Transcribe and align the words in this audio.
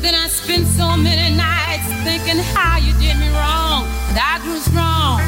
Then 0.00 0.14
I 0.14 0.28
spent 0.28 0.66
so 0.68 0.96
many 0.96 1.34
nights 1.34 1.86
thinking 2.04 2.38
how 2.54 2.78
you 2.78 2.92
did 3.00 3.18
me 3.18 3.28
wrong. 3.30 3.84
And 4.10 4.18
I 4.18 4.38
grew 4.42 4.58
strong. 4.58 5.27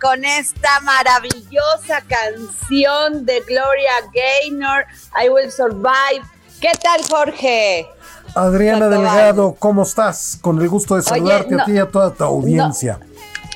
Con 0.00 0.24
esta 0.24 0.80
maravillosa 0.80 2.02
canción 2.06 3.26
de 3.26 3.40
Gloria 3.40 3.92
Gaynor, 4.14 4.84
I 5.22 5.28
Will 5.28 5.50
Survive. 5.50 6.22
¿Qué 6.60 6.70
tal, 6.80 7.00
Jorge? 7.08 7.86
Adriana. 8.34 8.88
Delgado, 8.88 9.56
¿cómo 9.58 9.82
estás? 9.82 10.38
Con 10.40 10.60
el 10.60 10.68
gusto 10.68 10.96
de 10.96 11.02
saludarte 11.02 11.54
no, 11.54 11.62
a 11.62 11.66
ti 11.66 11.72
y 11.72 11.78
a 11.78 11.86
toda 11.86 12.12
tu 12.12 12.24
audiencia. 12.24 13.00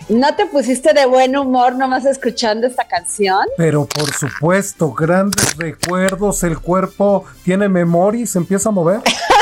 ¿No 0.08 0.34
te 0.36 0.46
pusiste 0.46 0.92
de 0.92 1.06
buen 1.06 1.36
humor 1.36 1.74
nomás 1.74 2.04
escuchando 2.04 2.66
esta 2.66 2.86
canción? 2.86 3.46
Pero 3.56 3.86
por 3.86 4.12
supuesto, 4.12 4.92
grandes 4.92 5.56
recuerdos, 5.56 6.42
el 6.44 6.58
cuerpo 6.58 7.24
tiene 7.44 7.68
memoria 7.68 8.22
y 8.22 8.26
se 8.26 8.38
empieza 8.38 8.68
a 8.68 8.72
mover. 8.72 9.00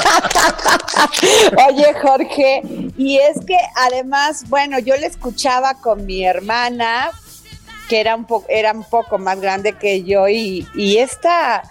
Oye, 1.68 1.94
Jorge, 2.00 2.62
y 2.96 3.18
es 3.18 3.44
que 3.46 3.56
además, 3.76 4.44
bueno, 4.48 4.78
yo 4.78 4.96
le 4.96 5.06
escuchaba 5.06 5.74
con 5.74 6.06
mi 6.06 6.24
hermana, 6.24 7.10
que 7.88 8.00
era 8.00 8.14
un, 8.14 8.24
po- 8.24 8.44
era 8.48 8.72
un 8.72 8.84
poco 8.84 9.18
más 9.18 9.40
grande 9.40 9.72
que 9.74 10.02
yo, 10.02 10.28
y, 10.28 10.66
y 10.74 10.98
esta, 10.98 11.62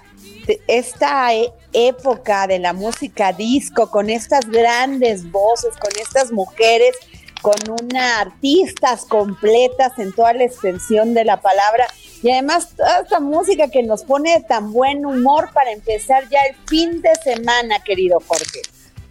esta 0.67 1.33
e- 1.33 1.51
época 1.73 2.47
de 2.47 2.59
la 2.59 2.73
música 2.73 3.31
disco, 3.33 3.89
con 3.89 4.09
estas 4.09 4.45
grandes 4.49 5.29
voces, 5.31 5.75
con 5.77 5.91
estas 6.01 6.31
mujeres, 6.31 6.95
con 7.41 7.55
una 7.81 8.19
artistas 8.19 9.05
completas 9.05 9.97
en 9.97 10.11
toda 10.13 10.33
la 10.33 10.43
extensión 10.43 11.13
de 11.13 11.23
la 11.25 11.39
palabra, 11.39 11.87
y 12.21 12.31
además 12.31 12.69
toda 12.75 12.99
esta 13.01 13.19
música 13.19 13.67
que 13.69 13.83
nos 13.83 14.03
pone 14.03 14.33
de 14.33 14.43
tan 14.43 14.71
buen 14.73 15.05
humor 15.05 15.49
para 15.53 15.71
empezar 15.71 16.23
ya 16.29 16.39
el 16.49 16.55
fin 16.67 17.01
de 17.01 17.11
semana, 17.23 17.79
querido 17.83 18.19
Jorge. 18.27 18.61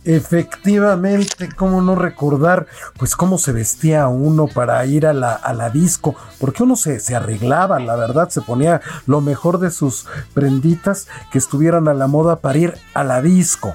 Efectivamente, 0.05 1.49
cómo 1.55 1.83
no 1.83 1.95
recordar, 1.95 2.67
pues 2.99 3.15
cómo 3.15 3.37
se 3.37 3.53
vestía 3.53 4.09
uno 4.09 4.47
para 4.47 4.85
ir 4.87 5.07
a 5.07 5.13
la, 5.13 5.35
a 5.35 5.53
la 5.53 5.71
disco, 5.71 6.15
porque 6.39 6.63
uno 6.63 6.77
se, 6.77 7.01
se 7.01 7.15
arreglaba, 7.15 7.79
la 7.79 7.97
verdad, 7.97 8.29
se 8.31 8.41
ponía 8.41 8.81
lo 9.07 9.21
mejor 9.21 9.59
de 9.59 9.71
sus 9.71 10.07
prenditas 10.33 11.09
que 11.31 11.39
estuvieran 11.39 11.89
a 11.89 11.95
la 11.95 12.07
moda 12.07 12.37
para 12.37 12.59
ir 12.59 12.79
a 12.95 13.05
la 13.05 13.21
disco. 13.21 13.75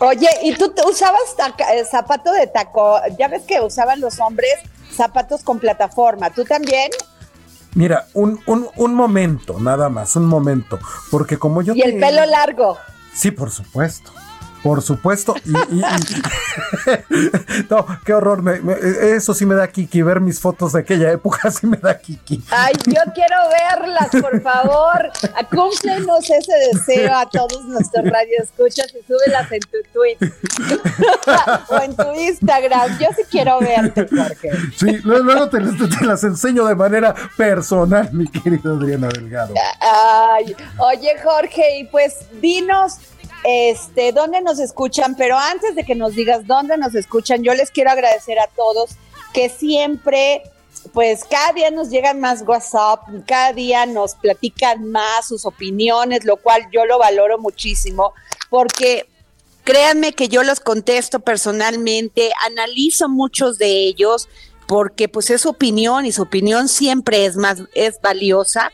Oye, 0.00 0.28
¿y 0.44 0.54
tú 0.54 0.70
te 0.70 0.82
usabas 0.86 1.36
taca- 1.36 1.74
eh, 1.74 1.84
zapato 1.84 2.32
de 2.32 2.46
taco? 2.46 2.98
Ya 3.18 3.28
ves 3.28 3.42
que 3.42 3.60
usaban 3.60 4.00
los 4.00 4.20
hombres 4.20 4.54
zapatos 4.94 5.42
con 5.42 5.58
plataforma. 5.58 6.30
¿Tú 6.30 6.44
también? 6.44 6.90
Mira, 7.78 8.08
un, 8.12 8.40
un, 8.46 8.66
un 8.74 8.92
momento, 8.92 9.60
nada 9.60 9.88
más, 9.88 10.16
un 10.16 10.26
momento, 10.26 10.80
porque 11.12 11.38
como 11.38 11.62
yo... 11.62 11.76
Y 11.76 11.82
el 11.82 12.00
pelo 12.00 12.26
largo. 12.26 12.76
Sí, 13.14 13.30
por 13.30 13.52
supuesto. 13.52 14.10
Por 14.62 14.82
supuesto. 14.82 15.34
Y, 15.44 15.50
y- 15.76 15.80
y- 15.80 17.64
no, 17.70 17.86
qué 18.04 18.14
horror. 18.14 18.42
me- 18.42 18.60
me- 18.60 18.76
eso 19.16 19.34
sí 19.34 19.46
me 19.46 19.54
da 19.54 19.68
kiki. 19.68 20.02
Ver 20.02 20.20
mis 20.20 20.40
fotos 20.40 20.72
de 20.72 20.80
aquella 20.80 21.10
época 21.12 21.50
sí 21.50 21.66
me 21.66 21.76
da 21.76 21.98
kiki. 21.98 22.42
Ay, 22.50 22.72
yo 22.86 23.00
quiero 23.14 23.36
verlas, 23.50 24.08
por 24.22 24.40
favor. 24.42 25.10
A- 25.36 25.44
Cúmplenos 25.48 26.28
ese 26.30 26.52
deseo 26.72 27.14
a 27.16 27.28
todos 27.28 27.64
nuestros 27.64 28.04
radioescuchas 28.04 28.92
y 28.94 29.02
súbelas 29.06 29.50
en 29.52 29.60
tu 29.60 29.78
tweet 29.92 30.18
o 31.68 31.80
en 31.82 31.96
tu 31.96 32.12
Instagram. 32.20 32.98
Yo 32.98 33.08
sí 33.16 33.22
quiero 33.30 33.58
verte, 33.60 34.06
Jorge. 34.08 34.50
Sí, 34.76 34.98
luego, 35.04 35.48
te, 35.48 35.58
te 35.60 36.04
las 36.04 36.22
enseño 36.24 36.64
de 36.66 36.74
manera 36.74 37.14
personal, 37.36 38.08
mi 38.12 38.28
querido 38.28 38.74
Adriana 38.76 39.08
Delgado. 39.08 39.54
Ay, 39.80 40.54
oye 40.78 41.10
Jorge, 41.22 41.78
y 41.80 41.84
pues 41.84 42.16
dinos 42.40 42.96
este 43.44 44.12
dónde 44.12 44.40
nos 44.40 44.58
escuchan, 44.58 45.14
pero 45.16 45.38
antes 45.38 45.74
de 45.74 45.84
que 45.84 45.94
nos 45.94 46.14
digas 46.14 46.46
dónde 46.46 46.76
nos 46.76 46.94
escuchan, 46.94 47.42
yo 47.42 47.54
les 47.54 47.70
quiero 47.70 47.90
agradecer 47.90 48.38
a 48.38 48.48
todos 48.48 48.90
que 49.32 49.48
siempre 49.48 50.42
pues 50.92 51.24
cada 51.24 51.52
día 51.52 51.70
nos 51.70 51.90
llegan 51.90 52.20
más 52.20 52.42
WhatsApp, 52.46 53.00
cada 53.26 53.52
día 53.52 53.84
nos 53.86 54.14
platican 54.14 54.90
más 54.90 55.28
sus 55.28 55.44
opiniones, 55.44 56.24
lo 56.24 56.36
cual 56.36 56.62
yo 56.72 56.86
lo 56.86 56.98
valoro 56.98 57.38
muchísimo 57.38 58.14
porque 58.48 59.06
créanme 59.64 60.12
que 60.12 60.28
yo 60.28 60.42
los 60.42 60.60
contesto 60.60 61.20
personalmente, 61.20 62.30
analizo 62.46 63.08
muchos 63.08 63.58
de 63.58 63.86
ellos 63.86 64.28
porque 64.66 65.08
pues 65.08 65.30
es 65.30 65.42
su 65.42 65.50
opinión 65.50 66.06
y 66.06 66.12
su 66.12 66.22
opinión 66.22 66.68
siempre 66.68 67.26
es 67.26 67.36
más 67.36 67.62
es 67.74 68.00
valiosa. 68.00 68.72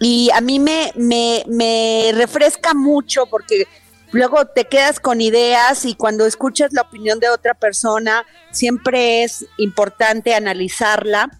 Y 0.00 0.30
a 0.32 0.40
mí 0.40 0.58
me, 0.58 0.92
me, 0.96 1.44
me 1.48 2.12
refresca 2.14 2.72
mucho 2.72 3.26
porque 3.26 3.66
luego 4.12 4.46
te 4.46 4.64
quedas 4.64 5.00
con 5.00 5.20
ideas 5.20 5.84
y 5.84 5.94
cuando 5.94 6.26
escuchas 6.26 6.72
la 6.72 6.82
opinión 6.82 7.20
de 7.20 7.28
otra 7.28 7.54
persona 7.54 8.24
siempre 8.50 9.24
es 9.24 9.46
importante 9.56 10.34
analizarla 10.34 11.30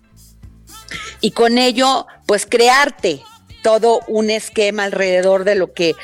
y 1.20 1.32
con 1.32 1.58
ello 1.58 2.06
pues 2.26 2.46
crearte 2.46 3.22
todo 3.62 4.00
un 4.06 4.30
esquema 4.30 4.84
alrededor 4.84 5.44
de 5.44 5.54
lo 5.54 5.72
que 5.72 5.94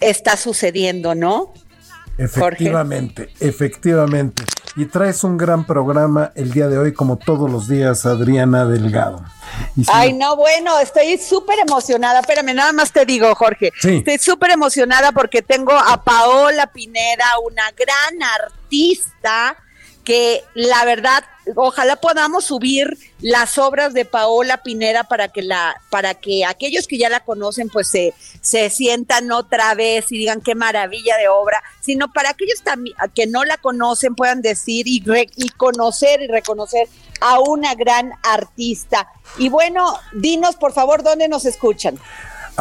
está 0.00 0.36
sucediendo, 0.36 1.14
¿no? 1.14 1.52
Efectivamente, 2.18 3.30
efectivamente. 3.40 4.44
Y 4.76 4.86
traes 4.86 5.24
un 5.24 5.36
gran 5.36 5.64
programa 5.64 6.32
el 6.34 6.52
día 6.52 6.68
de 6.68 6.78
hoy, 6.78 6.92
como 6.92 7.16
todos 7.16 7.50
los 7.50 7.68
días, 7.68 8.06
Adriana 8.06 8.64
Delgado. 8.66 9.24
Ay, 9.88 10.12
no, 10.12 10.36
bueno, 10.36 10.78
estoy 10.78 11.18
súper 11.18 11.58
emocionada. 11.58 12.20
Espérame, 12.20 12.54
nada 12.54 12.72
más 12.72 12.92
te 12.92 13.04
digo, 13.04 13.34
Jorge. 13.34 13.72
Estoy 13.82 14.18
súper 14.18 14.50
emocionada 14.50 15.12
porque 15.12 15.42
tengo 15.42 15.72
a 15.72 16.02
Paola 16.02 16.66
Pineda, 16.68 17.26
una 17.44 17.64
gran 17.72 18.22
artista 18.22 19.56
que 20.04 20.42
la 20.54 20.84
verdad, 20.84 21.24
ojalá 21.56 21.96
podamos 21.96 22.44
subir 22.44 22.98
las 23.20 23.58
obras 23.58 23.92
de 23.92 24.04
Paola 24.04 24.62
Pineda 24.62 25.04
para 25.04 25.28
que 25.28 25.42
la, 25.42 25.80
para 25.90 26.14
que 26.14 26.44
aquellos 26.44 26.86
que 26.86 26.98
ya 26.98 27.08
la 27.08 27.20
conocen, 27.20 27.68
pues 27.68 27.88
se, 27.88 28.14
se 28.40 28.70
sientan 28.70 29.30
otra 29.30 29.74
vez 29.74 30.10
y 30.10 30.18
digan 30.18 30.40
qué 30.40 30.54
maravilla 30.54 31.16
de 31.18 31.28
obra, 31.28 31.62
sino 31.80 32.12
para 32.12 32.30
aquellos 32.30 32.62
que 33.14 33.26
no 33.26 33.44
la 33.44 33.58
conocen 33.58 34.14
puedan 34.14 34.42
decir 34.42 34.88
y, 34.88 35.02
y 35.36 35.48
conocer 35.50 36.22
y 36.22 36.28
reconocer 36.28 36.88
a 37.20 37.38
una 37.40 37.74
gran 37.74 38.12
artista. 38.22 39.08
Y 39.38 39.48
bueno, 39.48 39.94
dinos 40.12 40.56
por 40.56 40.72
favor 40.72 41.02
dónde 41.02 41.28
nos 41.28 41.44
escuchan. 41.44 41.98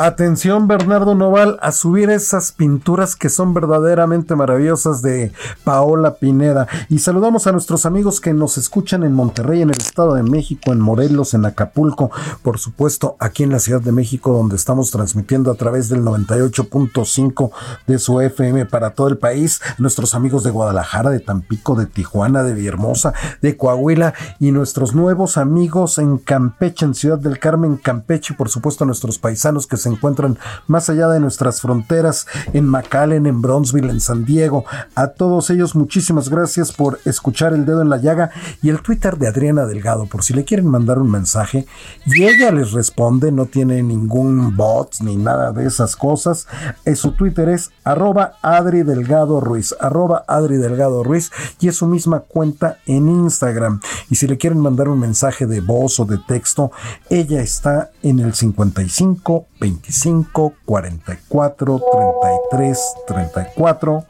Atención 0.01 0.69
Bernardo 0.69 1.13
Noval 1.13 1.59
a 1.61 1.73
subir 1.73 2.09
esas 2.09 2.53
pinturas 2.53 3.17
que 3.17 3.27
son 3.27 3.53
verdaderamente 3.53 4.33
maravillosas 4.33 5.01
de 5.01 5.33
Paola 5.65 6.15
Pineda. 6.15 6.69
Y 6.87 6.99
saludamos 6.99 7.47
a 7.47 7.51
nuestros 7.51 7.85
amigos 7.85 8.21
que 8.21 8.33
nos 8.33 8.57
escuchan 8.57 9.03
en 9.03 9.11
Monterrey, 9.11 9.61
en 9.61 9.71
el 9.71 9.77
Estado 9.77 10.13
de 10.13 10.23
México, 10.23 10.71
en 10.71 10.79
Morelos, 10.79 11.33
en 11.33 11.43
Acapulco, 11.45 12.11
por 12.43 12.59
supuesto 12.59 13.17
aquí 13.19 13.43
en 13.43 13.51
la 13.51 13.59
Ciudad 13.59 13.81
de 13.81 13.91
México 13.91 14.31
donde 14.31 14.55
estamos 14.55 14.89
transmitiendo 14.89 15.51
a 15.51 15.55
través 15.55 15.89
del 15.89 16.01
98.5 16.01 17.51
de 17.85 17.99
su 17.99 18.21
FM 18.21 18.67
para 18.67 18.91
todo 18.91 19.09
el 19.09 19.17
país. 19.17 19.59
Nuestros 19.79 20.15
amigos 20.15 20.45
de 20.45 20.51
Guadalajara, 20.51 21.09
de 21.09 21.19
Tampico, 21.19 21.75
de 21.75 21.87
Tijuana, 21.87 22.43
de 22.43 22.53
Villahermosa, 22.53 23.13
de 23.41 23.57
Coahuila 23.57 24.13
y 24.39 24.53
nuestros 24.53 24.95
nuevos 24.95 25.35
amigos 25.35 25.97
en 25.97 26.19
Campeche, 26.19 26.85
en 26.85 26.93
Ciudad 26.93 27.19
del 27.19 27.37
Carmen, 27.37 27.75
Campeche 27.75 28.33
y 28.33 28.37
por 28.37 28.47
supuesto 28.47 28.85
a 28.85 28.87
nuestros 28.87 29.19
paisanos 29.19 29.67
que 29.67 29.75
se 29.75 29.88
encuentran 29.89 30.37
más 30.67 30.89
allá 30.89 31.07
de 31.07 31.19
nuestras 31.19 31.61
fronteras, 31.61 32.27
en 32.53 32.65
McAllen, 32.65 33.25
en 33.25 33.41
Bronzeville, 33.41 33.89
en 33.89 33.99
San 33.99 34.25
Diego. 34.25 34.65
A 34.95 35.07
todos 35.07 35.49
ellos, 35.49 35.75
muchísimas 35.75 36.29
gracias 36.29 36.71
por 36.71 36.99
escuchar 37.05 37.53
el 37.53 37.65
dedo 37.65 37.81
en 37.81 37.89
la 37.89 37.97
llaga 37.97 38.31
y 38.61 38.69
el 38.69 38.81
Twitter 38.81 39.17
de 39.17 39.27
Adriana 39.27 39.65
Delgado, 39.65 40.05
por 40.05 40.23
si 40.23 40.33
le 40.33 40.45
quieren 40.45 40.67
mandar 40.67 40.99
un 40.99 41.11
mensaje 41.11 41.65
y 42.05 42.23
ella 42.23 42.51
les 42.51 42.71
responde, 42.71 43.31
no 43.31 43.45
tiene 43.45 43.83
ningún 43.83 44.55
bot 44.55 44.99
ni 45.01 45.15
nada 45.15 45.51
de 45.51 45.65
esas 45.65 45.95
cosas. 45.95 46.47
Eh, 46.85 46.95
su 46.95 47.11
Twitter 47.11 47.49
es 47.49 47.71
arroba 47.83 48.33
Adri 48.41 48.83
Delgado 48.83 49.39
Ruiz, 49.39 49.75
arroba 49.79 50.23
Adri 50.27 50.57
Delgado 50.57 51.03
Ruiz 51.03 51.31
y 51.59 51.67
es 51.67 51.77
su 51.77 51.87
misma 51.87 52.21
cuenta 52.21 52.79
en 52.85 53.09
Instagram. 53.09 53.81
Y 54.09 54.15
si 54.15 54.27
le 54.27 54.37
quieren 54.37 54.59
mandar 54.59 54.89
un 54.89 54.99
mensaje 54.99 55.45
de 55.45 55.61
voz 55.61 55.99
o 55.99 56.05
de 56.05 56.17
texto, 56.17 56.71
ella 57.09 57.41
está 57.41 57.91
en 58.01 58.19
el 58.19 58.33
55 58.33 59.47
25 59.81 60.53
44 60.65 61.81
33 61.91 62.95
34 63.07 64.05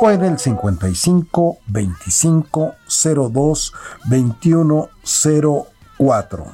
o 0.00 0.10
en 0.10 0.24
el 0.24 0.38
55 0.38 1.58
25 1.66 2.74
02 3.30 3.72
21 4.04 4.88
04. 5.98 6.46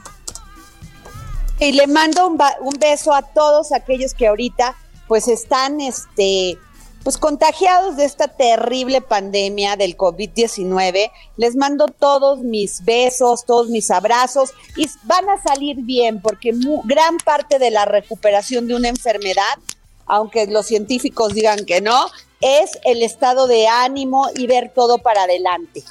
Y 1.61 1.73
le 1.73 1.87
mando 1.88 2.29
un, 2.29 2.38
un 2.61 2.75
beso 2.79 3.12
a 3.12 3.23
todos 3.23 3.73
aquellos 3.73 4.14
que 4.14 4.29
ahorita 4.29 4.76
pues 5.08 5.26
están 5.26 5.81
este 5.81 6.58
pues 7.08 7.16
contagiados 7.16 7.96
de 7.96 8.05
esta 8.05 8.28
terrible 8.28 9.00
pandemia 9.00 9.76
del 9.76 9.96
COVID-19. 9.96 11.10
Les 11.38 11.56
mando 11.56 11.87
todos 11.87 12.40
mis 12.40 12.84
besos, 12.84 13.46
todos 13.46 13.70
mis 13.70 13.90
abrazos 13.90 14.50
y 14.76 14.87
van 15.05 15.26
a 15.31 15.43
salir 15.43 15.76
bien 15.76 16.20
porque 16.20 16.52
gran 16.84 17.16
parte 17.16 17.58
de 17.58 17.70
la 17.70 17.87
recuperación 17.87 18.69
de 18.69 18.75
una 18.75 18.88
enfermedad, 18.88 19.56
aunque 20.05 20.49
los 20.49 20.66
científicos 20.66 21.32
digan 21.32 21.64
que 21.64 21.81
no, 21.81 22.10
es 22.43 22.78
el 22.84 23.02
estado 23.02 23.46
de 23.46 23.69
ánimo 23.69 24.28
y 24.37 24.46
ver 24.46 24.70
todo 24.75 24.99
para 24.99 25.22
adelante. 25.22 25.84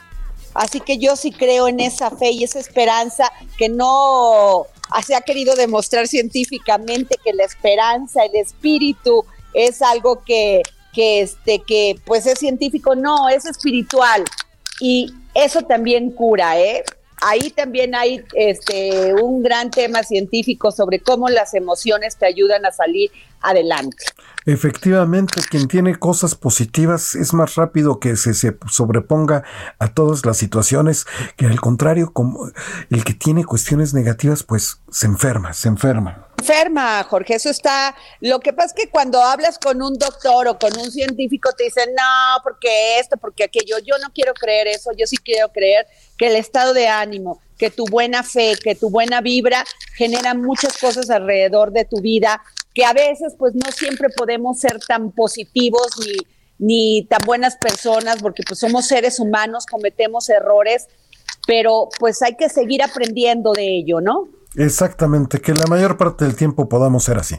Así 0.54 0.82
que 0.82 1.00
yo 1.00 1.16
sí 1.16 1.32
creo 1.32 1.68
en 1.68 1.80
esa 1.80 2.12
fe 2.12 2.30
y 2.30 2.44
esa 2.44 2.60
esperanza 2.60 3.34
que 3.58 3.70
no 3.70 4.68
se 5.04 5.16
ha 5.16 5.22
querido 5.22 5.56
demostrar 5.56 6.08
científicamente 6.08 7.16
que 7.24 7.34
la 7.34 7.44
esperanza, 7.44 8.24
el 8.24 8.36
espíritu 8.36 9.26
es 9.56 9.82
algo 9.82 10.22
que 10.24 10.62
que 10.98 11.22
este 11.22 11.62
que 11.62 11.96
pues 12.06 12.26
es 12.26 12.40
científico, 12.40 12.96
no, 12.96 13.30
es 13.30 13.46
espiritual 13.46 14.24
y 14.82 15.14
eso 15.36 15.62
también 15.62 16.10
cura, 16.10 16.60
¿eh? 16.60 16.84
Ahí 17.22 17.52
también 17.52 17.94
hay 17.94 18.24
este 18.34 19.14
un 19.14 19.44
gran 19.44 19.70
tema 19.70 20.02
científico 20.02 20.72
sobre 20.72 21.00
cómo 21.00 21.30
las 21.30 21.54
emociones 21.54 22.18
te 22.18 22.26
ayudan 22.26 22.66
a 22.66 22.72
salir 22.72 23.12
adelante. 23.42 24.06
Efectivamente, 24.48 25.40
quien 25.48 25.68
tiene 25.68 25.96
cosas 26.00 26.34
positivas 26.34 27.14
es 27.14 27.32
más 27.32 27.54
rápido 27.54 28.00
que 28.00 28.16
se, 28.16 28.34
se, 28.34 28.58
sobreponga 28.68 29.44
a 29.78 29.94
todas 29.94 30.26
las 30.26 30.38
situaciones, 30.38 31.06
que 31.36 31.46
al 31.46 31.62
contrario, 31.62 32.12
como 32.12 32.50
el 32.90 33.04
que 33.04 33.14
tiene 33.14 33.46
cuestiones 33.46 33.94
negativas, 33.94 34.42
pues 34.42 34.82
se 34.90 35.06
enferma, 35.06 35.54
se 35.54 35.68
enferma 35.68 36.27
enferma, 36.38 37.04
Jorge. 37.04 37.36
Eso 37.36 37.50
está. 37.50 37.96
Lo 38.22 38.40
que 38.40 38.54
pasa 38.54 38.68
es 38.68 38.74
que 38.74 38.90
cuando 38.90 39.22
hablas 39.22 39.58
con 39.60 39.82
un 39.82 39.96
doctor 39.96 40.48
o 40.48 40.60
con 40.60 40.78
un 40.78 40.92
científico 40.92 41.52
te 41.58 41.66
dicen, 41.66 41.90
no, 41.96 42.42
porque 42.44 43.00
esto, 43.00 43.18
porque 43.18 43.46
aquello. 43.46 43.78
Yo 43.80 43.96
no 44.02 44.12
quiero 44.14 44.34
creer 44.34 44.68
eso. 44.68 44.92
Yo 44.98 45.08
sí 45.08 45.18
quiero 45.18 45.50
creer 45.52 45.88
que 46.18 46.28
el 46.28 46.36
estado 46.36 46.74
de 46.74 46.88
ánimo, 46.88 47.42
que 47.58 47.70
tu 47.70 47.86
buena 47.86 48.24
fe, 48.24 48.56
que 48.62 48.76
tu 48.76 48.90
buena 48.90 49.22
vibra 49.22 49.64
genera 49.96 50.34
muchas 50.34 50.78
cosas 50.78 51.10
alrededor 51.10 51.72
de 51.72 51.86
tu 51.86 52.02
vida, 52.02 52.42
que 52.74 52.86
a 52.86 52.94
veces, 52.94 53.36
pues, 53.38 53.54
no 53.56 53.72
siempre 53.72 54.10
podemos 54.10 54.60
ser 54.60 54.80
tan 54.80 55.12
positivos 55.12 55.88
ni 56.06 56.18
ni 56.60 57.04
tan 57.04 57.20
buenas 57.26 57.56
personas, 57.58 58.18
porque 58.22 58.44
pues 58.48 58.60
somos 58.60 58.88
seres 58.88 59.20
humanos, 59.20 59.66
cometemos 59.66 60.30
errores, 60.30 60.88
pero 61.46 61.90
pues 62.00 62.22
hay 62.22 62.36
que 62.36 62.50
seguir 62.50 62.82
aprendiendo 62.84 63.54
de 63.54 63.78
ello, 63.78 64.02
¿no? 64.02 64.28
Exactamente, 64.58 65.40
que 65.40 65.54
la 65.54 65.68
mayor 65.68 65.98
parte 65.98 66.26
del 66.26 66.36
tiempo 66.36 66.68
podamos 66.68 67.04
ser 67.04 67.18
así. 67.18 67.36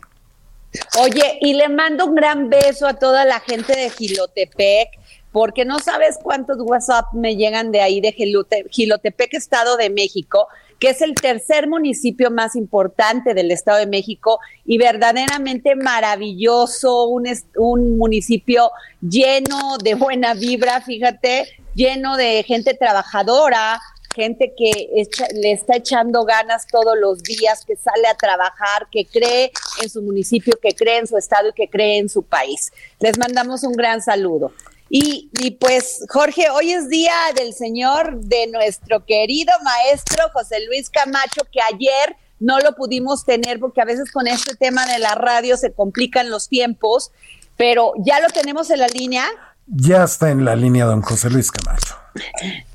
Oye, 1.00 1.38
y 1.40 1.54
le 1.54 1.68
mando 1.68 2.06
un 2.06 2.14
gran 2.14 2.48
beso 2.48 2.86
a 2.86 2.94
toda 2.94 3.24
la 3.24 3.40
gente 3.40 3.74
de 3.74 3.90
Gilotepec, 3.90 4.90
porque 5.32 5.64
no 5.64 5.80
sabes 5.80 6.18
cuántos 6.22 6.58
WhatsApp 6.60 7.06
me 7.14 7.36
llegan 7.36 7.72
de 7.72 7.80
ahí 7.80 8.00
de 8.00 8.12
Gilotepec, 8.12 9.34
Estado 9.34 9.76
de 9.76 9.90
México, 9.90 10.46
que 10.78 10.90
es 10.90 11.02
el 11.02 11.14
tercer 11.14 11.68
municipio 11.68 12.30
más 12.30 12.54
importante 12.54 13.34
del 13.34 13.50
Estado 13.50 13.78
de 13.78 13.88
México 13.88 14.38
y 14.64 14.78
verdaderamente 14.78 15.74
maravilloso, 15.74 17.06
un, 17.08 17.24
un 17.56 17.98
municipio 17.98 18.70
lleno 19.00 19.76
de 19.82 19.94
buena 19.94 20.34
vibra, 20.34 20.80
fíjate, 20.82 21.46
lleno 21.74 22.16
de 22.16 22.44
gente 22.44 22.74
trabajadora, 22.74 23.80
gente 24.18 24.52
que 24.56 25.06
le 25.34 25.52
está 25.52 25.76
echando 25.76 26.24
ganas 26.24 26.66
todos 26.66 26.98
los 26.98 27.22
días, 27.22 27.64
que 27.64 27.76
sale 27.76 28.08
a 28.08 28.14
trabajar, 28.14 28.88
que 28.90 29.06
cree 29.06 29.52
en 29.80 29.88
su 29.88 30.02
municipio, 30.02 30.58
que 30.60 30.74
cree 30.74 30.98
en 30.98 31.06
su 31.06 31.16
estado 31.16 31.50
y 31.50 31.52
que 31.52 31.70
cree 31.70 31.98
en 31.98 32.08
su 32.08 32.24
país. 32.24 32.72
Les 32.98 33.16
mandamos 33.16 33.62
un 33.62 33.74
gran 33.74 34.02
saludo. 34.02 34.52
Y, 34.90 35.30
y, 35.40 35.52
pues, 35.52 36.04
Jorge, 36.08 36.50
hoy 36.50 36.72
es 36.72 36.88
día 36.88 37.14
del 37.36 37.52
señor 37.52 38.18
de 38.20 38.48
nuestro 38.48 39.04
querido 39.04 39.52
maestro 39.62 40.24
José 40.32 40.66
Luis 40.66 40.90
Camacho, 40.90 41.42
que 41.52 41.60
ayer 41.60 42.16
no 42.40 42.58
lo 42.58 42.74
pudimos 42.74 43.24
tener 43.24 43.60
porque 43.60 43.82
a 43.82 43.84
veces 43.84 44.10
con 44.10 44.26
este 44.26 44.56
tema 44.56 44.84
de 44.86 44.98
la 44.98 45.14
radio 45.14 45.56
se 45.56 45.72
complican 45.72 46.28
los 46.28 46.48
tiempos, 46.48 47.12
pero 47.56 47.92
ya 47.98 48.18
lo 48.20 48.28
tenemos 48.30 48.70
en 48.70 48.80
la 48.80 48.88
línea. 48.88 49.26
Ya 49.66 50.02
está 50.02 50.30
en 50.30 50.44
la 50.44 50.56
línea 50.56 50.86
don 50.86 51.02
José 51.02 51.30
Luis 51.30 51.52
Camacho. 51.52 51.94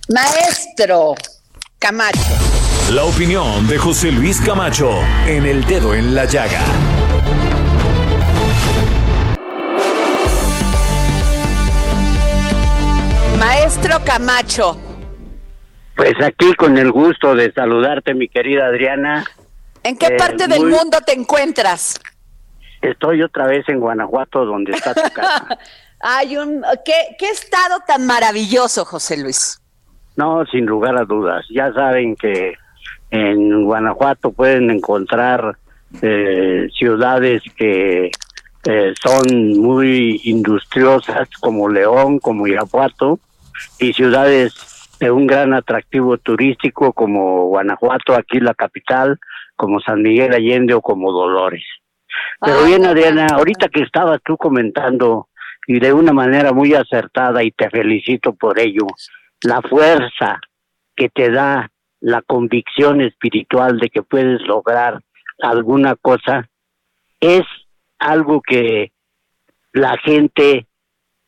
Maestro 0.07 1.15
Camacho. 1.83 2.33
La 2.93 3.03
opinión 3.03 3.67
de 3.67 3.77
José 3.77 4.09
Luis 4.09 4.39
Camacho 4.39 4.89
en 5.27 5.45
el 5.45 5.65
dedo 5.65 5.93
en 5.93 6.15
la 6.15 6.23
llaga. 6.23 6.61
Maestro 13.37 13.97
Camacho. 14.05 14.79
Pues 15.97 16.13
aquí 16.23 16.53
con 16.53 16.77
el 16.77 16.89
gusto 16.89 17.35
de 17.35 17.51
saludarte, 17.51 18.13
mi 18.13 18.29
querida 18.29 18.67
Adriana. 18.67 19.25
¿En 19.83 19.97
qué 19.97 20.05
eh, 20.05 20.17
parte 20.17 20.47
del 20.47 20.65
mundo 20.65 20.99
te 21.05 21.11
encuentras? 21.11 21.99
Estoy 22.81 23.21
otra 23.23 23.45
vez 23.47 23.67
en 23.67 23.81
Guanajuato, 23.81 24.45
donde 24.45 24.71
está 24.71 24.93
tu 24.93 25.13
casa. 25.13 25.59
Hay 25.99 26.37
un 26.37 26.63
¿qué, 26.85 27.17
qué 27.19 27.27
estado 27.27 27.81
tan 27.85 28.05
maravilloso, 28.05 28.85
José 28.85 29.17
Luis. 29.17 29.59
No, 30.15 30.45
sin 30.45 30.65
lugar 30.65 30.97
a 30.97 31.05
dudas. 31.05 31.45
Ya 31.49 31.71
saben 31.73 32.15
que 32.15 32.53
en 33.09 33.63
Guanajuato 33.63 34.31
pueden 34.31 34.69
encontrar 34.71 35.57
eh, 36.01 36.67
ciudades 36.73 37.43
que 37.55 38.11
eh, 38.65 38.93
son 39.01 39.57
muy 39.59 40.21
industriosas 40.23 41.29
como 41.39 41.69
León, 41.69 42.19
como 42.19 42.47
Irapuato, 42.47 43.19
y 43.79 43.93
ciudades 43.93 44.97
de 44.99 45.11
un 45.11 45.27
gran 45.27 45.53
atractivo 45.53 46.17
turístico 46.17 46.93
como 46.93 47.47
Guanajuato, 47.47 48.15
aquí 48.15 48.39
la 48.39 48.53
capital, 48.53 49.19
como 49.55 49.79
San 49.79 50.01
Miguel 50.01 50.33
Allende 50.33 50.73
o 50.73 50.81
como 50.81 51.11
Dolores. 51.11 51.63
Pero 52.39 52.65
bien, 52.65 52.85
Adriana, 52.85 53.27
ahorita 53.31 53.69
que 53.69 53.81
estabas 53.81 54.19
tú 54.23 54.37
comentando 54.37 55.27
y 55.67 55.79
de 55.79 55.93
una 55.93 56.13
manera 56.13 56.51
muy 56.53 56.73
acertada 56.73 57.43
y 57.43 57.51
te 57.51 57.69
felicito 57.69 58.33
por 58.33 58.59
ello, 58.59 58.87
la 59.43 59.61
fuerza 59.61 60.39
que 60.95 61.09
te 61.09 61.31
da 61.31 61.71
la 61.99 62.21
convicción 62.21 63.01
espiritual 63.01 63.79
de 63.79 63.89
que 63.89 64.03
puedes 64.03 64.41
lograr 64.41 65.01
alguna 65.39 65.95
cosa 65.95 66.49
es 67.19 67.43
algo 67.99 68.41
que 68.41 68.91
la 69.71 69.97
gente 70.03 70.67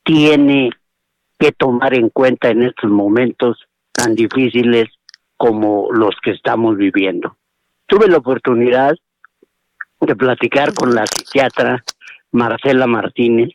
tiene 0.03 0.69
que 1.39 1.51
tomar 1.51 1.93
en 1.93 2.09
cuenta 2.09 2.49
en 2.49 2.63
estos 2.63 2.89
momentos 2.89 3.57
tan 3.91 4.15
difíciles 4.15 4.85
como 5.37 5.91
los 5.91 6.15
que 6.21 6.31
estamos 6.31 6.77
viviendo. 6.77 7.37
Tuve 7.87 8.07
la 8.07 8.17
oportunidad 8.17 8.95
de 10.01 10.15
platicar 10.15 10.73
con 10.73 10.93
la 10.93 11.05
psiquiatra 11.05 11.83
Marcela 12.31 12.87
Martínez, 12.87 13.49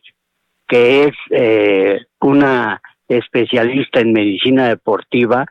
que 0.67 1.05
es 1.05 1.13
eh, 1.31 2.07
una 2.21 2.81
especialista 3.11 4.01
en 4.01 4.13
medicina 4.13 4.69
deportiva. 4.69 5.47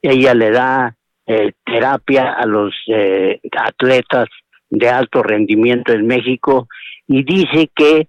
Ella 0.00 0.34
le 0.34 0.50
da 0.50 0.96
eh, 1.26 1.52
terapia 1.64 2.32
a 2.32 2.46
los 2.46 2.74
eh, 2.88 3.40
atletas 3.56 4.28
de 4.70 4.88
alto 4.88 5.22
rendimiento 5.22 5.92
en 5.92 6.06
México 6.06 6.66
y 7.06 7.22
dice 7.22 7.70
que 7.74 8.08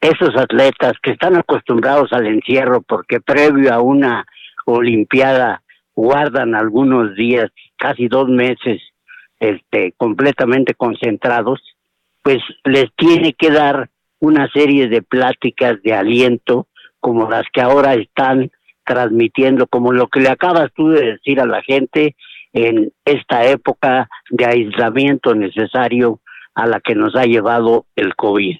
esos 0.00 0.36
atletas 0.36 0.92
que 1.02 1.12
están 1.12 1.34
acostumbrados 1.34 2.12
al 2.12 2.26
encierro 2.26 2.82
porque 2.82 3.20
previo 3.20 3.72
a 3.72 3.80
una 3.80 4.26
olimpiada 4.66 5.62
guardan 5.94 6.54
algunos 6.54 7.14
días, 7.16 7.50
casi 7.76 8.08
dos 8.08 8.28
meses, 8.28 8.82
este, 9.40 9.92
completamente 9.96 10.74
concentrados, 10.74 11.60
pues 12.22 12.38
les 12.64 12.86
tiene 12.96 13.32
que 13.32 13.50
dar 13.50 13.90
una 14.20 14.48
serie 14.52 14.88
de 14.88 15.02
pláticas 15.02 15.82
de 15.82 15.92
aliento 15.92 16.68
como 17.04 17.28
las 17.28 17.44
que 17.52 17.60
ahora 17.60 17.92
están 17.92 18.50
transmitiendo, 18.82 19.66
como 19.66 19.92
lo 19.92 20.08
que 20.08 20.20
le 20.20 20.30
acabas 20.30 20.72
tú 20.74 20.88
de 20.88 21.12
decir 21.12 21.38
a 21.38 21.44
la 21.44 21.60
gente 21.60 22.16
en 22.54 22.94
esta 23.04 23.44
época 23.44 24.08
de 24.30 24.46
aislamiento 24.46 25.34
necesario 25.34 26.20
a 26.54 26.66
la 26.66 26.80
que 26.80 26.94
nos 26.94 27.14
ha 27.14 27.24
llevado 27.24 27.84
el 27.94 28.16
COVID. 28.16 28.56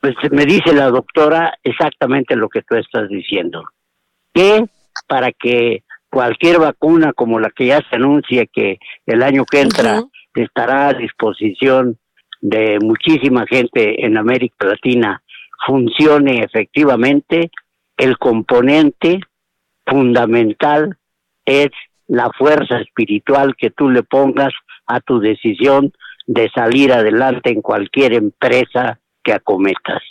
Pues 0.00 0.14
me 0.30 0.44
dice 0.44 0.72
la 0.72 0.88
doctora 0.88 1.58
exactamente 1.64 2.36
lo 2.36 2.48
que 2.48 2.62
tú 2.62 2.76
estás 2.76 3.08
diciendo, 3.08 3.64
que 4.32 4.66
para 5.08 5.32
que 5.32 5.82
cualquier 6.08 6.60
vacuna 6.60 7.12
como 7.12 7.40
la 7.40 7.50
que 7.50 7.66
ya 7.66 7.80
se 7.90 7.96
anuncia 7.96 8.46
que 8.46 8.78
el 9.04 9.20
año 9.20 9.44
que 9.50 9.62
entra 9.62 10.00
estará 10.32 10.90
a 10.90 10.94
disposición 10.94 11.98
de 12.40 12.78
muchísima 12.80 13.46
gente 13.48 14.06
en 14.06 14.16
América 14.16 14.64
Latina 14.64 15.20
funcione 15.66 16.44
efectivamente, 16.44 17.50
el 17.96 18.18
componente 18.18 19.20
fundamental 19.86 20.96
es 21.44 21.70
la 22.06 22.30
fuerza 22.30 22.80
espiritual 22.80 23.54
que 23.56 23.70
tú 23.70 23.90
le 23.90 24.02
pongas 24.02 24.52
a 24.86 25.00
tu 25.00 25.20
decisión 25.20 25.92
de 26.26 26.50
salir 26.54 26.92
adelante 26.92 27.50
en 27.50 27.62
cualquier 27.62 28.14
empresa 28.14 28.98
que 29.22 29.32
acometas. 29.32 30.02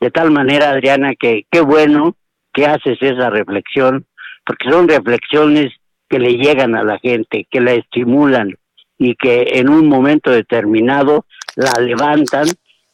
De 0.00 0.10
tal 0.10 0.30
manera, 0.30 0.70
Adriana, 0.70 1.14
que 1.14 1.46
qué 1.50 1.60
bueno 1.60 2.16
que 2.52 2.66
haces 2.66 2.98
esa 3.00 3.30
reflexión, 3.30 4.06
porque 4.44 4.70
son 4.70 4.88
reflexiones 4.88 5.72
que 6.08 6.18
le 6.18 6.34
llegan 6.34 6.74
a 6.74 6.84
la 6.84 6.98
gente, 6.98 7.46
que 7.50 7.60
la 7.60 7.72
estimulan 7.72 8.54
y 8.98 9.14
que 9.14 9.44
en 9.54 9.68
un 9.68 9.88
momento 9.88 10.30
determinado 10.30 11.24
la 11.56 11.72
levantan 11.80 12.46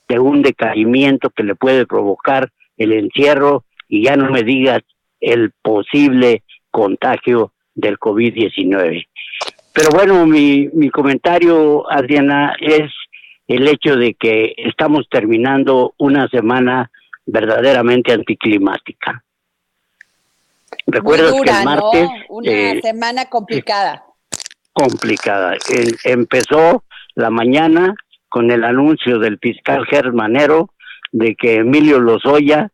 de 0.08 0.18
un 0.18 0.42
decaimiento 0.42 1.30
que 1.30 1.42
le 1.42 1.54
puede 1.54 1.86
provocar 1.86 2.50
el 2.76 2.92
encierro 2.92 3.64
y 3.88 4.04
ya 4.04 4.16
no 4.16 4.30
me 4.30 4.42
digas 4.42 4.82
el 5.20 5.52
posible 5.62 6.42
contagio 6.70 7.52
del 7.74 7.98
COVID-19. 7.98 9.06
Pero 9.72 9.90
bueno, 9.90 10.26
mi, 10.26 10.68
mi 10.72 10.90
comentario, 10.90 11.90
Adriana, 11.90 12.54
es 12.60 12.90
el 13.46 13.66
hecho 13.66 13.96
de 13.96 14.14
que 14.14 14.54
estamos 14.56 15.08
terminando 15.08 15.94
una 15.98 16.28
semana 16.28 16.90
verdaderamente 17.26 18.12
anticlimática. 18.12 19.22
Recuerdas 20.86 21.32
Muy 21.32 21.44
que 21.44 21.50
el 21.50 21.64
martes 21.64 22.04
¿no? 22.04 22.10
Una 22.28 22.50
eh, 22.50 22.80
semana 22.82 23.26
complicada. 23.26 24.04
complicada. 24.72 25.56
Empezó 26.04 26.84
la 27.14 27.30
mañana 27.30 27.94
con 28.28 28.50
el 28.50 28.64
anuncio 28.64 29.18
del 29.18 29.38
fiscal 29.38 29.86
Germanero 29.86 30.70
de 31.12 31.34
que 31.34 31.56
Emilio 31.56 32.00
Lozoya 32.00 32.70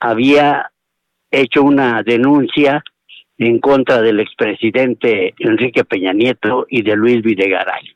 había 0.00 0.70
hecho 1.30 1.62
una 1.62 2.02
denuncia 2.02 2.82
en 3.38 3.58
contra 3.58 4.00
del 4.00 4.20
expresidente 4.20 5.34
Enrique 5.38 5.84
Peña 5.84 6.12
Nieto 6.12 6.66
y 6.68 6.82
de 6.82 6.96
Luis 6.96 7.22
Videgaray. 7.22 7.94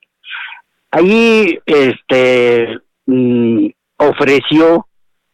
Allí 0.90 1.59
este 1.64 2.78
mm, 3.07 3.69
ofreció 3.97 4.87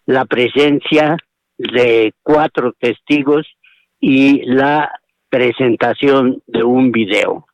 la 0.07 0.25
presencia 0.27 1.17
de 1.59 2.13
cuatro 2.23 2.73
testigos 2.79 3.47
y 3.99 4.43
la 4.43 4.93
presentación 5.29 6.43
de 6.47 6.63
un 6.63 6.93
video. 6.93 7.47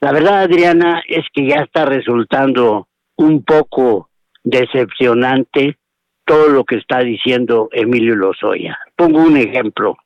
La 0.00 0.12
verdad, 0.12 0.40
Adriana, 0.42 1.02
es 1.08 1.24
que 1.32 1.46
ya 1.48 1.56
está 1.56 1.84
resultando 1.84 2.88
un 3.16 3.44
poco 3.44 4.10
decepcionante 4.42 5.78
todo 6.26 6.48
lo 6.48 6.64
que 6.64 6.76
está 6.76 6.98
diciendo 6.98 7.68
Emilio 7.72 8.16
Lozoya. 8.16 8.78
Pongo 8.96 9.20
un 9.20 9.36
ejemplo. 9.36 9.96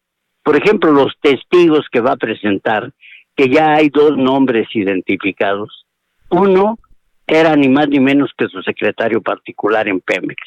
Por 0.44 0.56
ejemplo, 0.56 0.92
los 0.92 1.12
testigos 1.20 1.86
que 1.90 2.00
va 2.00 2.12
a 2.12 2.16
presentar, 2.16 2.92
que 3.34 3.48
ya 3.48 3.74
hay 3.74 3.88
dos 3.88 4.16
nombres 4.16 4.68
identificados. 4.74 5.86
Uno 6.28 6.78
era 7.26 7.56
ni 7.56 7.68
más 7.68 7.88
ni 7.88 8.00
menos 8.00 8.30
que 8.36 8.46
su 8.48 8.62
secretario 8.62 9.22
particular 9.22 9.88
en 9.88 10.00
Pemex. 10.00 10.40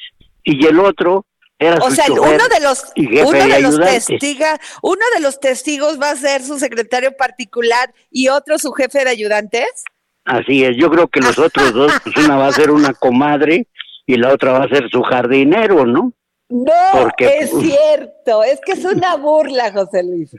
Y 0.44 0.66
el 0.66 0.80
otro 0.80 1.26
era 1.58 1.78
O 1.78 1.90
su 1.90 1.96
sea, 1.96 2.06
uno 2.12 2.48
de 2.50 2.60
los 2.62 2.94
uno 2.96 3.32
de 3.32 3.54
de 3.54 3.62
los 3.62 3.80
testiga, 3.80 4.60
uno 4.82 5.04
de 5.16 5.22
los 5.22 5.40
testigos 5.40 6.00
va 6.00 6.12
a 6.12 6.16
ser 6.16 6.42
su 6.42 6.60
secretario 6.60 7.16
particular 7.18 7.94
y 8.12 8.28
otro 8.28 8.60
su 8.60 8.72
jefe 8.74 9.04
de 9.04 9.10
ayudantes. 9.10 9.86
Así 10.26 10.64
es, 10.64 10.78
yo 10.78 10.90
creo 10.90 11.08
que 11.08 11.20
los 11.20 11.38
otros 11.40 11.74
dos, 11.74 11.94
pues 12.04 12.16
una 12.18 12.38
va 12.38 12.48
a 12.48 12.52
ser 12.52 12.70
una 12.70 12.94
comadre 12.94 13.68
y 14.06 14.18
la 14.18 14.34
otra 14.34 14.54
va 14.54 14.66
a 14.66 14.70
ser 14.70 14.90
su 14.90 15.02
jardinero, 15.02 15.86
¿no? 15.86 16.14
No, 16.50 16.72
Porque- 16.92 17.26
es 17.40 17.50
cierto, 17.52 18.44
es 18.44 18.60
que 18.66 18.74
es 18.74 18.86
una 18.86 19.16
burla, 19.16 19.72
José 19.72 20.04
Luis. 20.04 20.36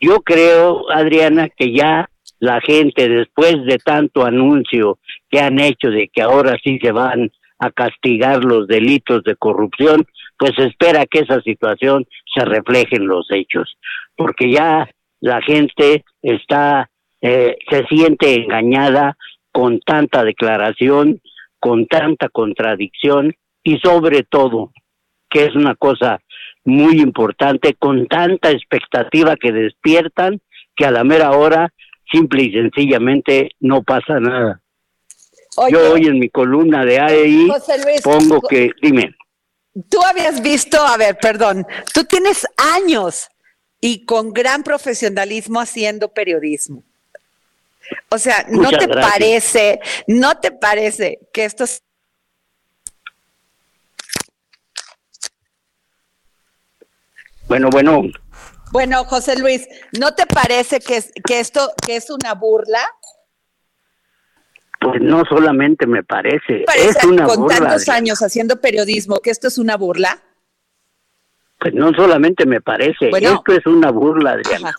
Yo 0.00 0.20
creo, 0.22 0.90
Adriana, 0.90 1.48
que 1.48 1.72
ya 1.72 2.08
la 2.38 2.60
gente, 2.60 3.08
después 3.08 3.64
de 3.64 3.78
tanto 3.78 4.24
anuncio 4.24 4.98
que 5.30 5.40
han 5.40 5.60
hecho 5.60 5.90
de 5.90 6.08
que 6.12 6.22
ahora 6.22 6.56
sí 6.62 6.78
se 6.82 6.90
van 6.92 7.30
a 7.58 7.70
castigar 7.70 8.44
los 8.44 8.66
delitos 8.66 9.22
de 9.22 9.36
corrupción, 9.36 10.04
pues 10.36 10.52
espera 10.58 11.06
que 11.06 11.20
esa 11.20 11.40
situación 11.42 12.06
se 12.34 12.44
refleje 12.44 12.96
en 12.96 13.06
los 13.06 13.26
hechos, 13.30 13.76
porque 14.16 14.50
ya 14.50 14.90
la 15.20 15.40
gente 15.42 16.04
está, 16.20 16.90
eh, 17.20 17.56
se 17.70 17.84
siente 17.86 18.34
engañada 18.34 19.16
con 19.52 19.78
tanta 19.78 20.24
declaración, 20.24 21.20
con 21.62 21.86
tanta 21.86 22.28
contradicción 22.28 23.36
y 23.62 23.78
sobre 23.78 24.24
todo, 24.24 24.72
que 25.30 25.44
es 25.44 25.54
una 25.54 25.76
cosa 25.76 26.20
muy 26.64 27.00
importante, 27.00 27.74
con 27.74 28.08
tanta 28.08 28.50
expectativa 28.50 29.36
que 29.36 29.52
despiertan 29.52 30.40
que 30.74 30.86
a 30.86 30.90
la 30.90 31.04
mera 31.04 31.30
hora 31.30 31.72
simple 32.10 32.42
y 32.42 32.52
sencillamente 32.52 33.50
no 33.60 33.84
pasa 33.84 34.18
nada. 34.18 34.60
Oye, 35.54 35.72
Yo 35.72 35.92
hoy 35.92 36.06
en 36.06 36.18
mi 36.18 36.30
columna 36.30 36.84
de 36.84 36.98
AEI 36.98 37.46
Luis, 37.46 38.02
pongo 38.02 38.40
que, 38.40 38.72
dime, 38.82 39.14
tú 39.88 39.98
habías 40.04 40.42
visto, 40.42 40.84
a 40.84 40.96
ver, 40.96 41.16
perdón, 41.22 41.64
tú 41.94 42.02
tienes 42.02 42.44
años 42.56 43.28
y 43.80 44.04
con 44.04 44.32
gran 44.32 44.64
profesionalismo 44.64 45.60
haciendo 45.60 46.08
periodismo. 46.08 46.82
O 48.10 48.18
sea, 48.18 48.44
¿no 48.48 48.62
Muchas 48.62 48.78
te 48.80 48.86
gracias. 48.86 49.12
parece, 49.12 49.80
no 50.06 50.38
te 50.38 50.52
parece 50.52 51.18
que 51.32 51.44
esto 51.44 51.64
es 51.64 51.82
bueno, 57.48 57.68
bueno, 57.70 58.02
Bueno, 58.70 59.04
José 59.04 59.38
Luis, 59.38 59.68
¿no 59.98 60.14
te 60.14 60.24
parece 60.26 60.80
que, 60.80 60.96
es- 60.96 61.12
que 61.26 61.40
esto 61.40 61.70
que 61.84 61.96
es 61.96 62.10
una 62.10 62.34
burla? 62.34 62.80
pues 64.80 65.00
no 65.00 65.22
solamente 65.26 65.86
me 65.86 66.02
parece, 66.02 66.64
¿Parece 66.66 66.98
es 66.98 67.04
una 67.04 67.24
con 67.24 67.42
burla. 67.42 67.56
tantos 67.58 67.82
Adriana. 67.82 67.98
años 67.98 68.18
haciendo 68.20 68.60
periodismo 68.60 69.20
que 69.20 69.30
esto 69.30 69.46
es 69.46 69.56
una 69.58 69.76
burla? 69.76 70.20
Pues 71.60 71.72
no 71.72 71.92
solamente 71.92 72.44
me 72.46 72.60
parece, 72.60 73.08
Bueno. 73.10 73.34
esto 73.34 73.52
es 73.52 73.64
una 73.66 73.92
burla, 73.92 74.32
Adriana. 74.32 74.70
Ajá. 74.70 74.78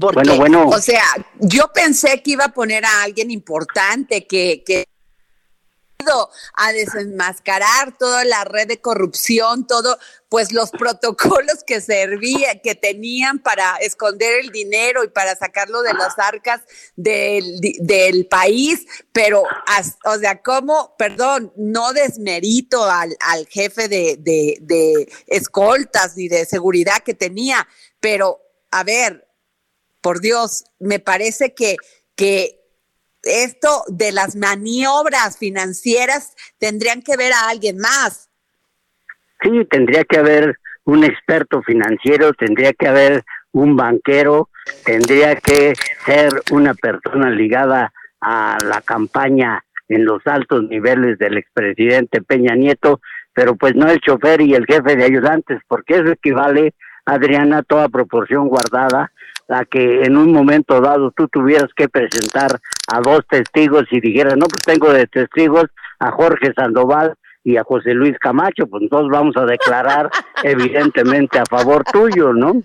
Porque, 0.00 0.16
Bueno, 0.16 0.36
bueno. 0.36 0.68
O 0.68 0.80
sea, 0.80 1.04
yo 1.40 1.72
pensé 1.72 2.22
que 2.22 2.32
iba 2.32 2.44
a 2.46 2.52
poner 2.52 2.84
a 2.84 3.02
alguien 3.02 3.30
importante 3.30 4.26
que, 4.26 4.62
que 4.64 4.84
a 6.56 6.72
desenmascarar 6.72 7.96
toda 7.98 8.24
la 8.24 8.44
red 8.44 8.68
de 8.68 8.80
corrupción, 8.80 9.66
todo, 9.66 9.98
pues 10.28 10.52
los 10.52 10.70
protocolos 10.70 11.64
que 11.66 11.80
servían, 11.80 12.60
que 12.62 12.74
tenían 12.74 13.40
para 13.40 13.76
esconder 13.78 14.40
el 14.40 14.50
dinero 14.50 15.02
y 15.04 15.08
para 15.08 15.34
sacarlo 15.34 15.82
de 15.82 15.94
las 15.94 16.18
arcas 16.18 16.60
del, 16.94 17.60
del 17.80 18.26
país, 18.28 18.86
pero, 19.12 19.42
as- 19.66 19.96
o 20.04 20.16
sea, 20.18 20.42
¿cómo? 20.42 20.94
Perdón, 20.96 21.52
no 21.56 21.92
desmerito 21.92 22.84
al, 22.84 23.16
al 23.20 23.46
jefe 23.48 23.88
de, 23.88 24.16
de, 24.20 24.58
de 24.60 25.12
escoltas 25.26 26.16
ni 26.16 26.28
de 26.28 26.44
seguridad 26.44 27.02
que 27.04 27.14
tenía, 27.14 27.66
pero, 28.00 28.40
a 28.70 28.84
ver, 28.84 29.25
por 30.06 30.20
Dios, 30.20 30.66
me 30.78 31.00
parece 31.00 31.52
que, 31.52 31.74
que 32.14 32.60
esto 33.24 33.82
de 33.88 34.12
las 34.12 34.36
maniobras 34.36 35.36
financieras 35.36 36.36
tendrían 36.60 37.02
que 37.02 37.16
ver 37.16 37.32
a 37.32 37.48
alguien 37.48 37.78
más. 37.78 38.30
Sí, 39.42 39.64
tendría 39.68 40.04
que 40.04 40.18
haber 40.18 40.60
un 40.84 41.02
experto 41.02 41.60
financiero, 41.62 42.32
tendría 42.34 42.72
que 42.72 42.86
haber 42.86 43.24
un 43.50 43.74
banquero, 43.74 44.48
tendría 44.84 45.34
que 45.34 45.72
ser 46.04 46.30
una 46.52 46.74
persona 46.74 47.28
ligada 47.28 47.92
a 48.20 48.58
la 48.64 48.82
campaña 48.82 49.64
en 49.88 50.04
los 50.04 50.24
altos 50.24 50.68
niveles 50.68 51.18
del 51.18 51.36
expresidente 51.36 52.22
Peña 52.22 52.54
Nieto, 52.54 53.00
pero 53.34 53.56
pues 53.56 53.74
no 53.74 53.90
el 53.90 53.98
chofer 53.98 54.40
y 54.40 54.54
el 54.54 54.66
jefe 54.66 54.94
de 54.94 55.02
ayudantes, 55.02 55.58
porque 55.66 55.94
eso 55.94 56.12
equivale, 56.12 56.74
Adriana, 57.04 57.64
toda 57.64 57.88
proporción 57.88 58.46
guardada, 58.46 59.10
a 59.48 59.64
que 59.64 60.02
en 60.02 60.16
un 60.16 60.32
momento 60.32 60.80
dado 60.80 61.10
tú 61.12 61.28
tuvieras 61.28 61.70
que 61.76 61.88
presentar 61.88 62.58
a 62.88 63.00
dos 63.00 63.20
testigos 63.28 63.84
y 63.90 64.00
dijeras, 64.00 64.36
no, 64.36 64.46
pues 64.46 64.62
tengo 64.64 64.92
de 64.92 65.06
testigos 65.06 65.66
a 65.98 66.10
Jorge 66.10 66.52
Sandoval 66.54 67.14
y 67.44 67.56
a 67.56 67.64
José 67.64 67.94
Luis 67.94 68.18
Camacho, 68.18 68.66
pues 68.66 68.82
entonces 68.82 69.10
vamos 69.10 69.36
a 69.36 69.44
declarar 69.44 70.10
evidentemente 70.42 71.38
a 71.38 71.44
favor 71.48 71.84
tuyo, 71.84 72.32
¿no? 72.32 72.62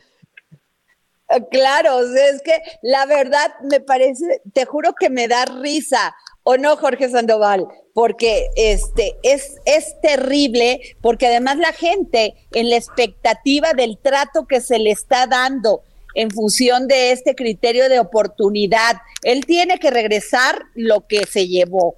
Eh, 1.29 1.45
Claro, 1.51 2.01
es 2.01 2.41
que 2.41 2.59
la 2.81 3.05
verdad 3.05 3.53
me 3.69 3.79
parece, 3.79 4.41
te 4.53 4.65
juro 4.65 4.93
que 4.99 5.09
me 5.09 5.27
da 5.27 5.45
risa, 5.45 6.15
¿o 6.43 6.57
no, 6.57 6.75
Jorge 6.77 7.09
Sandoval? 7.09 7.67
Porque 7.93 8.47
este 8.55 9.17
es, 9.21 9.57
es 9.65 9.99
terrible, 10.01 10.81
porque 11.01 11.27
además 11.27 11.57
la 11.57 11.73
gente 11.73 12.33
en 12.53 12.69
la 12.69 12.77
expectativa 12.77 13.73
del 13.73 13.99
trato 13.99 14.47
que 14.47 14.61
se 14.61 14.79
le 14.79 14.91
está 14.91 15.27
dando 15.27 15.83
en 16.13 16.31
función 16.31 16.87
de 16.87 17.11
este 17.11 17.35
criterio 17.35 17.89
de 17.89 17.99
oportunidad, 17.99 18.97
él 19.23 19.45
tiene 19.45 19.79
que 19.79 19.91
regresar 19.91 20.63
lo 20.75 21.07
que 21.07 21.25
se 21.25 21.47
llevó. 21.47 21.95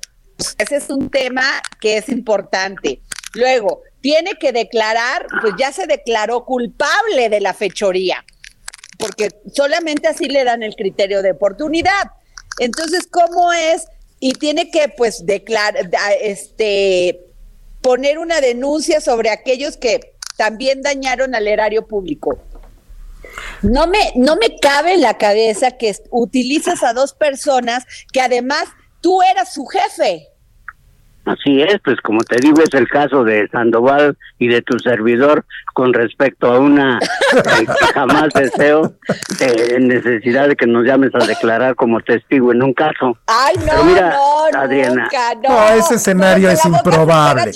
Ese 0.57 0.77
es 0.77 0.89
un 0.89 1.09
tema 1.09 1.43
que 1.79 1.97
es 1.97 2.09
importante. 2.09 3.01
Luego, 3.33 3.81
tiene 4.01 4.31
que 4.39 4.51
declarar, 4.51 5.25
pues 5.41 5.53
ya 5.57 5.71
se 5.71 5.87
declaró 5.87 6.45
culpable 6.45 7.29
de 7.29 7.39
la 7.39 7.53
fechoría 7.53 8.23
porque 9.03 9.29
solamente 9.53 10.07
así 10.07 10.27
le 10.27 10.45
dan 10.45 10.63
el 10.63 10.75
criterio 10.75 11.21
de 11.21 11.31
oportunidad. 11.31 12.11
Entonces, 12.59 13.07
¿cómo 13.11 13.51
es? 13.51 13.85
Y 14.19 14.31
tiene 14.33 14.71
que, 14.71 14.87
pues, 14.87 15.25
declarar, 15.25 15.89
este, 16.21 17.19
poner 17.81 18.17
una 18.17 18.39
denuncia 18.39 19.01
sobre 19.01 19.29
aquellos 19.29 19.75
que 19.75 20.15
también 20.37 20.81
dañaron 20.81 21.35
al 21.35 21.47
erario 21.47 21.85
público. 21.85 22.39
No 23.61 23.87
me, 23.87 24.13
no 24.15 24.35
me 24.35 24.57
cabe 24.59 24.93
en 24.93 25.01
la 25.01 25.17
cabeza 25.17 25.71
que 25.71 25.95
utilizas 26.11 26.83
a 26.83 26.93
dos 26.93 27.13
personas 27.13 27.85
que 28.11 28.21
además 28.21 28.65
tú 29.01 29.21
eras 29.21 29.53
su 29.53 29.65
jefe. 29.65 30.32
Así 31.25 31.61
es, 31.61 31.79
pues 31.83 32.01
como 32.01 32.19
te 32.21 32.37
digo, 32.41 32.61
es 32.61 32.73
el 32.73 32.87
caso 32.89 33.23
de 33.23 33.47
Sandoval 33.47 34.17
y 34.39 34.49
de 34.49 34.61
tu 34.61 34.77
servidor 34.79 35.45
con 35.73 35.93
respecto 35.93 36.51
a 36.51 36.59
una 36.59 36.99
eh, 36.99 37.65
que 37.65 37.85
jamás 37.93 38.33
deseo 38.33 38.93
eh, 39.39 39.77
necesidad 39.79 40.49
de 40.49 40.57
que 40.57 40.67
nos 40.67 40.83
llames 40.85 41.15
a 41.15 41.25
declarar 41.25 41.75
como 41.75 42.01
testigo 42.01 42.51
en 42.51 42.61
un 42.61 42.73
caso. 42.73 43.17
Ay, 43.27 43.55
no, 43.59 43.65
Pero 43.65 43.83
mira, 43.85 44.09
no, 44.09 44.59
Adriana. 44.59 45.03
nunca, 45.03 45.35
no. 45.41 45.49
No, 45.49 45.69
ese 45.69 45.95
escenario 45.95 46.49
es 46.49 46.65
improbable. 46.65 47.51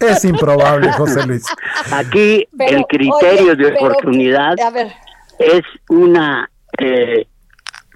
Es 0.00 0.24
improbable, 0.24 0.92
José 0.92 1.26
Luis. 1.26 1.44
Aquí 1.92 2.46
Pero, 2.58 2.78
el 2.78 2.84
criterio 2.84 3.52
oye, 3.52 3.56
de 3.56 3.72
pero, 3.72 3.86
oportunidad 3.86 4.60
A 4.60 4.70
ver, 4.70 4.88
es 5.38 5.62
una 5.88 6.50
eh, 6.78 7.26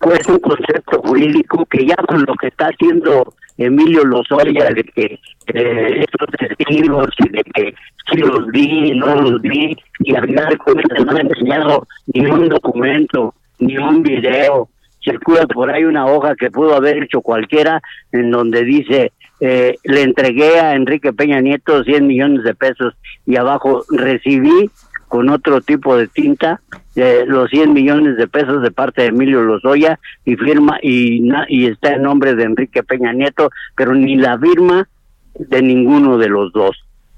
pues 0.00 0.26
un 0.28 0.38
concepto 0.38 1.02
jurídico 1.02 1.66
que 1.66 1.86
ya 1.86 1.96
con 1.96 2.24
lo 2.24 2.34
que 2.34 2.48
está 2.48 2.68
haciendo 2.68 3.34
Emilio 3.60 4.04
Lozoya 4.04 4.70
de 4.70 4.84
que 4.84 5.20
eh, 5.52 6.00
estos 6.00 6.28
testigos 6.38 7.08
y 7.18 7.28
de 7.28 7.42
que 7.42 7.74
si 8.10 8.16
los 8.16 8.46
vi, 8.46 8.92
no 8.92 9.14
los 9.16 9.42
vi 9.42 9.76
y 9.98 10.14
al 10.14 10.26
final 10.26 10.48
de 10.48 11.04
no 11.04 11.10
han 11.10 11.18
enseñado 11.18 11.86
ni 12.06 12.24
un 12.24 12.48
documento, 12.48 13.34
ni 13.58 13.76
un 13.76 14.02
video, 14.02 14.70
circula 15.04 15.46
por 15.46 15.70
ahí 15.70 15.84
una 15.84 16.06
hoja 16.06 16.34
que 16.36 16.50
pudo 16.50 16.74
haber 16.74 17.02
hecho 17.02 17.20
cualquiera 17.20 17.82
en 18.12 18.30
donde 18.30 18.64
dice 18.64 19.12
eh, 19.40 19.76
le 19.84 20.02
entregué 20.02 20.58
a 20.58 20.74
Enrique 20.74 21.12
Peña 21.12 21.40
Nieto 21.40 21.84
100 21.84 22.06
millones 22.06 22.44
de 22.44 22.54
pesos 22.54 22.94
y 23.26 23.36
abajo 23.36 23.84
recibí 23.90 24.70
con 25.10 25.28
otro 25.28 25.60
tipo 25.60 25.96
de 25.96 26.06
tinta 26.06 26.60
eh, 26.94 27.24
los 27.26 27.50
100 27.50 27.72
millones 27.72 28.16
de 28.16 28.28
pesos 28.28 28.62
de 28.62 28.70
parte 28.70 29.02
de 29.02 29.08
Emilio 29.08 29.42
Lozoya 29.42 29.98
y 30.24 30.36
firma 30.36 30.78
y, 30.80 31.66
está 31.66 31.94
en 31.94 32.02
nombre 32.02 32.36
de 32.36 32.44
Enrique 32.44 32.84
Peña 32.84 33.12
Nieto, 33.12 33.50
pero 33.76 33.92
ni 33.92 34.14
la 34.14 34.38
firma 34.38 34.88
de 35.34 35.62
ninguno 35.62 36.16
de 36.16 36.28
los 36.28 36.52
dos. 36.52 36.76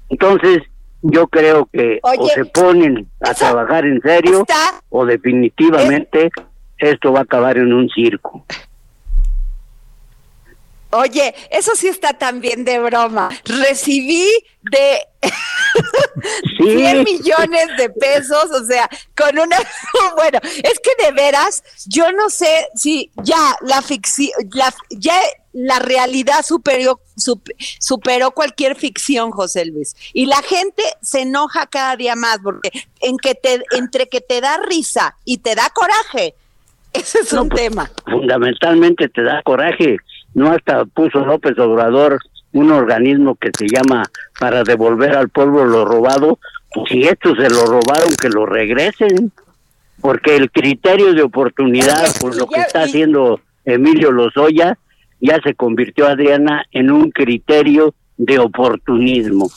Entonces, 0.09 0.63
yo 1.03 1.27
creo 1.27 1.69
que 1.71 1.99
o 2.01 2.27
se 2.29 2.45
ponen 2.45 3.05
a 3.21 3.35
trabajar 3.35 3.85
en 3.85 4.01
serio 4.01 4.39
está- 4.41 4.81
o 4.89 5.05
definitivamente 5.05 6.31
esto 6.79 7.13
va 7.13 7.19
a 7.19 7.23
acabar 7.23 7.57
en 7.57 7.73
un 7.73 7.89
circo. 7.89 8.43
Oye, 10.93 11.33
eso 11.49 11.75
sí 11.75 11.87
está 11.87 12.13
también 12.13 12.63
de 12.65 12.79
broma. 12.79 13.29
Recibí 13.45 14.27
de 14.71 14.99
Sí. 16.57 16.77
100 16.77 17.03
millones 17.03 17.67
de 17.77 17.89
pesos, 17.89 18.45
o 18.51 18.65
sea, 18.65 18.89
con 19.15 19.37
una... 19.39 19.57
Bueno, 20.15 20.39
es 20.43 20.79
que 20.79 21.03
de 21.03 21.11
veras, 21.11 21.63
yo 21.87 22.11
no 22.11 22.29
sé 22.29 22.67
si 22.75 23.11
ya 23.23 23.55
la 23.61 23.81
ficción, 23.81 24.29
la, 24.53 24.73
ya 24.89 25.15
la 25.53 25.79
realidad 25.79 26.43
superó, 26.45 26.99
sup- 27.17 27.53
superó 27.79 28.31
cualquier 28.31 28.75
ficción, 28.75 29.31
José 29.31 29.65
Luis. 29.65 29.95
Y 30.13 30.25
la 30.27 30.41
gente 30.43 30.83
se 31.01 31.21
enoja 31.21 31.65
cada 31.67 31.95
día 31.95 32.15
más, 32.15 32.39
porque 32.43 32.69
en 33.01 33.17
que 33.17 33.35
te, 33.35 33.63
entre 33.71 34.07
que 34.07 34.21
te 34.21 34.39
da 34.41 34.57
risa 34.57 35.15
y 35.25 35.39
te 35.39 35.55
da 35.55 35.69
coraje, 35.69 36.35
ese 36.93 37.19
es 37.19 37.33
un 37.33 37.49
tema. 37.49 37.91
fundamentalmente 38.05 39.09
te 39.09 39.23
da 39.23 39.41
coraje. 39.43 39.97
No 40.33 40.51
hasta 40.51 40.85
puso 40.85 41.19
López 41.19 41.57
Obrador 41.59 42.19
un 42.53 42.71
organismo 42.71 43.35
que 43.35 43.51
se 43.57 43.67
llama 43.67 44.03
para 44.39 44.63
devolver 44.63 45.15
al 45.15 45.29
pueblo 45.29 45.65
lo 45.65 45.85
robado. 45.85 46.39
Pues 46.73 46.89
si 46.89 47.03
estos 47.03 47.37
se 47.37 47.49
lo 47.49 47.65
robaron, 47.65 48.15
que 48.19 48.29
lo 48.29 48.45
regresen. 48.45 49.31
Porque 50.01 50.35
el 50.35 50.51
criterio 50.51 51.13
de 51.13 51.23
oportunidad, 51.23 52.13
por 52.19 52.35
y 52.35 52.39
lo 52.39 52.47
que 52.47 52.61
está 52.61 52.83
haciendo 52.83 53.39
Emilio 53.63 54.11
Lozoya, 54.11 54.77
ya 55.21 55.39
se 55.41 55.53
convirtió, 55.55 56.07
Adriana, 56.07 56.65
en 56.71 56.91
un 56.91 57.11
criterio 57.11 57.93
de 58.17 58.39
oportunismo. 58.39 59.49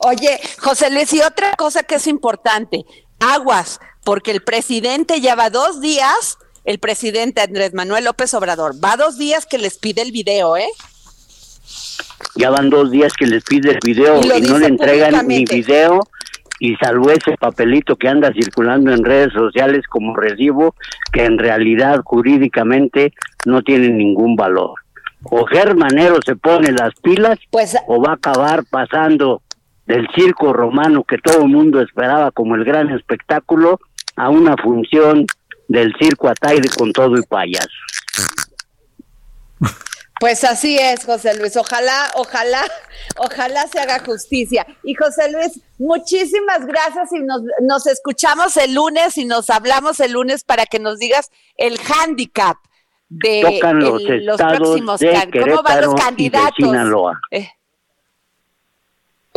Oye, 0.00 0.40
José 0.58 0.90
Luis, 0.90 1.12
y 1.12 1.20
otra 1.20 1.52
cosa 1.54 1.84
que 1.84 1.96
es 1.96 2.06
importante, 2.06 2.84
aguas, 3.20 3.80
porque 4.04 4.32
el 4.32 4.42
presidente 4.42 5.20
lleva 5.20 5.50
dos 5.50 5.80
días, 5.80 6.38
el 6.64 6.78
presidente 6.78 7.40
Andrés 7.40 7.74
Manuel 7.74 8.04
López 8.04 8.32
Obrador, 8.34 8.74
va 8.82 8.96
dos 8.96 9.18
días 9.18 9.46
que 9.46 9.58
les 9.58 9.78
pide 9.78 10.02
el 10.02 10.12
video, 10.12 10.56
¿eh? 10.56 10.68
Ya 12.36 12.50
van 12.50 12.70
dos 12.70 12.90
días 12.90 13.12
que 13.14 13.26
les 13.26 13.44
pide 13.44 13.72
el 13.72 13.78
video 13.84 14.20
Y 14.22 14.40
no 14.42 14.58
le 14.58 14.66
entregan 14.66 15.26
ni 15.26 15.44
video 15.44 16.00
y 16.60 16.74
salvo 16.76 17.10
ese 17.10 17.36
papelito 17.38 17.96
que 17.96 18.08
anda 18.08 18.32
circulando 18.32 18.92
en 18.92 19.04
redes 19.04 19.32
sociales 19.32 19.86
como 19.88 20.16
recibo 20.16 20.74
que 21.12 21.24
en 21.24 21.38
realidad 21.38 22.00
jurídicamente 22.04 23.12
no 23.46 23.62
tiene 23.62 23.90
ningún 23.90 24.34
valor. 24.34 24.74
O 25.24 25.46
Germanero 25.46 26.16
se 26.24 26.36
pone 26.36 26.72
las 26.72 26.94
pilas 27.00 27.38
Pues 27.50 27.76
o 27.86 28.00
va 28.00 28.12
a 28.12 28.14
acabar 28.14 28.64
pasando 28.70 29.42
del 29.86 30.06
circo 30.14 30.52
romano 30.52 31.04
que 31.04 31.18
todo 31.18 31.42
el 31.42 31.48
mundo 31.48 31.80
esperaba 31.80 32.30
como 32.30 32.56
el 32.56 32.64
gran 32.64 32.90
espectáculo 32.90 33.80
a 34.16 34.28
una 34.28 34.56
función 34.56 35.26
del 35.68 35.92
circo 36.00 36.28
Ataide 36.28 36.68
con 36.76 36.92
todo 36.92 37.16
y 37.16 37.22
payaso. 37.22 37.68
Pues 40.20 40.42
así 40.42 40.76
es, 40.78 41.04
José 41.04 41.36
Luis. 41.38 41.56
Ojalá, 41.56 42.10
ojalá, 42.16 42.60
ojalá 43.18 43.68
se 43.68 43.78
haga 43.78 44.00
justicia. 44.00 44.66
Y 44.82 44.94
José 44.94 45.30
Luis, 45.30 45.60
muchísimas 45.78 46.66
gracias 46.66 47.12
y 47.12 47.20
nos, 47.20 47.42
nos 47.62 47.86
escuchamos 47.86 48.56
el 48.56 48.74
lunes 48.74 49.16
y 49.16 49.24
nos 49.26 49.48
hablamos 49.48 50.00
el 50.00 50.12
lunes 50.12 50.42
para 50.42 50.66
que 50.66 50.80
nos 50.80 50.98
digas 50.98 51.30
el 51.56 51.78
handicap 51.78 52.56
de 53.08 53.42
Tocan 53.60 53.78
los 53.78 54.02
el- 54.02 54.26
los 54.26 54.40
estados 54.40 54.58
próximos 54.58 54.98
de 55.00 55.12
can- 55.12 55.30
¿Cómo 55.30 55.62
van 55.62 55.64
Querétaro 55.64 55.80
los 55.86 55.92
y 55.92 55.94
de 55.94 56.02
candidatos? 56.02 56.54
Sinaloa. 56.56 57.20
Eh. 57.30 57.48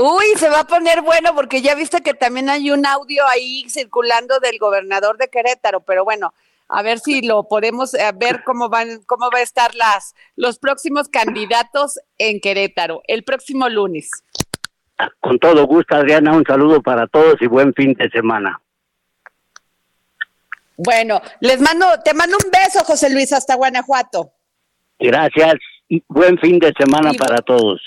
Uy, 0.01 0.25
se 0.37 0.49
va 0.49 0.61
a 0.61 0.67
poner 0.67 1.01
bueno 1.01 1.35
porque 1.35 1.61
ya 1.61 1.75
viste 1.75 2.01
que 2.01 2.15
también 2.15 2.49
hay 2.49 2.71
un 2.71 2.85
audio 2.87 3.27
ahí 3.27 3.69
circulando 3.69 4.39
del 4.39 4.57
gobernador 4.57 5.17
de 5.17 5.29
Querétaro, 5.29 5.81
pero 5.81 6.03
bueno, 6.03 6.33
a 6.69 6.81
ver 6.81 6.99
si 6.99 7.21
lo 7.21 7.47
podemos 7.47 7.93
eh, 7.93 8.11
ver 8.15 8.43
cómo 8.43 8.67
van, 8.67 9.03
cómo 9.05 9.29
va 9.31 9.39
a 9.39 9.43
estar 9.43 9.75
las 9.75 10.15
los 10.35 10.57
próximos 10.57 11.07
candidatos 11.07 11.99
en 12.17 12.39
Querétaro 12.39 13.03
el 13.07 13.23
próximo 13.23 13.69
lunes. 13.69 14.09
Con 15.19 15.37
todo 15.37 15.67
gusto, 15.67 15.95
Adriana, 15.95 16.33
un 16.33 16.45
saludo 16.45 16.81
para 16.81 17.05
todos 17.07 17.35
y 17.39 17.45
buen 17.47 17.71
fin 17.73 17.93
de 17.93 18.09
semana. 18.09 18.59
Bueno, 20.77 21.21
les 21.41 21.61
mando, 21.61 21.85
te 22.03 22.13
mando 22.15 22.37
un 22.43 22.49
beso, 22.51 22.83
José 22.83 23.11
Luis, 23.11 23.33
hasta 23.33 23.55
Guanajuato. 23.55 24.31
Gracias 24.97 25.55
y 25.89 26.03
buen 26.07 26.39
fin 26.39 26.57
de 26.57 26.73
semana 26.77 27.11
Y- 27.13 27.17
para 27.17 27.37
todos. 27.41 27.79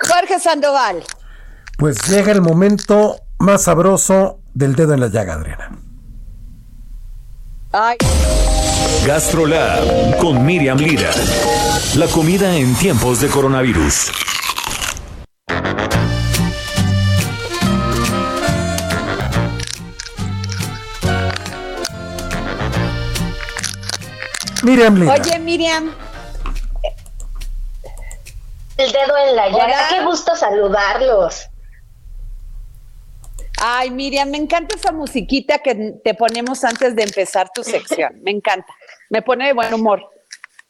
Jorge 0.00 0.38
Sandoval. 0.38 1.04
Pues 1.76 1.98
llega 2.08 2.32
el 2.32 2.40
momento 2.40 3.16
más 3.38 3.64
sabroso 3.64 4.40
del 4.54 4.74
dedo 4.74 4.94
en 4.94 5.00
la 5.00 5.08
llaga, 5.08 5.34
Adriana. 5.34 5.70
Ay, 7.72 7.98
GastroLab 9.06 10.16
con 10.18 10.44
Miriam 10.44 10.78
Lira. 10.78 11.10
La 11.96 12.06
comida 12.06 12.56
en 12.56 12.74
tiempos 12.74 13.20
de 13.20 13.28
coronavirus. 13.28 14.10
Miriam 24.62 24.96
Lira. 24.96 25.14
oye, 25.14 25.38
Miriam, 25.38 25.90
El 28.78 28.92
dedo 28.92 29.16
en 29.16 29.34
la 29.34 29.48
llaga. 29.48 29.64
Hola. 29.64 29.86
Qué 29.90 30.04
gusto 30.04 30.36
saludarlos. 30.36 31.48
ay, 33.60 33.90
Miriam, 33.90 34.30
me 34.30 34.38
encanta 34.38 34.76
esa 34.76 34.92
musiquita 34.92 35.58
que 35.58 35.74
te 36.04 36.14
ponemos 36.14 36.62
antes 36.62 36.94
de 36.94 37.02
empezar 37.02 37.50
tu 37.52 37.64
sección. 37.64 38.22
Me 38.22 38.30
encanta. 38.30 38.72
Me 39.10 39.20
pone 39.20 39.48
de 39.48 39.52
buen 39.52 39.74
humor. 39.74 40.08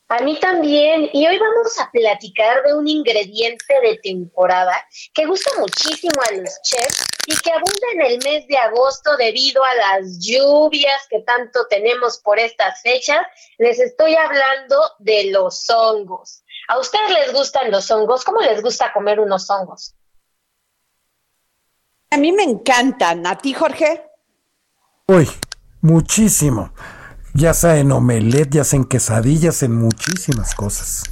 A 0.09 0.21
mí 0.21 0.41
también. 0.41 1.11
Y 1.13 1.27
hoy 1.27 1.39
vamos 1.39 1.79
a 1.79 1.91
platicar 1.91 2.63
de 2.63 2.73
un 2.73 2.89
ingrediente 2.89 3.75
de 3.83 3.99
temporada 3.99 4.75
que 5.13 5.27
gusta 5.27 5.51
muchísimo 5.59 6.19
a 6.31 6.35
los 6.35 6.63
chefs 6.63 7.07
y 7.27 7.37
que 7.37 7.51
abunda 7.51 7.89
en 7.93 8.01
el 8.13 8.19
mes 8.25 8.47
de 8.47 8.57
agosto 8.57 9.19
debido 9.19 9.63
a 9.63 9.75
las 9.75 10.19
lluvias 10.19 11.07
que 11.11 11.21
tanto 11.21 11.67
tenemos 11.69 12.19
por 12.21 12.39
estas 12.39 12.81
fechas. 12.81 13.21
Les 13.59 13.79
estoy 13.79 14.15
hablando 14.15 14.81
de 14.99 15.25
los 15.31 15.69
hongos. 15.69 16.43
¿A 16.69 16.79
ustedes 16.79 17.11
les 17.11 17.33
gustan 17.33 17.71
los 17.71 17.91
hongos? 17.91 18.25
¿Cómo 18.25 18.43
les 18.43 18.63
gusta 18.63 18.93
comer 18.93 19.19
unos 19.21 19.49
hongos? 19.49 19.95
A 22.11 22.19
mí 22.19 22.31
me 22.31 22.43
encantan. 22.43 23.27
¿A 23.27 23.39
ti, 23.39 23.55
Jorge? 23.55 24.05
Uy, 25.07 25.27
muchísimo. 25.81 26.71
Ya 27.33 27.55
sea 27.55 27.79
en 27.79 27.91
omelette, 27.91 28.51
ya 28.51 28.65
sea 28.65 28.79
en 28.79 28.85
quesadillas, 28.85 29.63
en 29.63 29.77
muchísimas 29.81 30.55
cosas. 30.55 31.05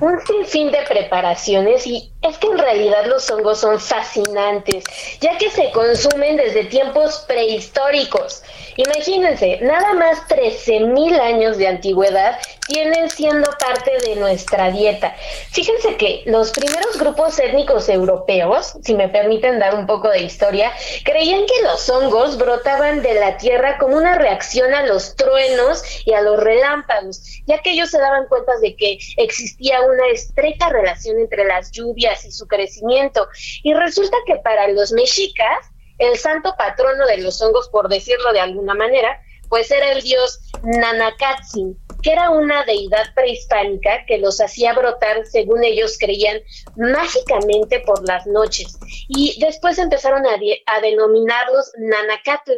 Un 0.00 0.18
sinfín 0.24 0.70
de 0.70 0.78
preparaciones 0.88 1.86
y 1.86 2.12
es 2.22 2.38
que 2.38 2.46
en 2.46 2.56
realidad 2.56 3.04
los 3.06 3.28
hongos 3.30 3.58
son 3.58 3.80
fascinantes, 3.80 4.84
ya 5.20 5.36
que 5.36 5.50
se 5.50 5.70
consumen 5.72 6.36
desde 6.36 6.66
tiempos 6.66 7.24
prehistóricos. 7.26 8.42
Imagínense, 8.76 9.58
nada 9.60 9.94
más 9.94 10.20
13.000 10.28 11.20
años 11.20 11.58
de 11.58 11.66
antigüedad 11.66 12.38
tienen 12.68 13.08
siendo 13.10 13.50
parte 13.58 13.92
de 14.06 14.16
nuestra 14.16 14.70
dieta. 14.70 15.16
Fíjense 15.50 15.96
que 15.96 16.22
los 16.26 16.52
primeros 16.52 16.98
grupos 16.98 17.38
étnicos 17.38 17.88
europeos, 17.88 18.74
si 18.84 18.94
me 18.94 19.08
permiten 19.08 19.58
dar 19.58 19.74
un 19.74 19.86
poco 19.86 20.10
de 20.10 20.20
historia, 20.20 20.70
creían 21.04 21.46
que 21.46 21.62
los 21.62 21.88
hongos 21.88 22.36
brotaban 22.36 23.02
de 23.02 23.14
la 23.14 23.38
tierra 23.38 23.78
como 23.78 23.96
una 23.96 24.16
reacción 24.16 24.74
a 24.74 24.84
los 24.84 25.16
truenos 25.16 25.82
y 26.04 26.12
a 26.12 26.20
los 26.20 26.38
relámpagos, 26.38 27.22
ya 27.46 27.60
que 27.62 27.72
ellos 27.72 27.90
se 27.90 27.98
daban 27.98 28.26
cuenta 28.28 28.52
de 28.58 28.76
que 28.76 28.98
existía 29.16 29.80
una 29.80 30.06
estrecha 30.08 30.68
relación 30.68 31.18
entre 31.18 31.46
las 31.46 31.70
lluvias 31.72 32.24
y 32.26 32.30
su 32.30 32.46
crecimiento. 32.46 33.26
Y 33.62 33.72
resulta 33.72 34.16
que 34.26 34.36
para 34.36 34.68
los 34.68 34.92
mexicas, 34.92 35.66
el 35.96 36.18
santo 36.18 36.54
patrono 36.58 37.06
de 37.06 37.18
los 37.18 37.40
hongos, 37.40 37.68
por 37.70 37.88
decirlo 37.88 38.32
de 38.32 38.40
alguna 38.40 38.74
manera, 38.74 39.20
pues 39.48 39.70
era 39.70 39.92
el 39.92 40.02
dios 40.02 40.40
Nanacatzin, 40.62 41.78
que 42.02 42.12
era 42.12 42.30
una 42.30 42.64
deidad 42.64 43.06
prehispánica 43.14 44.04
que 44.06 44.18
los 44.18 44.40
hacía 44.40 44.72
brotar, 44.72 45.26
según 45.26 45.64
ellos 45.64 45.96
creían, 45.98 46.40
mágicamente 46.76 47.80
por 47.80 48.06
las 48.06 48.26
noches. 48.26 48.78
Y 49.08 49.38
después 49.40 49.78
empezaron 49.78 50.26
a, 50.26 50.36
de- 50.36 50.62
a 50.66 50.80
denominarlos 50.80 51.72
Nanacatl, 51.78 52.52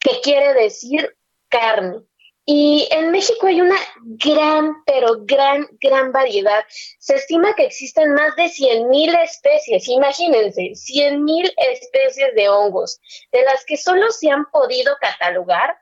que 0.00 0.20
quiere 0.22 0.54
decir 0.54 1.16
carne. 1.48 2.00
Y 2.46 2.88
en 2.90 3.10
México 3.10 3.46
hay 3.46 3.62
una 3.62 3.78
gran, 4.02 4.84
pero 4.84 5.24
gran, 5.24 5.66
gran 5.80 6.12
variedad. 6.12 6.62
Se 6.98 7.14
estima 7.14 7.54
que 7.54 7.64
existen 7.64 8.12
más 8.12 8.36
de 8.36 8.44
100.000 8.44 9.22
especies, 9.22 9.88
imagínense, 9.88 10.72
100.000 10.74 11.54
especies 11.56 12.34
de 12.34 12.48
hongos, 12.50 13.00
de 13.32 13.44
las 13.44 13.64
que 13.64 13.78
solo 13.78 14.10
se 14.10 14.30
han 14.30 14.44
podido 14.50 14.94
catalogar 15.00 15.74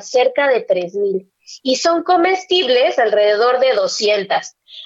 cerca 0.00 0.48
de 0.48 0.66
3.000 0.66 1.30
y 1.62 1.76
son 1.76 2.02
comestibles 2.02 2.98
alrededor 2.98 3.60
de 3.60 3.72
200. 3.74 4.36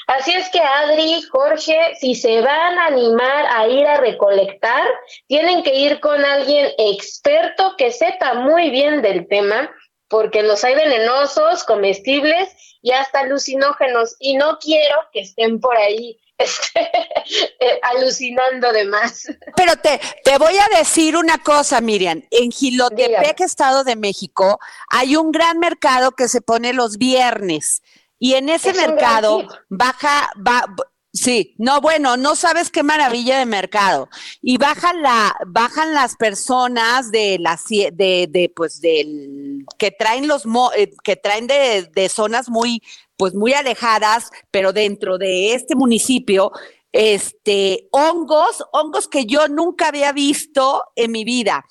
Así 0.07 0.33
es 0.33 0.49
que 0.51 0.61
Adri, 0.61 1.23
Jorge, 1.23 1.95
si 2.01 2.15
se 2.15 2.41
van 2.41 2.79
a 2.79 2.87
animar 2.87 3.47
a 3.51 3.69
ir 3.69 3.87
a 3.87 3.99
recolectar, 3.99 4.87
tienen 5.27 5.63
que 5.63 5.75
ir 5.75 6.01
con 6.01 6.25
alguien 6.25 6.71
experto 6.79 7.75
que 7.77 7.91
sepa 7.91 8.35
muy 8.35 8.71
bien 8.71 9.03
del 9.03 9.29
tema, 9.29 9.71
porque 10.09 10.43
los 10.43 10.63
hay 10.65 10.75
venenosos, 10.75 11.65
comestibles 11.65 12.49
y 12.83 12.93
hasta 12.93 13.21
alucinógenos, 13.21 14.17
y 14.19 14.37
no 14.37 14.59
quiero 14.59 14.97
que 15.13 15.21
estén 15.21 15.61
por 15.61 15.77
ahí 15.77 16.19
este, 16.43 16.81
eh, 17.61 17.81
alucinando 17.83 18.73
de 18.73 18.85
más. 18.85 19.27
Pero 19.57 19.77
te, 19.77 20.01
te 20.25 20.39
voy 20.39 20.55
a 20.59 20.79
decir 20.79 21.17
una 21.17 21.39
cosa, 21.39 21.81
Miriam. 21.81 22.23
En 22.31 22.51
Gilotepec, 22.51 23.07
Dígame. 23.09 23.35
Estado 23.39 23.85
de 23.85 23.97
México, 23.97 24.59
hay 24.89 25.17
un 25.17 25.33
gran 25.33 25.59
mercado 25.59 26.13
que 26.13 26.29
se 26.29 26.41
pone 26.41 26.73
los 26.73 26.99
viernes. 26.99 27.83
Y 28.19 28.35
en 28.35 28.49
ese 28.49 28.71
Es 28.71 28.77
mercado 28.77 29.49
baja, 29.69 30.31
va, 30.47 30.65
sí, 31.13 31.55
no, 31.59 31.81
bueno, 31.81 32.17
no 32.17 32.37
sabes 32.37 32.71
qué 32.71 32.85
maravilla 32.85 33.37
de 33.39 33.47
mercado. 33.47 34.09
Y 34.41 34.59
bajan 34.59 35.03
la, 35.03 35.35
bajan 35.47 35.93
las 35.93 36.15
personas 36.17 37.11
de 37.11 37.39
la 37.41 37.57
cie- 37.59 37.91
de, 37.93 38.29
de 38.31 38.49
pues 38.55 38.81
del 38.81 39.65
que 39.77 39.91
traen 39.91 40.29
los 40.29 40.47
mo- 40.47 40.71
eh, 40.77 40.93
que 41.03 41.17
traen 41.17 41.49
de, 41.49 41.83
de 41.93 42.09
zonas 42.09 42.49
muy, 42.49 42.81
pues 43.23 43.37
muy 43.37 43.53
alejadas, 43.53 44.33
pero 44.51 44.73
dentro 44.73 45.17
de 45.17 45.55
este 45.55 45.77
municipio, 45.77 46.51
este, 46.91 47.87
hongos, 47.93 48.65
hongos 48.73 49.07
que 49.07 49.27
yo 49.27 49.47
nunca 49.47 49.87
había 49.87 50.11
visto 50.11 50.83
en 50.97 51.13
mi 51.13 51.23
vida. 51.23 51.65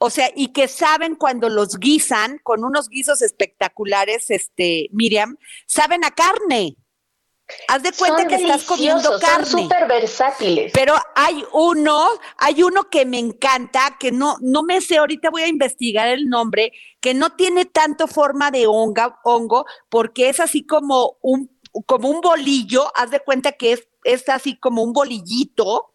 O 0.00 0.10
sea, 0.10 0.30
y 0.36 0.48
que 0.52 0.68
saben 0.68 1.14
cuando 1.14 1.48
los 1.48 1.78
guisan 1.78 2.38
con 2.42 2.62
unos 2.62 2.90
guisos 2.90 3.22
espectaculares, 3.22 4.30
este, 4.30 4.90
Miriam, 4.92 5.38
saben 5.66 6.04
a 6.04 6.10
carne. 6.10 6.76
Haz 7.68 7.82
de 7.82 7.92
cuenta 7.92 8.18
Son 8.18 8.28
que 8.28 8.34
estás 8.34 8.64
comiendo 8.64 9.18
carne. 9.20 9.46
Son 9.46 9.62
súper 9.62 9.88
versátiles. 9.88 10.72
Pero 10.74 10.94
hay 11.14 11.44
uno, 11.52 12.08
hay 12.36 12.62
uno 12.62 12.90
que 12.90 13.06
me 13.06 13.18
encanta, 13.18 13.96
que 13.98 14.12
no, 14.12 14.36
no 14.40 14.62
me 14.62 14.80
sé, 14.80 14.98
ahorita 14.98 15.30
voy 15.30 15.42
a 15.42 15.48
investigar 15.48 16.08
el 16.08 16.28
nombre, 16.28 16.72
que 17.00 17.14
no 17.14 17.30
tiene 17.36 17.64
tanto 17.64 18.06
forma 18.06 18.50
de 18.50 18.66
honga, 18.66 19.18
hongo, 19.24 19.64
porque 19.88 20.28
es 20.28 20.40
así 20.40 20.66
como 20.66 21.16
un, 21.22 21.50
como 21.86 22.10
un 22.10 22.20
bolillo, 22.20 22.90
haz 22.94 23.10
de 23.10 23.20
cuenta 23.20 23.52
que 23.52 23.72
es, 23.72 23.88
es 24.04 24.28
así 24.28 24.58
como 24.58 24.82
un 24.82 24.92
bolillito, 24.92 25.94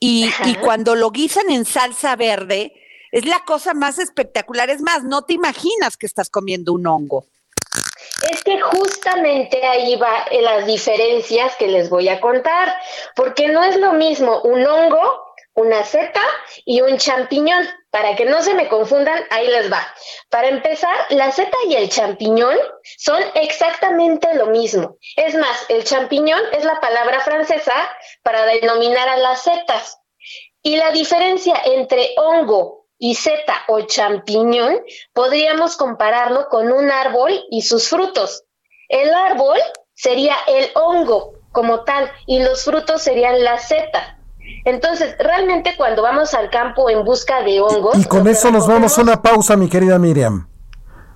y 0.00 0.28
cuando 0.64 0.96
lo 0.96 1.12
guisan 1.12 1.48
en 1.50 1.64
salsa 1.64 2.16
verde, 2.16 2.72
es 3.12 3.26
la 3.26 3.44
cosa 3.44 3.74
más 3.74 3.98
espectacular. 3.98 4.70
Es 4.70 4.80
más, 4.80 5.04
no 5.04 5.22
te 5.22 5.34
imaginas 5.34 5.96
que 5.96 6.06
estás 6.06 6.28
comiendo 6.28 6.72
un 6.72 6.86
hongo. 6.86 7.26
Es 8.30 8.44
que 8.44 8.60
justamente 8.60 9.64
ahí 9.66 9.96
va 9.96 10.26
eh, 10.30 10.42
las 10.42 10.66
diferencias 10.66 11.56
que 11.56 11.68
les 11.68 11.90
voy 11.90 12.08
a 12.08 12.20
contar, 12.20 12.74
porque 13.16 13.48
no 13.48 13.62
es 13.64 13.76
lo 13.76 13.92
mismo 13.94 14.40
un 14.42 14.64
hongo 14.66 15.32
una 15.54 15.84
seta 15.84 16.22
y 16.64 16.80
un 16.80 16.98
champiñón. 16.98 17.66
Para 17.90 18.16
que 18.16 18.24
no 18.24 18.40
se 18.42 18.54
me 18.54 18.68
confundan, 18.68 19.22
ahí 19.28 19.48
les 19.48 19.70
va. 19.70 19.86
Para 20.30 20.48
empezar, 20.48 20.96
la 21.10 21.30
seta 21.30 21.58
y 21.68 21.74
el 21.74 21.90
champiñón 21.90 22.56
son 22.96 23.22
exactamente 23.34 24.32
lo 24.34 24.46
mismo. 24.46 24.96
Es 25.16 25.34
más, 25.34 25.66
el 25.68 25.84
champiñón 25.84 26.40
es 26.52 26.64
la 26.64 26.80
palabra 26.80 27.20
francesa 27.20 27.74
para 28.22 28.46
denominar 28.46 29.10
a 29.10 29.18
las 29.18 29.42
setas. 29.42 29.98
Y 30.62 30.76
la 30.76 30.90
diferencia 30.90 31.60
entre 31.66 32.14
hongo 32.16 32.81
y 33.02 33.16
seta 33.16 33.64
o 33.66 33.80
champiñón 33.80 34.78
podríamos 35.12 35.76
compararlo 35.76 36.48
con 36.48 36.70
un 36.70 36.88
árbol 36.88 37.32
y 37.50 37.62
sus 37.62 37.88
frutos. 37.88 38.44
El 38.88 39.12
árbol 39.12 39.58
sería 39.92 40.36
el 40.46 40.70
hongo 40.76 41.32
como 41.50 41.82
tal 41.82 42.12
y 42.28 42.40
los 42.44 42.64
frutos 42.64 43.02
serían 43.02 43.42
la 43.42 43.58
seta. 43.58 44.20
Entonces, 44.64 45.16
realmente 45.18 45.74
cuando 45.76 46.02
vamos 46.02 46.32
al 46.32 46.48
campo 46.48 46.88
en 46.90 47.04
busca 47.04 47.42
de 47.42 47.60
hongos... 47.60 47.98
Y 47.98 48.04
con 48.04 48.28
eso 48.28 48.52
nos 48.52 48.68
vamos 48.68 48.96
a 48.96 49.02
una 49.02 49.20
pausa, 49.20 49.56
mi 49.56 49.68
querida 49.68 49.98
Miriam. 49.98 50.48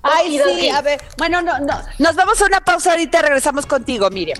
Ay, 0.03 0.41
sí, 0.45 0.69
a 0.69 0.81
ver. 0.81 1.01
Bueno, 1.17 1.41
no, 1.41 1.57
no. 1.59 1.81
Nos 1.99 2.15
vamos 2.17 2.41
a 2.41 2.45
una 2.47 2.59
pausa 2.59 2.91
ahorita, 2.91 3.21
regresamos 3.21 3.65
contigo, 3.65 4.09
Miriam. 4.09 4.39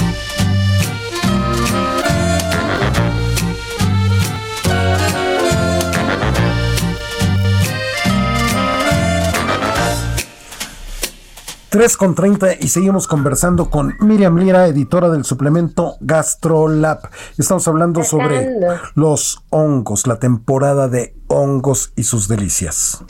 Tres 11.71 11.95
con 11.95 12.15
30 12.15 12.55
y 12.59 12.67
seguimos 12.67 13.07
conversando 13.07 13.69
con 13.69 13.95
Miriam 14.01 14.37
Lira, 14.37 14.67
editora 14.67 15.07
del 15.07 15.23
suplemento 15.23 15.95
GastroLab. 16.01 16.99
Estamos 17.37 17.65
hablando 17.65 18.03
sobre 18.03 18.49
los 18.95 19.39
hongos, 19.51 20.05
la 20.05 20.19
temporada 20.19 20.89
de 20.89 21.15
hongos 21.29 21.93
y 21.95 22.03
sus 22.03 22.27
delicias. 22.27 23.01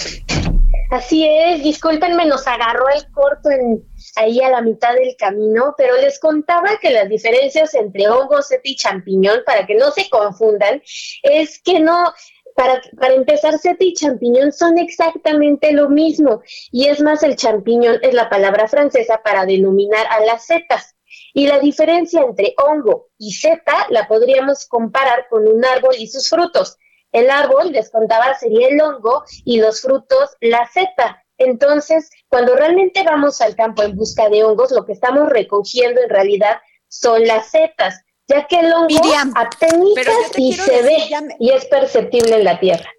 Así 0.92 1.26
es, 1.28 1.64
discúlpenme, 1.64 2.28
nos 2.28 2.46
agarró 2.46 2.84
el 2.90 3.12
corto 3.12 3.50
en, 3.50 3.84
ahí 4.18 4.40
a 4.42 4.52
la 4.52 4.62
mitad 4.62 4.94
del 4.94 5.16
camino, 5.18 5.74
pero 5.76 5.96
les 5.96 6.20
contaba 6.20 6.78
que 6.80 6.92
las 6.92 7.10
diferencias 7.10 7.74
entre 7.74 8.10
hongo, 8.10 8.44
seta 8.44 8.62
y 8.66 8.76
champiñón, 8.76 9.40
para 9.44 9.66
que 9.66 9.74
no 9.74 9.90
se 9.90 10.08
confundan, 10.08 10.84
es 11.24 11.60
que 11.64 11.80
no, 11.80 12.14
para, 12.56 12.82
empezar, 13.14 13.58
seta 13.58 13.84
y 13.84 13.94
champiñón 13.94 14.52
son 14.52 14.78
exactamente 14.78 15.72
lo 15.72 15.90
mismo, 15.90 16.42
y 16.72 16.88
es 16.88 17.02
más, 17.02 17.24
el 17.24 17.36
champiñón 17.36 18.00
es 18.02 18.14
la 18.14 18.30
palabra 18.30 18.68
francesa 18.68 19.22
para 19.24 19.46
denominar 19.46 20.06
a 20.10 20.22
las 20.26 20.46
setas. 20.46 20.96
Y 21.34 21.48
la 21.48 21.60
diferencia 21.60 22.22
entre 22.22 22.54
hongo 22.58 23.10
y 23.18 23.34
seta 23.34 23.88
la 23.90 24.08
podríamos 24.08 24.66
comparar 24.68 25.28
con 25.30 25.48
un 25.48 25.64
árbol 25.66 25.96
y 25.98 26.08
sus 26.08 26.30
frutos. 26.30 26.78
El 27.12 27.30
árbol, 27.30 27.72
les 27.72 27.90
contaba, 27.90 28.34
sería 28.36 28.70
el 28.70 28.80
hongo 28.80 29.24
y 29.44 29.60
los 29.60 29.82
frutos 29.82 30.38
la 30.40 30.70
seta. 30.74 31.22
Entonces, 31.38 32.10
cuando 32.28 32.56
realmente 32.56 33.04
vamos 33.04 33.42
al 33.42 33.56
campo 33.56 33.84
en 33.84 33.96
busca 33.96 34.30
de 34.30 34.44
hongos, 34.44 34.72
lo 34.72 34.86
que 34.86 34.94
estamos 34.94 35.30
recogiendo 35.30 36.02
en 36.02 36.10
realidad 36.10 36.58
son 36.88 37.26
las 37.26 37.50
setas, 37.50 38.04
ya 38.34 38.48
que 38.48 38.60
el 38.60 38.72
hongo 38.74 38.88
Miriam, 38.88 39.34
apenas 39.36 39.80
pero 39.96 40.12
yo 40.12 40.32
te 40.32 40.42
y 40.42 40.54
se 40.54 40.84
decir, 40.84 41.10
ve 41.12 41.22
me- 41.22 41.36
y 41.40 41.50
es 41.52 41.66
perceptible 41.66 42.36
en 42.38 42.44
la 42.44 42.60
tierra. 42.60 42.90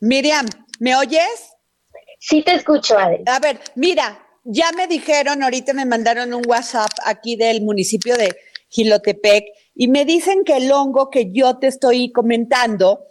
Miriam, 0.00 0.46
¿me 0.80 0.96
oyes? 0.96 1.50
Sí 2.18 2.42
te 2.42 2.54
escucho, 2.54 2.98
Adri. 2.98 3.22
A 3.26 3.38
ver, 3.40 3.60
mira, 3.74 4.24
ya 4.44 4.70
me 4.72 4.86
dijeron, 4.86 5.42
ahorita 5.42 5.72
me 5.72 5.84
mandaron 5.86 6.34
un 6.34 6.42
WhatsApp 6.46 6.90
aquí 7.04 7.36
del 7.36 7.62
municipio 7.62 8.16
de 8.16 8.36
Gilotepec 8.68 9.44
y 9.74 9.88
me 9.88 10.04
dicen 10.04 10.44
que 10.44 10.56
el 10.56 10.70
hongo 10.72 11.10
que 11.10 11.32
yo 11.32 11.58
te 11.58 11.66
estoy 11.68 12.10
comentando, 12.12 13.04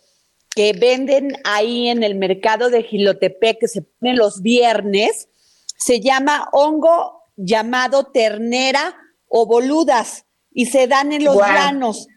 que 0.55 0.73
venden 0.73 1.37
ahí 1.43 1.87
en 1.87 2.03
el 2.03 2.15
mercado 2.15 2.69
de 2.69 2.83
Gilotepec, 2.83 3.59
que 3.59 3.67
se 3.67 3.81
pone 3.83 4.15
los 4.15 4.41
viernes, 4.41 5.29
se 5.77 5.99
llama 6.01 6.49
hongo 6.51 7.23
llamado 7.37 8.05
ternera 8.11 8.95
o 9.27 9.45
boludas 9.45 10.25
y 10.53 10.65
se 10.67 10.87
dan 10.87 11.11
en 11.11 11.23
los 11.23 11.37
llanos 11.37 12.07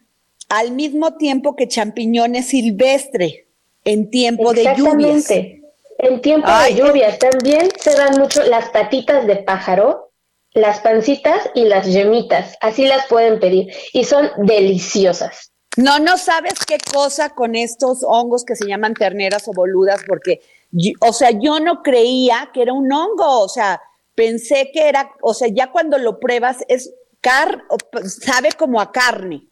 al 0.49 0.71
mismo 0.71 1.15
tiempo 1.15 1.55
que 1.55 1.67
champiñones 1.67 2.47
silvestre 2.47 3.47
en 3.83 4.09
tiempo 4.09 4.53
de 4.53 4.63
lluvias. 4.75 4.77
Exactamente. 4.77 5.61
En 5.97 6.21
tiempo 6.21 6.47
Ay, 6.49 6.73
de 6.73 6.81
lluvias 6.81 7.17
también 7.19 7.69
se 7.79 7.95
dan 7.95 8.19
mucho 8.19 8.43
las 8.43 8.69
patitas 8.69 9.25
de 9.27 9.37
pájaro, 9.37 10.11
las 10.53 10.79
pancitas 10.81 11.49
y 11.55 11.65
las 11.65 11.87
yemitas. 11.87 12.57
Así 12.61 12.85
las 12.85 13.05
pueden 13.07 13.39
pedir 13.39 13.71
y 13.93 14.03
son 14.03 14.29
deliciosas. 14.37 15.51
No, 15.77 15.99
no 15.99 16.17
sabes 16.17 16.53
qué 16.65 16.77
cosa 16.93 17.29
con 17.29 17.55
estos 17.55 18.03
hongos 18.03 18.45
que 18.45 18.55
se 18.55 18.65
llaman 18.67 18.93
terneras 18.93 19.47
o 19.47 19.53
boludas, 19.53 20.01
porque, 20.07 20.41
yo- 20.71 20.93
o 21.01 21.11
sea, 21.11 21.31
yo 21.31 21.59
no 21.59 21.81
creía 21.83 22.49
que 22.53 22.61
era 22.61 22.73
un 22.73 22.91
hongo, 22.91 23.39
o 23.41 23.49
sea, 23.49 23.81
pensé 24.15 24.71
que 24.73 24.87
era, 24.87 25.11
o 25.21 25.33
sea, 25.33 25.49
ya 25.49 25.71
cuando 25.71 25.97
lo 25.97 26.19
pruebas 26.19 26.57
es 26.69 26.93
car, 27.25 27.63
sabe 28.03 28.51
como 28.51 28.79
a 28.79 28.91
carne. 28.91 29.47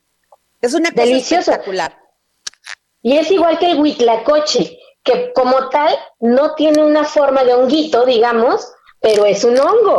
Es 0.62 0.76
una 0.76 0.92
cosa 0.92 1.06
Delicioso. 1.06 1.52
espectacular. 1.52 1.98
Y 3.02 3.18
es 3.18 3.32
igual 3.32 3.58
que 3.58 3.72
el 3.72 3.80
huitlacoche, 3.80 4.78
que 5.04 5.34
como 5.34 5.70
tal 5.70 5.94
no 6.20 6.54
tiene 6.54 6.84
una 6.84 7.04
forma 7.04 7.44
de 7.44 7.56
honguito, 7.56 8.06
digamos, 8.06 8.72
pero 9.02 9.26
es 9.26 9.44
un 9.44 9.58
hongo. 9.60 9.98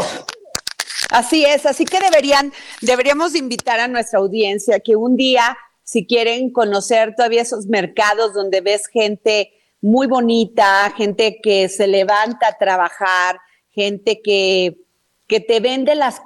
Así 1.10 1.44
es, 1.44 1.66
así 1.66 1.84
que 1.84 1.98
deberían, 1.98 2.52
deberíamos 2.80 3.34
invitar 3.34 3.80
a 3.80 3.88
nuestra 3.88 4.20
audiencia 4.20 4.78
que 4.78 4.94
un 4.94 5.16
día, 5.16 5.58
si 5.82 6.06
quieren 6.06 6.52
conocer 6.52 7.14
todavía 7.16 7.42
esos 7.42 7.66
mercados 7.66 8.32
donde 8.34 8.60
ves 8.60 8.87
gente 8.87 9.52
muy 9.82 10.06
bonita, 10.06 10.94
gente 10.96 11.40
que 11.42 11.68
se 11.68 11.88
levanta 11.88 12.48
a 12.48 12.56
trabajar, 12.56 13.40
gente 13.70 14.22
que, 14.22 14.83
que 15.26 15.40
te 15.40 15.60
vende 15.60 15.94
las, 15.94 16.22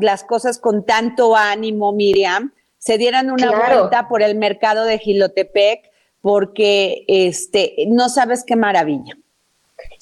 las 0.00 0.24
cosas 0.24 0.58
con 0.58 0.84
tanto 0.84 1.36
ánimo, 1.36 1.92
Miriam, 1.92 2.52
se 2.78 2.96
dieran 2.98 3.30
una 3.30 3.48
Claro. 3.48 3.78
vuelta 3.80 4.08
por 4.08 4.22
el 4.22 4.36
mercado 4.36 4.84
de 4.84 4.98
Gilotepec, 4.98 5.90
porque 6.20 7.04
este, 7.08 7.74
no 7.88 8.08
sabes 8.08 8.44
qué 8.44 8.56
maravilla. 8.56 9.16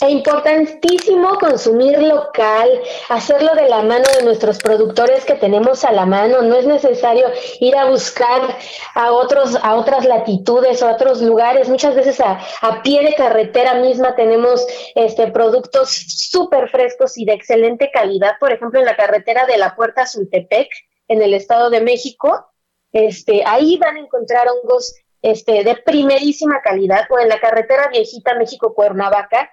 E 0.00 0.10
importantísimo 0.10 1.38
consumir 1.38 1.98
local, 2.02 2.68
hacerlo 3.08 3.54
de 3.54 3.68
la 3.68 3.82
mano 3.82 4.04
de 4.16 4.24
nuestros 4.24 4.58
productores 4.58 5.24
que 5.24 5.34
tenemos 5.34 5.84
a 5.84 5.92
la 5.92 6.06
mano. 6.06 6.42
No 6.42 6.54
es 6.54 6.66
necesario 6.66 7.26
ir 7.60 7.76
a 7.76 7.86
buscar 7.86 8.56
a 8.94 9.12
otros, 9.12 9.56
a 9.62 9.74
otras 9.74 10.04
latitudes 10.04 10.82
o 10.82 10.88
a 10.88 10.92
otros 10.92 11.20
lugares. 11.20 11.68
Muchas 11.68 11.94
veces 11.94 12.20
a, 12.20 12.40
a 12.62 12.82
pie 12.82 13.02
de 13.02 13.14
carretera 13.14 13.74
misma 13.74 14.14
tenemos 14.14 14.66
este 14.94 15.26
productos 15.28 15.90
súper 15.90 16.68
frescos 16.68 17.18
y 17.18 17.24
de 17.24 17.32
excelente 17.32 17.90
calidad. 17.90 18.34
Por 18.40 18.52
ejemplo, 18.52 18.80
en 18.80 18.86
la 18.86 18.96
carretera 18.96 19.46
de 19.46 19.58
la 19.58 19.74
Puerta 19.74 20.06
Sultepec 20.06 20.68
en 21.08 21.22
el 21.22 21.34
Estado 21.34 21.70
de 21.70 21.80
México. 21.80 22.46
Este, 22.92 23.42
ahí 23.44 23.76
van 23.78 23.96
a 23.96 24.00
encontrar 24.00 24.46
hongos 24.48 24.94
este, 25.22 25.64
de 25.64 25.76
primerísima 25.76 26.60
calidad, 26.62 27.06
o 27.10 27.18
en 27.18 27.28
la 27.28 27.40
carretera 27.40 27.88
viejita 27.88 28.34
México-Cuernavaca, 28.34 29.50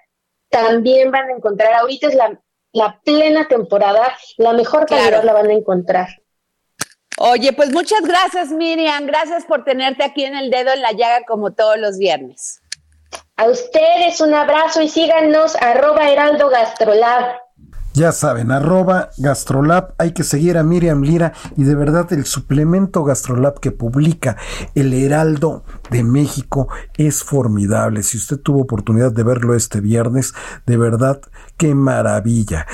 también 0.54 1.10
van 1.10 1.28
a 1.28 1.32
encontrar, 1.32 1.74
ahorita 1.74 2.08
es 2.08 2.14
la, 2.14 2.40
la 2.72 3.00
plena 3.04 3.48
temporada, 3.48 4.16
la 4.36 4.52
mejor 4.52 4.86
calidad 4.86 5.24
la 5.24 5.32
van 5.32 5.50
a 5.50 5.52
encontrar. 5.52 6.08
Oye, 7.18 7.52
pues 7.52 7.72
muchas 7.72 8.02
gracias 8.02 8.50
Miriam, 8.50 9.06
gracias 9.06 9.44
por 9.44 9.64
tenerte 9.64 10.04
aquí 10.04 10.24
en 10.24 10.36
el 10.36 10.50
dedo 10.50 10.72
en 10.72 10.82
la 10.82 10.92
llaga 10.92 11.24
como 11.26 11.52
todos 11.52 11.78
los 11.78 11.98
viernes. 11.98 12.60
A 13.36 13.46
ustedes 13.46 14.20
un 14.20 14.32
abrazo 14.32 14.80
y 14.80 14.88
síganos 14.88 15.56
arroba 15.56 16.08
heraldo 16.08 16.48
gastrolab. 16.50 17.36
Ya 17.94 18.10
saben, 18.10 18.50
arroba 18.50 19.10
Gastrolab, 19.18 19.94
hay 19.98 20.10
que 20.14 20.24
seguir 20.24 20.58
a 20.58 20.64
Miriam 20.64 21.02
Lira 21.02 21.32
y 21.56 21.62
de 21.62 21.76
verdad 21.76 22.12
el 22.12 22.24
suplemento 22.24 23.04
Gastrolab 23.04 23.60
que 23.60 23.70
publica 23.70 24.36
el 24.74 24.92
Heraldo 24.92 25.62
de 25.92 26.02
México 26.02 26.66
es 26.96 27.22
formidable. 27.22 28.02
Si 28.02 28.16
usted 28.16 28.40
tuvo 28.40 28.62
oportunidad 28.62 29.12
de 29.12 29.22
verlo 29.22 29.54
este 29.54 29.80
viernes, 29.80 30.34
de 30.66 30.76
verdad, 30.76 31.20
qué 31.56 31.76
maravilla. 31.76 32.66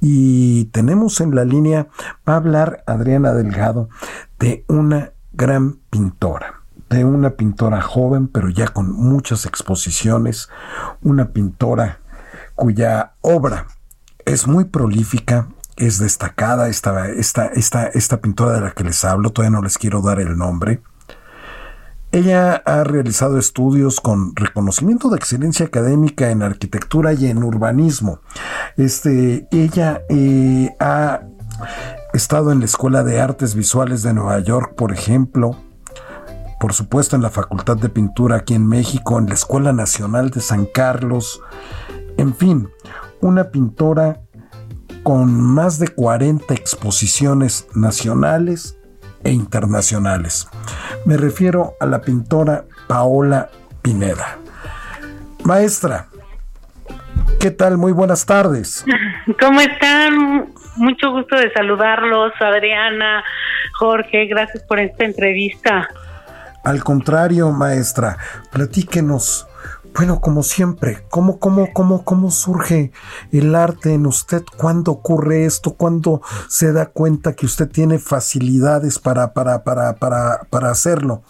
Y 0.00 0.64
tenemos 0.66 1.20
en 1.20 1.36
la 1.36 1.44
línea, 1.44 1.86
va 2.28 2.32
a 2.32 2.38
hablar 2.38 2.82
Adriana 2.88 3.32
Delgado 3.32 3.88
de 4.40 4.64
una 4.66 5.12
gran 5.32 5.78
pintora 5.88 6.62
de 6.90 7.04
una 7.04 7.30
pintora 7.30 7.80
joven, 7.80 8.28
pero 8.28 8.48
ya 8.50 8.68
con 8.68 8.92
muchas 8.92 9.46
exposiciones, 9.46 10.48
una 11.02 11.30
pintora 11.30 12.00
cuya 12.54 13.14
obra 13.20 13.66
es 14.26 14.46
muy 14.46 14.64
prolífica, 14.64 15.48
es 15.76 15.98
destacada 15.98 16.68
esta, 16.68 17.08
esta, 17.08 17.46
esta, 17.46 17.86
esta 17.86 18.20
pintora 18.20 18.52
de 18.52 18.60
la 18.60 18.70
que 18.72 18.84
les 18.84 19.04
hablo, 19.04 19.30
todavía 19.30 19.56
no 19.56 19.62
les 19.62 19.78
quiero 19.78 20.02
dar 20.02 20.20
el 20.20 20.36
nombre. 20.36 20.80
Ella 22.12 22.62
ha 22.64 22.84
realizado 22.84 23.38
estudios 23.38 24.00
con 24.00 24.36
reconocimiento 24.36 25.08
de 25.08 25.16
excelencia 25.16 25.66
académica 25.66 26.30
en 26.30 26.42
arquitectura 26.42 27.12
y 27.12 27.26
en 27.26 27.42
urbanismo. 27.42 28.20
Este, 28.76 29.48
ella 29.50 30.02
eh, 30.08 30.70
ha 30.78 31.22
estado 32.12 32.52
en 32.52 32.60
la 32.60 32.66
Escuela 32.66 33.02
de 33.02 33.20
Artes 33.20 33.56
Visuales 33.56 34.04
de 34.04 34.14
Nueva 34.14 34.38
York, 34.38 34.76
por 34.76 34.92
ejemplo, 34.92 35.56
por 36.60 36.72
supuesto 36.72 37.16
en 37.16 37.22
la 37.22 37.30
Facultad 37.30 37.78
de 37.78 37.88
Pintura 37.88 38.36
aquí 38.36 38.54
en 38.54 38.68
México, 38.68 39.18
en 39.18 39.26
la 39.26 39.34
Escuela 39.34 39.72
Nacional 39.72 40.30
de 40.30 40.40
San 40.40 40.66
Carlos, 40.66 41.42
en 42.16 42.32
fin, 42.32 42.68
una 43.24 43.44
pintora 43.44 44.18
con 45.02 45.40
más 45.40 45.78
de 45.78 45.88
40 45.88 46.52
exposiciones 46.52 47.66
nacionales 47.74 48.78
e 49.24 49.30
internacionales. 49.32 50.46
Me 51.06 51.16
refiero 51.16 51.72
a 51.80 51.86
la 51.86 52.02
pintora 52.02 52.66
Paola 52.86 53.48
Pineda. 53.80 54.36
Maestra, 55.42 56.08
¿qué 57.40 57.50
tal? 57.50 57.78
Muy 57.78 57.92
buenas 57.92 58.26
tardes. 58.26 58.84
¿Cómo 59.40 59.58
están? 59.58 60.52
Mucho 60.76 61.10
gusto 61.12 61.36
de 61.36 61.50
saludarlos, 61.54 62.32
Adriana, 62.40 63.24
Jorge, 63.78 64.26
gracias 64.26 64.62
por 64.64 64.78
esta 64.78 65.02
entrevista. 65.02 65.88
Al 66.62 66.84
contrario, 66.84 67.52
maestra, 67.52 68.18
platíquenos 68.52 69.48
bueno, 69.96 70.20
como 70.20 70.42
siempre, 70.42 70.98
¿cómo, 71.08 71.38
cómo, 71.38 71.72
cómo, 71.72 72.04
cómo 72.04 72.30
surge 72.30 72.90
el 73.32 73.54
arte 73.54 73.94
en 73.94 74.06
usted? 74.06 74.42
¿Cuándo 74.56 74.90
ocurre 74.90 75.44
esto? 75.44 75.76
¿Cuándo 75.76 76.20
se 76.48 76.72
da 76.72 76.86
cuenta 76.86 77.36
que 77.36 77.46
usted 77.46 77.68
tiene 77.70 77.98
facilidades 77.98 78.98
para, 78.98 79.32
para, 79.32 79.62
para, 79.62 79.94
para, 79.94 80.40
para 80.50 80.70
hacerlo? 80.70 81.22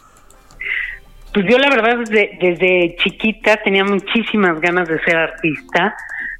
Pues 1.34 1.46
yo 1.46 1.58
la 1.58 1.68
verdad 1.68 1.98
desde, 1.98 2.38
desde 2.40 2.96
chiquita 3.02 3.58
tenía 3.58 3.84
muchísimas 3.84 4.58
ganas 4.60 4.88
de 4.88 4.98
ser 5.00 5.16
artista. 5.16 5.94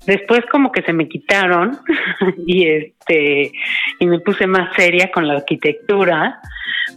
Después 0.07 0.41
como 0.51 0.73
que 0.73 0.83
se 0.83 0.93
me 0.93 1.09
quitaron 1.09 1.79
y 2.47 2.67
este 2.69 3.53
y 3.99 4.07
me 4.07 4.21
puse 4.21 4.47
más 4.47 4.75
seria 4.77 5.11
con 5.11 5.27
la 5.27 5.35
arquitectura, 5.35 6.41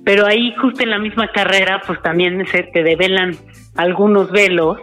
pero 0.06 0.26
ahí 0.26 0.54
justo 0.62 0.84
en 0.84 0.92
la 0.92 1.00
misma 1.00 1.32
carrera 1.32 1.82
pues 1.86 2.02
también 2.02 2.46
se 2.48 2.64
te 2.64 2.84
develan 2.84 3.36
algunos 3.76 4.32
velos 4.32 4.78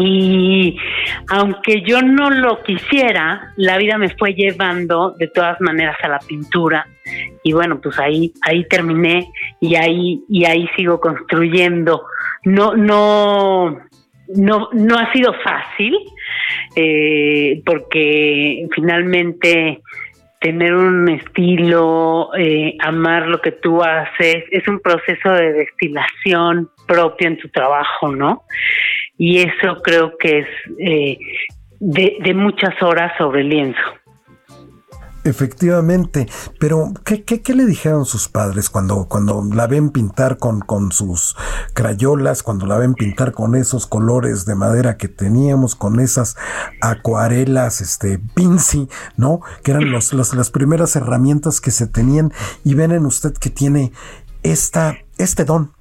y 0.00 0.76
aunque 1.28 1.82
yo 1.82 2.00
no 2.02 2.30
lo 2.30 2.62
quisiera, 2.62 3.52
la 3.56 3.76
vida 3.78 3.98
me 3.98 4.10
fue 4.10 4.34
llevando 4.34 5.14
de 5.18 5.28
todas 5.28 5.60
maneras 5.60 5.96
a 6.02 6.08
la 6.08 6.18
pintura. 6.18 6.86
Y 7.42 7.52
bueno, 7.52 7.80
pues 7.80 7.98
ahí, 7.98 8.32
ahí 8.42 8.64
terminé 8.68 9.30
y 9.60 9.76
ahí, 9.76 10.20
y 10.28 10.44
ahí 10.44 10.68
sigo 10.76 11.00
construyendo. 11.00 12.04
No, 12.44 12.74
no, 12.76 13.78
no, 14.34 14.68
no 14.72 14.98
ha 14.98 15.12
sido 15.12 15.34
fácil, 15.42 15.96
eh, 16.76 17.62
porque 17.64 18.66
finalmente 18.74 19.82
tener 20.40 20.72
un 20.74 21.08
estilo, 21.08 22.30
eh, 22.38 22.76
amar 22.80 23.26
lo 23.26 23.40
que 23.40 23.52
tú 23.52 23.82
haces, 23.82 24.44
es 24.50 24.68
un 24.68 24.80
proceso 24.80 25.30
de 25.32 25.52
destilación 25.52 26.70
propio 26.86 27.26
en 27.26 27.38
tu 27.38 27.48
trabajo, 27.48 28.14
¿no? 28.14 28.44
Y 29.18 29.40
eso 29.40 29.82
creo 29.82 30.16
que 30.16 30.38
es 30.38 30.46
eh, 30.78 31.18
de, 31.80 32.34
muchas 32.34 32.80
horas 32.82 33.12
sobre 33.18 33.42
el 33.42 33.48
lienzo. 33.48 33.80
Efectivamente, 35.24 36.26
pero 36.58 36.92
¿qué, 37.04 37.24
qué, 37.24 37.54
le 37.54 37.66
dijeron 37.66 38.06
sus 38.06 38.28
padres 38.28 38.70
cuando, 38.70 39.08
cuando 39.08 39.44
la 39.52 39.66
ven 39.66 39.90
pintar 39.90 40.38
con, 40.38 40.60
con 40.60 40.92
sus 40.92 41.36
crayolas, 41.74 42.42
cuando 42.42 42.64
la 42.64 42.78
ven 42.78 42.94
pintar 42.94 43.32
con 43.32 43.54
esos 43.54 43.86
colores 43.86 44.46
de 44.46 44.54
madera 44.54 44.96
que 44.96 45.08
teníamos, 45.08 45.74
con 45.74 46.00
esas 46.00 46.36
acuarelas, 46.80 47.80
este, 47.82 48.20
Vinci, 48.36 48.88
¿no? 49.16 49.40
Que 49.64 49.72
eran 49.72 49.90
los, 49.90 50.14
las 50.14 50.50
primeras 50.50 50.96
herramientas 50.96 51.60
que 51.60 51.72
se 51.72 51.88
tenían 51.88 52.32
y 52.64 52.74
ven 52.74 52.92
en 52.92 53.04
usted 53.04 53.34
que 53.34 53.50
tiene 53.50 53.92
esta, 54.42 54.96
este 55.18 55.44
don, 55.44 55.72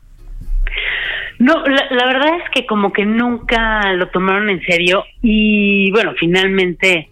no, 1.39 1.63
la, 1.65 2.05
verdad 2.05 2.37
es 2.43 2.49
que 2.51 2.65
como 2.65 2.91
que 2.91 3.05
nunca 3.05 3.93
lo 3.93 4.09
tomaron 4.09 4.49
en 4.49 4.61
serio 4.61 5.03
y 5.21 5.91
bueno, 5.91 6.13
finalmente 6.19 7.11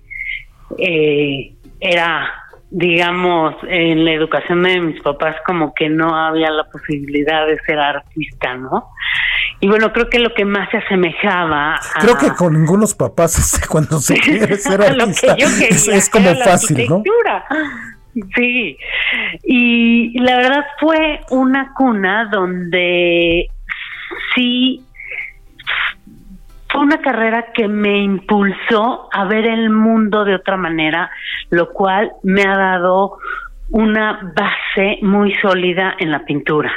eh, 0.79 1.53
era, 1.79 2.31
digamos, 2.71 3.55
en 3.67 4.03
la 4.03 4.13
educación 4.13 4.63
de 4.63 4.79
mis 4.79 5.01
papás 5.01 5.35
como 5.45 5.73
que 5.73 5.89
no 5.89 6.15
había 6.15 6.49
la 6.49 6.63
posibilidad 6.65 7.45
de 7.45 7.59
ser 7.65 7.77
artista, 7.77 8.55
¿no? 8.55 8.85
Y 9.59 9.67
bueno, 9.67 9.93
creo 9.93 10.09
que 10.09 10.19
lo 10.19 10.33
que 10.33 10.43
más 10.43 10.69
se 10.71 10.77
asemejaba 10.77 11.75
a... 11.75 11.99
Creo 12.01 12.17
que 12.17 12.31
con 12.31 12.53
ningunos 12.53 12.95
papás 12.95 13.37
este, 13.53 13.67
cuando 13.67 13.99
se 13.99 14.15
quiere 14.19 14.57
ser 14.57 14.81
artista 14.81 15.35
es, 15.37 16.09
como 16.09 16.33
fácil, 16.35 16.87
¿no? 16.89 17.03
Sí, 18.33 18.77
y 19.43 20.17
la 20.19 20.37
verdad 20.37 20.65
fue 20.79 21.19
una 21.31 21.73
cuna 21.73 22.29
donde 22.31 23.49
sí 24.33 24.83
fue 26.69 26.81
una 26.81 27.01
carrera 27.01 27.53
que 27.53 27.67
me 27.67 27.99
impulsó 27.99 29.07
a 29.11 29.25
ver 29.25 29.45
el 29.45 29.69
mundo 29.69 30.25
de 30.25 30.35
otra 30.35 30.57
manera, 30.57 31.09
lo 31.49 31.71
cual 31.71 32.11
me 32.23 32.43
ha 32.43 32.57
dado 32.57 33.17
una 33.69 34.33
base 34.35 34.99
muy 35.01 35.33
sólida 35.35 35.95
en 35.99 36.11
la 36.11 36.25
pintura, 36.25 36.71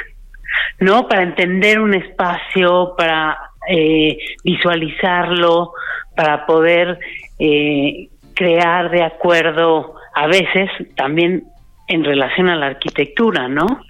¿no? 0.79 1.07
Para 1.07 1.23
entender 1.23 1.79
un 1.79 1.93
espacio, 1.93 2.93
para 2.97 3.37
eh, 3.67 4.17
visualizarlo, 4.43 5.73
para 6.15 6.45
poder 6.45 6.99
eh, 7.37 8.09
crear 8.35 8.89
de 8.89 9.03
acuerdo, 9.03 9.95
a 10.15 10.27
veces 10.27 10.69
también 10.95 11.43
en 11.87 12.03
relación 12.03 12.49
a 12.49 12.55
la 12.55 12.67
arquitectura, 12.67 13.47
¿no? 13.47 13.81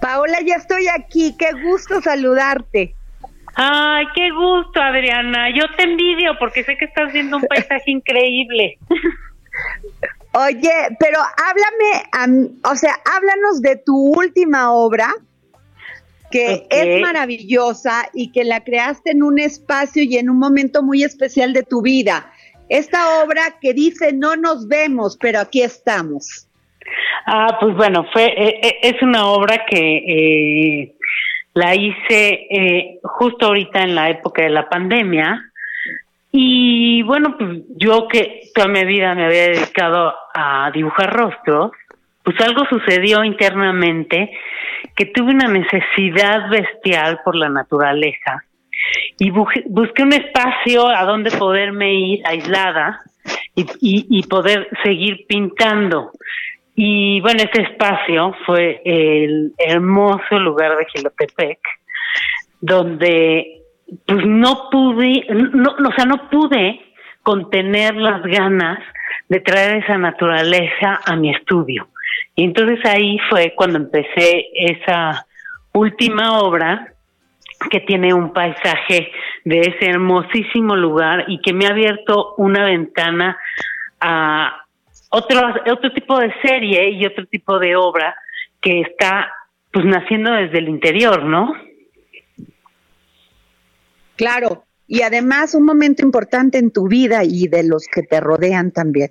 Paola, 0.00 0.38
ya 0.44 0.56
estoy 0.56 0.88
aquí. 0.88 1.36
Qué 1.38 1.52
gusto 1.62 2.00
saludarte. 2.00 2.94
Ay, 3.54 4.06
qué 4.14 4.30
gusto, 4.30 4.80
Adriana. 4.80 5.50
Yo 5.54 5.64
te 5.76 5.82
envidio 5.82 6.32
porque 6.38 6.64
sé 6.64 6.76
que 6.76 6.86
estás 6.86 7.12
viendo 7.12 7.36
un 7.36 7.42
paisaje 7.42 7.84
increíble. 7.90 8.78
Oye, 10.32 10.72
pero 11.00 11.18
háblame, 11.20 12.50
o 12.64 12.76
sea, 12.76 12.94
háblanos 13.04 13.60
de 13.62 13.76
tu 13.76 13.96
última 13.96 14.72
obra, 14.72 15.12
que 16.30 16.66
es 16.70 17.00
maravillosa 17.00 18.08
y 18.14 18.30
que 18.30 18.44
la 18.44 18.62
creaste 18.62 19.10
en 19.10 19.24
un 19.24 19.40
espacio 19.40 20.04
y 20.04 20.16
en 20.16 20.30
un 20.30 20.38
momento 20.38 20.84
muy 20.84 21.02
especial 21.02 21.52
de 21.52 21.64
tu 21.64 21.82
vida. 21.82 22.32
Esta 22.68 23.24
obra 23.24 23.58
que 23.60 23.74
dice 23.74 24.12
no 24.12 24.36
nos 24.36 24.68
vemos, 24.68 25.18
pero 25.20 25.40
aquí 25.40 25.62
estamos. 25.62 26.46
Ah, 27.26 27.58
pues 27.60 27.74
bueno, 27.76 28.06
fue 28.12 28.24
eh, 28.26 28.60
eh, 28.62 28.78
es 28.82 29.02
una 29.02 29.26
obra 29.26 29.64
que 29.66 29.96
eh, 29.96 30.94
la 31.54 31.74
hice 31.74 32.46
eh, 32.50 32.98
justo 33.02 33.46
ahorita 33.46 33.82
en 33.82 33.94
la 33.94 34.10
época 34.10 34.42
de 34.42 34.50
la 34.50 34.68
pandemia 34.68 35.44
y 36.32 37.02
bueno, 37.02 37.36
pues 37.36 37.62
yo 37.76 38.06
que 38.08 38.42
toda 38.54 38.68
mi 38.68 38.84
vida 38.84 39.14
me 39.14 39.26
había 39.26 39.48
dedicado 39.48 40.14
a 40.32 40.70
dibujar 40.72 41.12
rostros, 41.12 41.72
pues 42.22 42.40
algo 42.40 42.64
sucedió 42.66 43.24
internamente 43.24 44.30
que 44.94 45.06
tuve 45.06 45.32
una 45.32 45.48
necesidad 45.48 46.48
bestial 46.48 47.20
por 47.24 47.34
la 47.34 47.48
naturaleza 47.48 48.44
y 49.18 49.30
busqué 49.30 50.02
un 50.02 50.12
espacio 50.12 50.88
a 50.88 51.04
donde 51.04 51.30
poderme 51.32 51.92
ir 51.94 52.20
aislada 52.24 53.00
y, 53.54 53.66
y, 53.80 54.22
poder 54.22 54.68
seguir 54.82 55.26
pintando. 55.28 56.12
Y 56.74 57.20
bueno, 57.20 57.42
ese 57.42 57.62
espacio 57.62 58.34
fue 58.46 58.80
el 58.84 59.52
hermoso 59.58 60.38
lugar 60.38 60.76
de 60.76 60.86
Gilotepec, 60.86 61.58
donde 62.60 63.60
pues 64.06 64.24
no 64.24 64.68
pude, 64.70 65.26
no, 65.30 65.70
o 65.70 65.92
sea, 65.94 66.04
no 66.04 66.30
pude 66.30 66.80
contener 67.22 67.96
las 67.96 68.22
ganas 68.22 68.78
de 69.28 69.40
traer 69.40 69.82
esa 69.82 69.98
naturaleza 69.98 71.00
a 71.04 71.16
mi 71.16 71.30
estudio. 71.30 71.88
Y 72.34 72.44
entonces 72.44 72.84
ahí 72.84 73.18
fue 73.28 73.54
cuando 73.56 73.78
empecé 73.78 74.46
esa 74.54 75.26
última 75.72 76.40
obra 76.40 76.94
que 77.70 77.80
tiene 77.80 78.14
un 78.14 78.32
paisaje 78.32 79.12
de 79.44 79.60
ese 79.60 79.90
hermosísimo 79.90 80.76
lugar 80.76 81.24
y 81.28 81.40
que 81.40 81.52
me 81.52 81.66
ha 81.66 81.70
abierto 81.70 82.34
una 82.38 82.64
ventana 82.64 83.38
a 84.00 84.59
otro, 85.10 85.40
otro 85.70 85.92
tipo 85.92 86.18
de 86.18 86.32
serie 86.42 86.90
y 86.90 87.04
otro 87.04 87.26
tipo 87.26 87.58
de 87.58 87.76
obra 87.76 88.16
que 88.60 88.80
está 88.80 89.30
pues 89.72 89.84
naciendo 89.84 90.32
desde 90.32 90.58
el 90.58 90.68
interior, 90.68 91.24
¿no? 91.24 91.52
Claro, 94.16 94.64
y 94.86 95.02
además 95.02 95.54
un 95.54 95.64
momento 95.64 96.04
importante 96.04 96.58
en 96.58 96.72
tu 96.72 96.88
vida 96.88 97.22
y 97.24 97.46
de 97.48 97.66
los 97.66 97.86
que 97.86 98.02
te 98.02 98.20
rodean 98.20 98.72
también. 98.72 99.10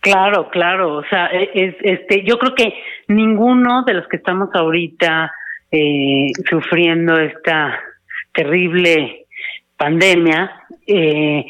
Claro, 0.00 0.50
claro, 0.50 0.98
o 0.98 1.04
sea, 1.04 1.26
e, 1.32 1.50
es, 1.54 1.74
este, 1.80 2.22
yo 2.24 2.38
creo 2.38 2.54
que 2.54 2.74
ninguno 3.08 3.82
de 3.84 3.94
los 3.94 4.06
que 4.08 4.18
estamos 4.18 4.50
ahorita 4.52 5.32
eh, 5.70 6.30
sufriendo 6.48 7.18
esta 7.18 7.80
terrible 8.32 9.26
pandemia 9.76 10.52
eh, 10.86 11.46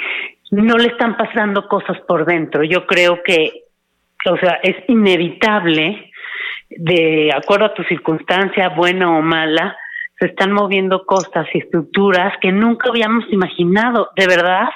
no 0.63 0.77
le 0.77 0.89
están 0.89 1.17
pasando 1.17 1.69
cosas 1.69 1.99
por 2.07 2.25
dentro. 2.25 2.63
Yo 2.63 2.87
creo 2.87 3.23
que, 3.23 3.65
o 4.27 4.37
sea, 4.37 4.61
es 4.63 4.77
inevitable, 4.89 6.11
de 6.71 7.31
acuerdo 7.35 7.67
a 7.67 7.75
tu 7.75 7.83
circunstancia, 7.85 8.69
buena 8.71 9.17
o 9.17 9.23
mala, 9.23 9.77
se 10.19 10.27
están 10.27 10.53
moviendo 10.53 11.05
cosas 11.05 11.47
y 11.53 11.59
estructuras 11.59 12.35
que 12.41 12.53
nunca 12.53 12.91
habíamos 12.91 13.25
imaginado. 13.33 14.11
De 14.17 14.27
verdad, 14.27 14.69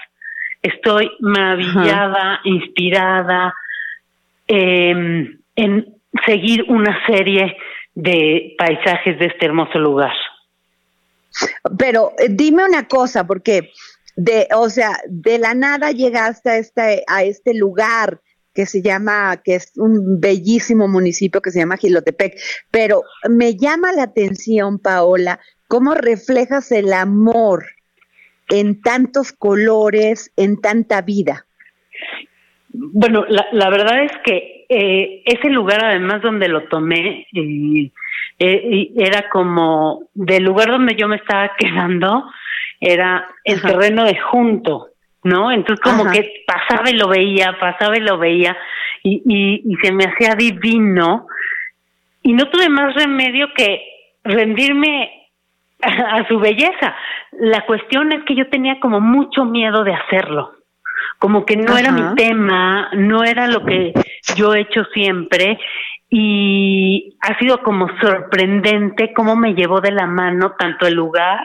estoy 0.62 1.10
maravillada, 1.20 2.40
inspirada 2.44 3.54
eh, 4.48 5.36
en 5.56 5.94
seguir 6.26 6.64
una 6.68 7.06
serie 7.06 7.56
de 7.94 8.54
paisajes 8.58 9.18
de 9.18 9.26
este 9.26 9.46
hermoso 9.46 9.78
lugar. 9.78 10.14
Pero 11.78 12.12
eh, 12.18 12.28
dime 12.30 12.64
una 12.64 12.86
cosa, 12.88 13.26
porque 13.26 13.70
de, 14.18 14.48
o 14.52 14.68
sea, 14.68 14.98
de 15.08 15.38
la 15.38 15.54
nada 15.54 15.92
llegaste 15.92 16.50
a 16.50 16.56
este, 16.56 17.04
a 17.06 17.22
este 17.22 17.54
lugar 17.54 18.20
que 18.52 18.66
se 18.66 18.82
llama, 18.82 19.40
que 19.44 19.54
es 19.54 19.72
un 19.76 20.20
bellísimo 20.20 20.88
municipio 20.88 21.40
que 21.40 21.52
se 21.52 21.60
llama 21.60 21.76
Gilotepec, 21.76 22.36
pero 22.72 23.02
me 23.30 23.54
llama 23.54 23.92
la 23.92 24.02
atención, 24.02 24.80
Paola, 24.80 25.38
cómo 25.68 25.94
reflejas 25.94 26.72
el 26.72 26.92
amor 26.92 27.66
en 28.48 28.80
tantos 28.80 29.32
colores, 29.32 30.32
en 30.36 30.60
tanta 30.60 31.00
vida. 31.02 31.46
Bueno, 32.70 33.24
la, 33.28 33.70
verdad 33.70 34.02
es 34.02 34.12
que 34.24 34.66
eh, 34.68 35.22
ese 35.26 35.48
lugar, 35.48 35.84
además 35.84 36.22
donde 36.22 36.48
lo 36.48 36.66
tomé, 36.68 37.28
eh, 37.32 37.92
eh, 38.40 38.90
era 38.96 39.28
como 39.30 40.08
del 40.14 40.42
lugar 40.42 40.70
donde 40.70 40.96
yo 40.96 41.06
me 41.06 41.16
estaba 41.16 41.52
quedando, 41.58 42.24
era 42.80 43.28
el 43.44 43.60
terreno 43.60 44.04
de 44.04 44.18
junto, 44.18 44.88
¿no? 45.24 45.50
Entonces 45.50 45.82
como 45.82 46.10
que 46.10 46.44
pasaba 46.46 46.90
y 46.90 46.94
lo 46.94 47.08
veía, 47.08 47.56
pasaba 47.58 47.96
y 47.96 48.00
lo 48.00 48.18
veía, 48.18 48.56
y, 49.02 49.22
y, 49.26 49.62
y 49.64 49.76
se 49.82 49.92
me 49.92 50.04
hacía 50.04 50.34
divino, 50.34 51.26
y 52.22 52.32
no 52.32 52.48
tuve 52.50 52.68
más 52.68 52.94
remedio 52.94 53.48
que 53.54 53.82
rendirme 54.24 55.10
a, 55.82 56.26
su 56.28 56.38
belleza. 56.38 56.94
La 57.32 57.64
cuestión 57.66 58.12
es 58.12 58.24
que 58.24 58.34
yo 58.34 58.48
tenía 58.48 58.80
como 58.80 59.00
mucho 59.00 59.44
miedo 59.44 59.84
de 59.84 59.94
hacerlo, 59.94 60.52
como 61.18 61.44
que 61.44 61.56
no 61.56 61.76
era 61.76 61.92
mi 61.92 62.14
tema, 62.16 62.90
no 62.94 63.24
era 63.24 63.46
lo 63.46 63.64
que 63.64 63.92
yo 64.36 64.54
he 64.54 64.60
hecho 64.60 64.84
siempre 64.92 65.58
y 66.10 67.16
ha 67.20 67.38
sido 67.38 67.62
como 67.62 67.88
sorprendente 68.00 69.12
cómo 69.12 69.36
me 69.36 69.54
llevó 69.54 69.80
de 69.80 69.92
la 69.92 70.06
mano 70.06 70.54
tanto 70.58 70.86
el 70.86 70.94
lugar 70.94 71.38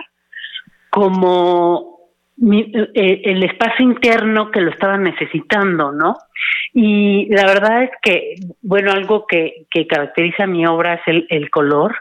como 0.93 1.97
eh, 2.39 3.21
el 3.25 3.43
espacio 3.43 3.83
interno 3.83 4.51
que 4.51 4.61
lo 4.61 4.69
estaba 4.69 4.97
necesitando, 4.97 5.91
¿no? 5.91 6.15
Y 6.73 7.27
la 7.33 7.45
verdad 7.45 7.83
es 7.83 7.91
que, 8.01 8.35
bueno, 8.61 8.91
algo 8.91 9.25
que, 9.25 9.65
que 9.71 9.87
caracteriza 9.87 10.45
mi 10.45 10.65
obra 10.65 10.95
es 10.95 11.01
el, 11.07 11.25
el 11.29 11.49
color 11.49 11.95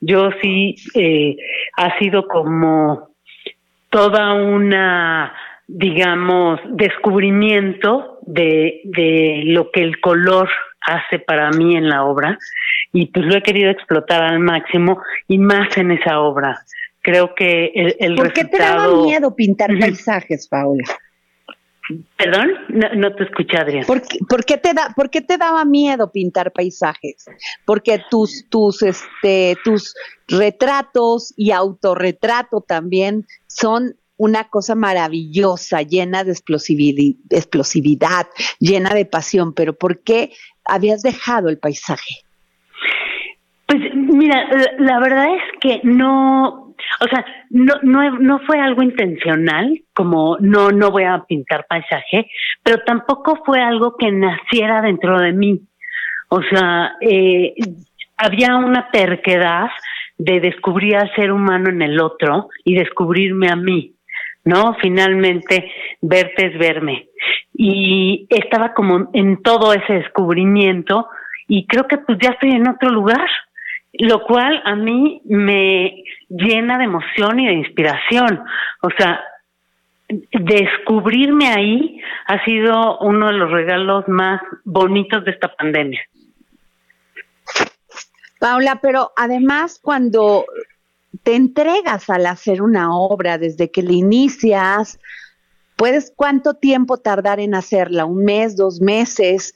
yo 0.00 0.30
sí 0.40 0.76
eh, 0.94 1.36
ha 1.76 1.98
sido 1.98 2.26
como 2.26 3.10
toda 3.90 4.32
una, 4.34 5.34
digamos, 5.66 6.60
descubrimiento 6.70 8.18
de, 8.22 8.80
de 8.84 9.42
lo 9.44 9.70
que 9.70 9.82
el 9.82 10.00
color 10.00 10.48
hace 10.80 11.18
para 11.18 11.50
mí 11.50 11.76
en 11.76 11.88
la 11.88 12.04
obra 12.04 12.38
y 12.92 13.06
pues 13.06 13.26
lo 13.26 13.36
he 13.36 13.42
querido 13.42 13.70
explotar 13.70 14.22
al 14.22 14.38
máximo 14.38 15.02
y 15.28 15.38
más 15.38 15.76
en 15.76 15.92
esa 15.92 16.20
obra. 16.20 16.58
Creo 17.02 17.34
que 17.34 17.72
el, 17.74 17.96
el 17.98 18.14
¿Por 18.14 18.32
qué 18.32 18.44
te 18.44 18.58
daba 18.58 19.02
miedo 19.02 19.34
pintar 19.34 19.70
paisajes, 19.78 20.48
Paula? 20.48 20.84
Perdón, 22.16 22.50
no, 22.68 23.14
te 23.14 23.24
escuché, 23.24 23.56
Adrián. 23.56 23.84
¿Por 23.84 24.02
qué, 24.44 24.56
te 24.58 24.74
da, 24.74 24.92
¿Por 24.94 25.10
qué 25.10 25.20
te 25.20 25.38
daba 25.38 25.64
miedo 25.64 26.12
pintar 26.12 26.52
paisajes? 26.52 27.24
Porque 27.64 28.00
tus, 28.10 28.46
tus, 28.48 28.82
este, 28.82 29.56
tus 29.64 29.94
retratos 30.28 31.34
y 31.36 31.50
autorretrato 31.50 32.60
también 32.60 33.26
son 33.48 33.96
una 34.16 34.48
cosa 34.48 34.74
maravillosa, 34.74 35.82
llena 35.82 36.24
de 36.24 36.32
explosividad, 36.32 38.26
llena 38.58 38.94
de 38.94 39.06
pasión. 39.06 39.54
Pero 39.54 39.76
¿por 39.76 40.02
qué 40.02 40.32
habías 40.64 41.02
dejado 41.02 41.48
el 41.48 41.58
paisaje? 41.58 42.24
Pues 43.70 43.94
mira, 43.94 44.48
la 44.78 44.98
verdad 44.98 45.26
es 45.32 45.60
que 45.60 45.80
no, 45.84 46.48
o 46.48 47.08
sea, 47.08 47.24
no, 47.50 47.74
no, 47.82 48.18
no 48.18 48.40
fue 48.40 48.58
algo 48.58 48.82
intencional, 48.82 49.80
como 49.94 50.38
no, 50.40 50.72
no 50.72 50.90
voy 50.90 51.04
a 51.04 51.22
pintar 51.28 51.66
paisaje, 51.68 52.28
pero 52.64 52.78
tampoco 52.84 53.40
fue 53.46 53.62
algo 53.62 53.96
que 53.96 54.10
naciera 54.10 54.82
dentro 54.82 55.20
de 55.20 55.32
mí. 55.32 55.60
O 56.30 56.42
sea, 56.42 56.96
eh, 57.00 57.54
había 58.16 58.56
una 58.56 58.90
terquedad 58.90 59.68
de 60.18 60.40
descubrir 60.40 60.96
al 60.96 61.14
ser 61.14 61.30
humano 61.30 61.70
en 61.70 61.82
el 61.82 62.00
otro 62.00 62.48
y 62.64 62.74
descubrirme 62.74 63.50
a 63.50 63.56
mí, 63.56 63.94
¿no? 64.44 64.74
Finalmente, 64.82 65.70
verte 66.00 66.46
es 66.46 66.58
verme. 66.58 67.06
Y 67.54 68.26
estaba 68.30 68.74
como 68.74 69.10
en 69.12 69.40
todo 69.42 69.72
ese 69.74 69.92
descubrimiento 69.92 71.06
y 71.46 71.68
creo 71.68 71.86
que 71.86 71.98
pues 71.98 72.18
ya 72.20 72.30
estoy 72.30 72.50
en 72.50 72.68
otro 72.68 72.90
lugar, 72.90 73.28
lo 73.92 74.22
cual 74.24 74.62
a 74.64 74.74
mí 74.76 75.22
me 75.24 76.04
llena 76.28 76.78
de 76.78 76.84
emoción 76.84 77.40
y 77.40 77.46
de 77.46 77.54
inspiración. 77.54 78.42
O 78.82 78.90
sea, 78.96 79.20
descubrirme 80.08 81.48
ahí 81.48 82.00
ha 82.26 82.44
sido 82.44 82.98
uno 82.98 83.28
de 83.28 83.32
los 83.34 83.50
regalos 83.50 84.04
más 84.08 84.40
bonitos 84.64 85.24
de 85.24 85.32
esta 85.32 85.54
pandemia. 85.54 86.00
Paula, 88.38 88.80
pero 88.80 89.12
además 89.16 89.78
cuando 89.82 90.46
te 91.22 91.34
entregas 91.34 92.08
al 92.08 92.26
hacer 92.26 92.62
una 92.62 92.96
obra 92.96 93.38
desde 93.38 93.70
que 93.70 93.82
la 93.82 93.92
inicias, 93.92 94.98
puedes 95.76 96.12
cuánto 96.14 96.54
tiempo 96.54 96.98
tardar 96.98 97.40
en 97.40 97.54
hacerla, 97.54 98.04
un 98.04 98.24
mes, 98.24 98.56
dos 98.56 98.80
meses, 98.80 99.54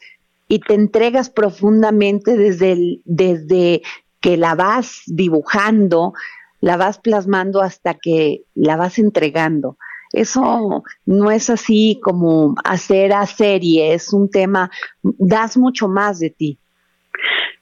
y 0.48 0.58
te 0.60 0.74
entregas 0.74 1.30
profundamente 1.30 2.36
desde, 2.36 3.00
desde 3.04 3.82
que 4.24 4.38
la 4.38 4.54
vas 4.54 5.02
dibujando, 5.06 6.14
la 6.62 6.78
vas 6.78 6.98
plasmando 6.98 7.60
hasta 7.60 7.92
que 7.92 8.44
la 8.54 8.74
vas 8.74 8.98
entregando. 8.98 9.76
Eso 10.14 10.82
no 11.04 11.30
es 11.30 11.50
así 11.50 12.00
como 12.02 12.54
hacer 12.64 13.12
a 13.12 13.26
serie, 13.26 13.92
es 13.92 14.14
un 14.14 14.30
tema, 14.30 14.70
das 15.02 15.58
mucho 15.58 15.88
más 15.88 16.20
de 16.20 16.30
ti. 16.30 16.58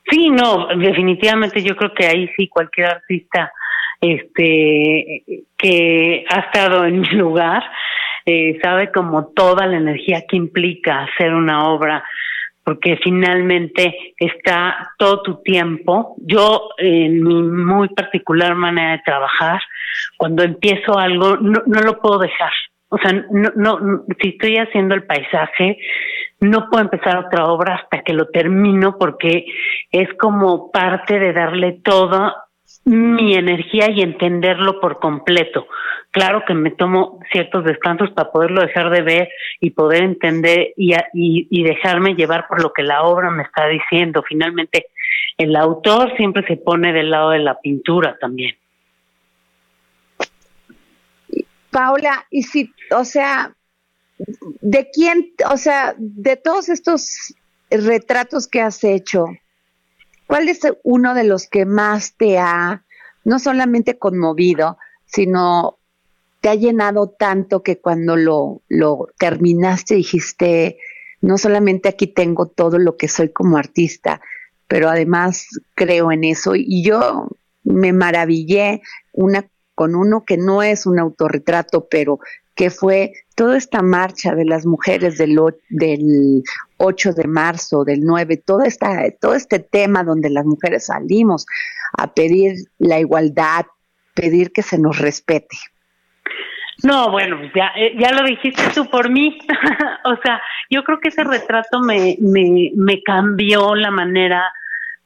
Sí, 0.09 0.31
no, 0.31 0.69
definitivamente 0.79 1.65
yo 1.65 1.75
creo 1.75 1.93
que 1.95 2.07
ahí 2.07 2.31
sí 2.37 2.47
cualquier 2.47 2.91
artista 2.91 3.51
este 4.01 5.25
que 5.57 6.25
ha 6.29 6.41
estado 6.43 6.85
en 6.85 7.01
mi 7.01 7.09
lugar 7.09 7.65
eh, 8.25 8.61
sabe 8.63 8.93
como 8.93 9.33
toda 9.35 9.67
la 9.67 9.79
energía 9.79 10.23
que 10.29 10.37
implica 10.37 11.09
hacer 11.09 11.35
una 11.35 11.69
obra 11.71 12.05
porque 12.65 12.99
finalmente 13.03 14.15
está 14.19 14.93
todo 14.99 15.23
tu 15.23 15.43
tiempo. 15.43 16.15
Yo, 16.19 16.71
en 16.79 17.23
mi 17.23 17.43
muy 17.43 17.89
particular 17.89 18.55
manera 18.55 18.93
de 18.93 19.03
trabajar, 19.05 19.61
cuando 20.17 20.43
empiezo 20.43 20.99
algo, 20.99 21.37
no, 21.37 21.63
lo 21.67 22.01
puedo 22.01 22.19
dejar. 22.19 22.53
O 22.89 22.99
sea, 22.99 23.13
no, 23.31 23.51
no, 23.55 24.05
si 24.21 24.31
estoy 24.31 24.59
haciendo 24.59 24.95
el 24.95 25.05
paisaje, 25.05 25.79
no 26.41 26.69
puedo 26.69 26.85
empezar 26.85 27.19
otra 27.19 27.47
obra 27.47 27.77
hasta 27.77 28.03
que 28.03 28.13
lo 28.13 28.27
termino 28.29 28.99
porque 28.99 29.47
es 29.91 30.09
como 30.19 30.71
parte 30.71 31.19
de 31.19 31.33
darle 31.33 31.81
toda 31.83 32.45
mi 32.85 33.35
energía 33.35 33.91
y 33.91 34.03
entenderlo 34.03 34.81
por 34.81 34.99
completo. 34.99 35.67
Claro 36.11 36.45
que 36.47 36.55
me 36.55 36.71
tomo 36.71 37.21
ciertos 37.31 37.65
descansos 37.65 38.11
para 38.11 38.31
poderlo 38.31 38.61
dejar 38.61 38.91
de 38.91 39.03
ver 39.03 39.29
y 39.61 39.71
poder 39.71 40.03
entender 40.03 40.75
y, 40.77 41.63
dejarme 41.63 42.15
llevar 42.15 42.49
por 42.49 42.63
lo 42.63 42.73
que 42.73 42.83
la 42.83 43.03
obra 43.03 43.31
me 43.31 43.45
está 43.45 43.67
diciendo. 43.67 44.23
Finalmente, 44.29 44.87
el 45.39 45.57
autor 45.57 46.15
siempre 46.17 46.47
se 46.47 46.57
pone 46.57 46.93
del 46.93 47.11
lado 47.11 47.31
de 47.31 47.39
la 47.39 47.59
pintura 47.61 48.19
también. 48.21 48.57
Paula, 51.71 52.27
y 52.31 52.43
si, 52.43 52.75
o 52.91 53.05
sea, 53.05 53.55
¿de 54.61 54.91
quién, 54.93 55.33
o 55.51 55.57
sea, 55.57 55.95
de 55.97 56.37
todos 56.37 56.69
estos 56.69 57.35
retratos 57.71 58.47
que 58.47 58.61
has 58.61 58.85
hecho, 58.85 59.25
cuál 60.27 60.49
es 60.49 60.61
uno 60.83 61.15
de 61.15 61.25
los 61.25 61.47
que 61.47 61.65
más 61.65 62.15
te 62.17 62.39
ha, 62.39 62.85
no 63.25 63.39
solamente 63.39 63.99
conmovido, 63.99 64.79
sino 65.07 65.79
te 66.41 66.49
ha 66.49 66.55
llenado 66.55 67.09
tanto 67.09 67.63
que 67.63 67.79
cuando 67.79 68.17
lo, 68.17 68.63
lo 68.69 69.09
terminaste 69.19 69.95
dijiste, 69.95 70.79
no 71.21 71.39
solamente 71.39 71.89
aquí 71.89 72.09
tengo 72.09 72.47
todo 72.47 72.79
lo 72.79 72.97
que 72.97 73.09
soy 73.09 73.29
como 73.31 73.57
artista, 73.57 74.21
pero 74.67 74.89
además 74.89 75.47
creo 75.75 76.11
en 76.11 76.25
eso. 76.25 76.55
Y 76.57 76.83
yo 76.83 77.29
me 77.63 77.93
maravillé 77.93 78.83
una 79.13 79.49
con 79.75 79.95
uno 79.95 80.25
que 80.25 80.37
no 80.37 80.63
es 80.63 80.87
un 80.87 80.99
autorretrato, 80.99 81.87
pero 81.91 82.19
que 82.55 82.71
fue 82.71 83.13
toda 83.35 83.57
esta 83.57 83.83
marcha 83.83 84.35
de 84.35 84.45
las 84.45 84.67
mujeres 84.67 85.17
del, 85.19 85.39
del 85.71 86.43
8 86.77 87.13
de 87.13 87.27
marzo, 87.27 87.85
del 87.85 88.01
9, 88.03 88.37
todo, 88.45 88.63
esta, 88.63 89.11
todo 89.21 89.35
este 89.35 89.59
tema 89.59 90.05
donde 90.05 90.31
las 90.31 90.45
mujeres 90.45 90.87
salimos 90.87 91.47
a 91.97 92.13
pedir 92.13 92.57
la 92.79 93.01
igualdad, 93.01 93.67
pedir 94.15 94.53
que 94.53 94.63
se 94.63 94.79
nos 94.79 94.99
respete. 94.99 95.57
No, 96.83 97.11
bueno, 97.11 97.39
ya, 97.55 97.71
eh, 97.77 97.95
ya 97.99 98.13
lo 98.13 98.27
dijiste 98.27 98.63
tú 98.75 98.89
por 98.91 99.11
mí. 99.11 99.39
o 100.05 100.17
sea, 100.23 100.43
yo 100.69 100.83
creo 100.85 100.99
que 101.01 101.09
ese 101.09 101.25
retrato 101.25 101.81
me, 101.81 102.17
me, 102.21 102.73
me 102.75 103.03
cambió 103.03 103.75
la 103.75 103.91
manera 103.91 104.43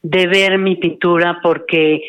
de 0.01 0.27
ver 0.27 0.57
mi 0.57 0.75
pintura 0.75 1.39
porque 1.41 2.01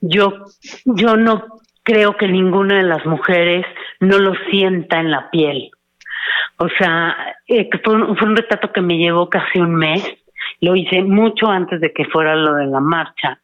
yo, 0.00 0.44
yo 0.84 1.16
no 1.16 1.46
creo 1.84 2.16
que 2.16 2.26
ninguna 2.26 2.78
de 2.78 2.82
las 2.82 3.06
mujeres 3.06 3.64
no 4.00 4.18
lo 4.18 4.34
sienta 4.50 4.98
en 4.98 5.10
la 5.10 5.30
piel. 5.30 5.70
O 6.56 6.68
sea, 6.78 7.36
eh, 7.46 7.68
fue, 7.84 7.94
un, 7.94 8.16
fue 8.16 8.28
un 8.28 8.36
retrato 8.36 8.72
que 8.72 8.80
me 8.80 8.96
llevó 8.96 9.28
casi 9.28 9.60
un 9.60 9.74
mes. 9.76 10.02
Lo 10.60 10.74
hice 10.74 11.02
mucho 11.02 11.48
antes 11.48 11.80
de 11.80 11.92
que 11.92 12.06
fuera 12.06 12.34
lo 12.34 12.54
de 12.54 12.66
la 12.66 12.80
marcha. 12.80 13.38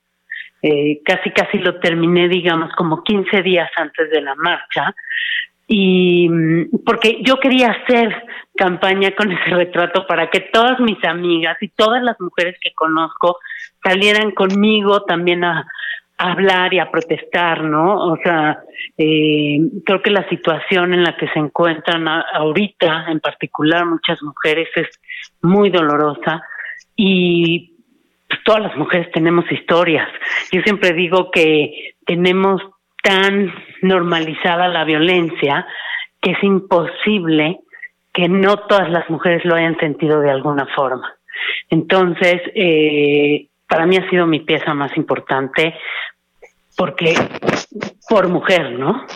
Eh, 0.62 1.01
casi, 1.05 1.30
casi 1.30 1.59
lo 1.59 1.80
terminé, 1.80 2.28
digamos, 2.28 2.72
como 2.76 3.03
15 3.03 3.43
días 3.43 3.70
antes 3.76 4.11
de 4.11 4.22
la 4.22 4.34
marcha. 4.34 4.95
Y 5.66 6.28
mm, 6.28 6.84
porque 6.84 7.20
yo 7.22 7.38
quería 7.38 7.72
hacer 7.72 8.24
campaña 8.57 9.11
con 9.12 9.30
ese 9.32 9.51
retrato 9.51 10.07
para 10.07 10.30
que 10.30 10.41
todas 10.41 10.80
mis 10.80 11.03
amigas 11.05 11.57
y 11.61 11.68
todas 11.68 12.03
las 12.03 12.18
mujeres 12.20 12.57
que 12.61 12.72
conozco 12.74 13.38
salieran 13.82 14.32
conmigo 14.32 15.03
también 15.03 15.45
a, 15.45 15.66
hablar 16.20 16.74
y 16.74 16.78
a 16.78 16.90
protestar, 16.90 17.64
¿no? 17.64 18.12
O 18.12 18.16
sea, 18.22 18.62
eh, 18.98 19.58
creo 19.86 20.02
que 20.02 20.10
la 20.10 20.28
situación 20.28 20.92
en 20.92 21.02
la 21.02 21.16
que 21.16 21.28
se 21.28 21.38
encuentran 21.38 22.06
ahorita, 22.08 23.06
en 23.08 23.20
particular 23.20 23.86
muchas 23.86 24.22
mujeres, 24.22 24.68
es 24.76 24.88
muy 25.40 25.70
dolorosa 25.70 26.42
y 26.94 27.74
pues, 28.28 28.40
todas 28.44 28.60
las 28.60 28.76
mujeres 28.76 29.10
tenemos 29.12 29.50
historias. 29.50 30.08
Yo 30.52 30.60
siempre 30.60 30.92
digo 30.92 31.30
que 31.30 31.94
tenemos 32.04 32.60
tan 33.02 33.52
normalizada 33.80 34.68
la 34.68 34.84
violencia 34.84 35.66
que 36.20 36.32
es 36.32 36.42
imposible 36.42 37.60
que 38.12 38.28
no 38.28 38.58
todas 38.68 38.90
las 38.90 39.08
mujeres 39.08 39.42
lo 39.46 39.54
hayan 39.54 39.78
sentido 39.78 40.20
de 40.20 40.30
alguna 40.30 40.66
forma. 40.76 41.14
Entonces, 41.70 42.42
eh, 42.54 43.48
para 43.70 43.86
mí 43.86 43.96
ha 43.96 44.10
sido 44.10 44.26
mi 44.26 44.40
pieza 44.40 44.74
más 44.74 44.94
importante 44.96 45.74
porque 46.76 47.14
por 48.08 48.28
mujer, 48.28 48.72
¿no? 48.72 49.06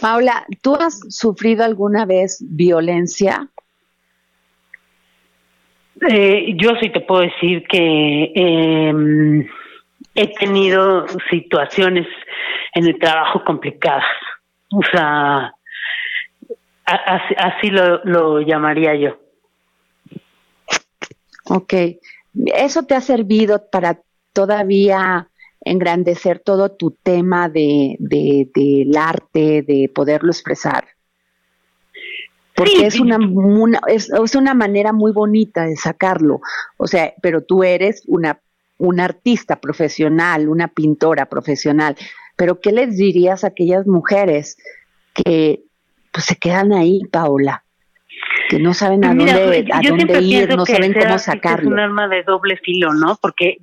Paula, 0.00 0.44
¿tú 0.62 0.74
has 0.74 1.00
sufrido 1.08 1.64
alguna 1.64 2.04
vez 2.04 2.44
violencia? 2.46 3.48
Eh, 6.10 6.54
yo 6.56 6.72
sí 6.80 6.90
te 6.90 7.00
puedo 7.00 7.22
decir 7.22 7.64
que 7.66 8.32
eh, 8.34 9.46
he 10.14 10.34
tenido 10.34 11.06
situaciones 11.30 12.06
en 12.74 12.86
el 12.86 12.98
trabajo 12.98 13.42
complicadas. 13.42 14.04
O 14.70 14.82
sea, 14.92 15.54
así, 16.84 17.34
así 17.38 17.70
lo, 17.70 18.04
lo 18.04 18.40
llamaría 18.40 18.94
yo. 18.96 19.25
Ok. 21.48 21.74
¿Eso 22.54 22.82
te 22.84 22.94
ha 22.94 23.00
servido 23.00 23.68
para 23.70 24.00
todavía 24.32 25.30
engrandecer 25.66 26.38
todo 26.38 26.70
tu 26.70 26.92
tema 26.92 27.48
de, 27.48 27.96
del 27.98 28.96
arte, 28.96 29.62
de 29.62 29.90
poderlo 29.92 30.30
expresar. 30.30 30.86
Porque 32.54 32.86
es, 32.86 33.00
una, 33.00 33.18
es, 33.88 34.34
una 34.34 34.54
manera 34.54 34.92
muy 34.92 35.12
bonita 35.12 35.64
de 35.64 35.76
sacarlo. 35.76 36.40
O 36.78 36.86
sea, 36.86 37.12
pero 37.20 37.42
tú 37.42 37.64
eres 37.64 38.04
una, 38.06 38.40
una 38.78 39.04
artista 39.04 39.56
profesional, 39.56 40.48
una 40.48 40.68
pintora 40.68 41.26
profesional. 41.26 41.96
Pero 42.36 42.60
¿qué 42.60 42.70
les 42.70 42.96
dirías 42.96 43.42
a 43.42 43.48
aquellas 43.48 43.86
mujeres 43.86 44.56
que 45.12 45.64
pues, 46.12 46.26
se 46.26 46.36
quedan 46.36 46.72
ahí, 46.72 47.02
Paola? 47.10 47.65
Que 48.48 48.58
no 48.58 48.74
saben 48.74 49.04
a 49.04 49.08
dónde, 49.08 49.66
a 49.72 49.80
dónde 49.80 50.20
ir, 50.22 50.48
no 50.56 50.66
saben 50.66 50.92
cómo 50.92 51.18
sacarlo. 51.18 51.68
Es 51.68 51.72
un 51.72 51.78
arma 51.78 52.08
de 52.08 52.22
doble 52.22 52.56
filo, 52.58 52.92
¿no? 52.92 53.18
Porque 53.20 53.58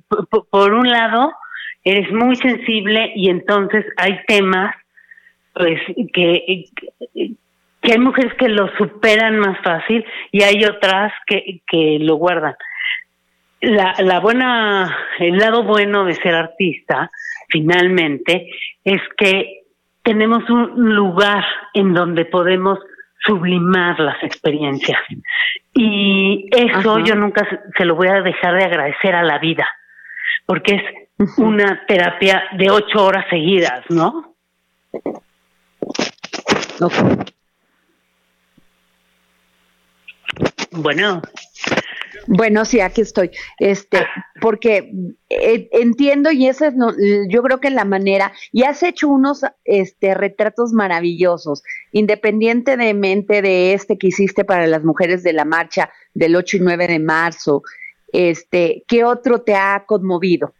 por 0.50 0.72
un 0.72 0.88
lado 0.90 1.32
eres 1.84 2.10
muy 2.12 2.36
sensible 2.36 3.12
y 3.14 3.28
entonces 3.28 3.84
hay 3.96 4.18
temas 4.26 4.74
pues 5.52 5.80
que, 6.12 6.64
que 7.80 7.92
hay 7.92 7.98
mujeres 7.98 8.34
que 8.34 8.48
lo 8.48 8.68
superan 8.76 9.38
más 9.38 9.58
fácil 9.62 10.04
y 10.32 10.42
hay 10.42 10.64
otras 10.64 11.12
que, 11.26 11.60
que 11.66 11.98
lo 12.00 12.16
guardan. 12.16 12.56
La, 13.60 13.94
la 13.98 14.20
buena, 14.20 14.94
el 15.18 15.38
lado 15.38 15.62
bueno 15.62 16.04
de 16.04 16.14
ser 16.14 16.34
artista, 16.34 17.10
finalmente, 17.48 18.50
es 18.84 19.00
que 19.16 19.62
tenemos 20.02 20.48
un 20.50 20.94
lugar 20.94 21.44
en 21.72 21.94
donde 21.94 22.24
podemos 22.24 22.78
sublimar 23.24 23.98
las 24.00 24.22
experiencias. 24.22 25.00
Y 25.74 26.48
eso 26.50 26.98
yo 27.00 27.14
nunca 27.14 27.46
se 27.76 27.84
lo 27.84 27.96
voy 27.96 28.08
a 28.08 28.22
dejar 28.22 28.56
de 28.56 28.64
agradecer 28.64 29.14
a 29.14 29.22
la 29.22 29.38
vida, 29.38 29.66
porque 30.46 30.74
es 31.18 31.38
una 31.38 31.84
terapia 31.86 32.44
de 32.52 32.70
ocho 32.70 33.04
horas 33.04 33.26
seguidas, 33.30 33.84
¿no? 33.88 34.34
Bueno. 40.72 41.22
Bueno, 42.26 42.64
sí, 42.64 42.80
aquí 42.80 43.02
estoy. 43.02 43.30
Este, 43.58 43.98
porque 44.40 44.90
eh, 45.28 45.68
entiendo 45.72 46.30
y 46.30 46.46
esa 46.46 46.68
es, 46.68 46.74
no, 46.74 46.92
yo 47.28 47.42
creo 47.42 47.60
que 47.60 47.70
la 47.70 47.84
manera, 47.84 48.32
y 48.52 48.64
has 48.64 48.82
hecho 48.82 49.08
unos 49.08 49.44
este, 49.64 50.14
retratos 50.14 50.72
maravillosos, 50.72 51.62
independientemente 51.92 53.42
de 53.42 53.74
este 53.74 53.98
que 53.98 54.08
hiciste 54.08 54.44
para 54.44 54.66
las 54.66 54.84
mujeres 54.84 55.22
de 55.22 55.32
la 55.32 55.44
marcha 55.44 55.90
del 56.14 56.36
8 56.36 56.58
y 56.58 56.60
9 56.60 56.86
de 56.86 56.98
marzo, 56.98 57.62
este, 58.12 58.84
¿qué 58.86 59.04
otro 59.04 59.42
te 59.42 59.54
ha 59.54 59.84
conmovido? 59.86 60.54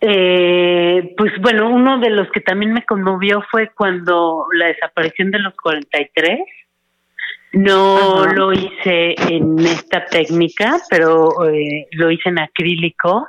Eh, 0.00 1.14
pues 1.16 1.32
bueno, 1.40 1.72
uno 1.72 2.00
de 2.00 2.10
los 2.10 2.28
que 2.32 2.40
también 2.40 2.72
me 2.72 2.84
conmovió 2.84 3.40
fue 3.52 3.70
cuando 3.72 4.46
la 4.52 4.66
desaparición 4.66 5.30
de 5.30 5.38
los 5.38 5.54
43 5.54 6.40
no 7.52 8.26
lo 8.26 8.52
hice 8.52 9.14
en 9.28 9.58
esta 9.58 10.04
técnica, 10.06 10.78
pero 10.88 11.46
eh, 11.48 11.86
lo 11.92 12.10
hice 12.10 12.30
en 12.30 12.38
acrílico 12.38 13.28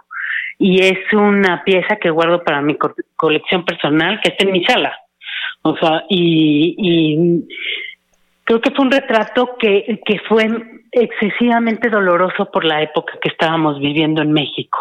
y 0.58 0.82
es 0.82 1.12
una 1.14 1.64
pieza 1.64 1.98
que 1.98 2.10
guardo 2.10 2.44
para 2.44 2.62
mi 2.62 2.78
colección 3.16 3.66
personal 3.66 4.20
que 4.22 4.30
está 4.30 4.46
en 4.46 4.52
mi 4.52 4.64
sala. 4.64 4.98
O 5.62 5.76
sea, 5.78 6.04
y, 6.10 7.44
creo 8.44 8.62
que 8.62 8.72
fue 8.72 8.86
un 8.86 8.92
retrato 8.92 9.58
que, 9.58 10.00
que 10.06 10.20
fue 10.28 10.48
excesivamente 10.92 11.90
doloroso 11.90 12.50
por 12.52 12.66
la 12.66 12.82
época 12.82 13.14
que 13.22 13.30
estábamos 13.30 13.80
viviendo 13.80 14.22
en 14.22 14.32
México. 14.32 14.80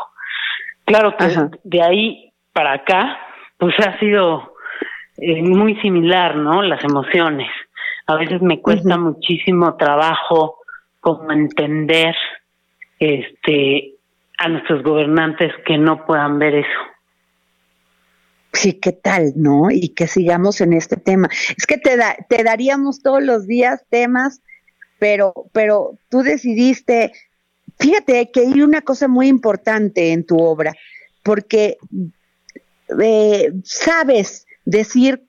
Claro 0.85 1.17
que 1.17 1.27
de 1.65 1.83
ahí 1.83 2.33
para 2.53 2.75
acá, 2.75 3.19
pues 3.57 3.75
ha 3.81 3.99
sido 3.99 4.55
eh, 5.19 5.43
muy 5.43 5.77
similar, 5.81 6.37
¿no? 6.37 6.63
Las 6.63 6.83
emociones. 6.85 7.49
A 8.13 8.17
veces 8.17 8.43
me 8.43 8.61
cuesta 8.61 8.99
muchísimo 8.99 9.75
trabajo 9.77 10.59
como 11.01 11.33
entender 11.33 12.15
este 12.99 13.95
a 14.37 14.49
nuestros 14.49 14.83
gobernantes 14.83 15.51
que 15.65 15.79
no 15.79 16.05
puedan 16.05 16.39
ver 16.39 16.57
eso. 16.57 16.81
Sí, 18.53 18.75
¿qué 18.75 18.93
tal, 18.93 19.33
no? 19.37 19.71
Y 19.71 19.91
que 19.91 20.07
sigamos 20.07 20.61
en 20.61 20.75
este 20.75 20.97
tema. 20.97 21.31
Es 21.57 21.65
que 21.67 21.79
te, 21.79 21.97
da, 21.97 22.15
te 22.29 22.45
daríamos 22.45 23.01
todos 23.01 23.23
los 23.23 23.47
días 23.47 23.83
temas, 23.89 24.43
pero, 24.99 25.33
pero 25.53 25.99
tú 26.11 26.23
decidiste, 26.23 27.13
fíjate 27.79 28.31
que 28.31 28.41
hay 28.41 28.61
una 28.61 28.83
cosa 28.83 29.09
muy 29.09 29.29
importante 29.29 30.13
en 30.13 30.27
tu 30.27 30.39
obra, 30.39 30.75
porque 31.23 31.79
eh, 33.03 33.53
sabes 33.65 34.47
decir 34.67 35.23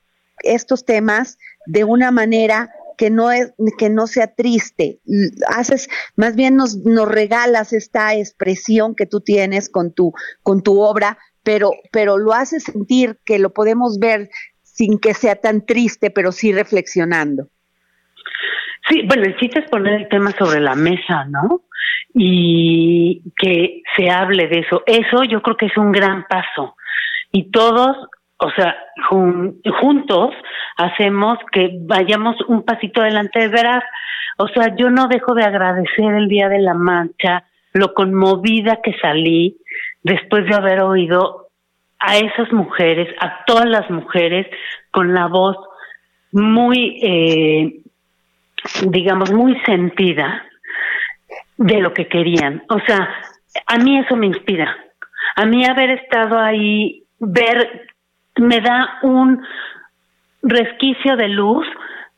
estos 0.44 0.84
temas 0.84 1.38
de 1.66 1.84
una 1.84 2.11
manera 2.11 2.70
que 2.97 3.09
no 3.09 3.32
es 3.32 3.53
que 3.78 3.89
no 3.89 4.07
sea 4.07 4.28
triste. 4.28 4.99
Haces 5.47 5.89
más 6.16 6.36
bien 6.36 6.55
nos, 6.55 6.78
nos 6.78 7.07
regalas 7.07 7.74
esta 7.74 8.16
expresión 8.16 8.95
que 8.95 9.05
tú 9.05 9.22
tienes 9.22 9.70
con 9.70 9.93
tu 9.93 10.14
con 10.41 10.61
tu 10.61 10.80
obra 10.82 11.18
pero 11.43 11.72
pero 11.91 12.18
lo 12.18 12.34
haces 12.34 12.64
sentir 12.64 13.20
que 13.26 13.39
lo 13.39 13.51
podemos 13.51 13.99
ver 13.99 14.30
sin 14.61 14.99
que 14.99 15.14
sea 15.14 15.36
tan 15.36 15.66
triste 15.66 16.11
pero 16.11 16.32
sí 16.32 16.53
reflexionando. 16.53 17.47
Sí 18.89 19.01
bueno 19.07 19.24
el 19.24 19.38
chiste 19.38 19.59
es 19.59 19.70
poner 19.70 20.01
el 20.01 20.09
tema 20.09 20.32
sobre 20.38 20.59
la 20.59 20.76
mesa 20.76 21.26
no 21.26 21.64
y 22.14 23.24
que 23.38 23.82
se 23.95 24.09
hable 24.09 24.47
de 24.47 24.59
eso. 24.59 24.84
Eso 24.86 25.24
yo 25.24 25.41
creo 25.41 25.57
que 25.57 25.66
es 25.66 25.78
un 25.78 25.91
gran 25.91 26.26
paso. 26.28 26.76
Y 27.32 27.49
todos 27.51 27.97
o 28.38 28.50
sea, 28.52 28.76
juntos 29.10 30.34
hacemos 30.78 31.38
que 31.52 31.70
vayamos 31.82 32.36
un 32.48 32.64
pasito 32.64 33.02
adelante 33.02 33.40
de 33.40 33.48
veras. 33.48 33.84
O 34.38 34.48
sea, 34.48 34.76
yo 34.76 34.90
no 34.90 35.08
dejo 35.08 35.34
de 35.34 35.44
agradecer 35.44 36.14
el 36.14 36.28
día 36.28 36.50
de 36.50 36.60
la 36.60 36.74
mancha, 36.74 37.46
lo 37.74 37.94
conmovida 37.94 38.82
que 38.84 38.94
salí 39.00 39.58
después 40.02 40.46
de 40.46 40.56
haber 40.56 40.82
oído 40.82 41.48
a 42.00 42.18
esas 42.18 42.52
mujeres, 42.52 43.08
a 43.20 43.46
todas 43.46 43.66
las 43.66 43.90
mujeres, 43.90 44.48
con 44.92 45.14
la 45.14 45.28
voz 45.28 45.56
muy, 46.32 47.00
eh, 47.02 47.82
digamos, 48.88 49.32
muy 49.32 49.58
sentida 49.66 50.44
de 51.58 51.80
lo 51.80 51.94
que 51.94 52.08
querían. 52.08 52.64
O 52.70 52.80
sea, 52.80 53.10
a 53.68 53.78
mí 53.78 54.00
eso 54.00 54.16
me 54.16 54.28
inspira. 54.28 54.76
A 55.36 55.46
mí 55.46 55.66
haber 55.66 55.92
estado 55.92 56.40
ahí, 56.40 57.04
ver 57.20 57.93
me 58.38 58.62
da 58.62 59.00
un 59.04 59.44
resquicio 60.42 61.16
de 61.16 61.30
luz 61.30 61.66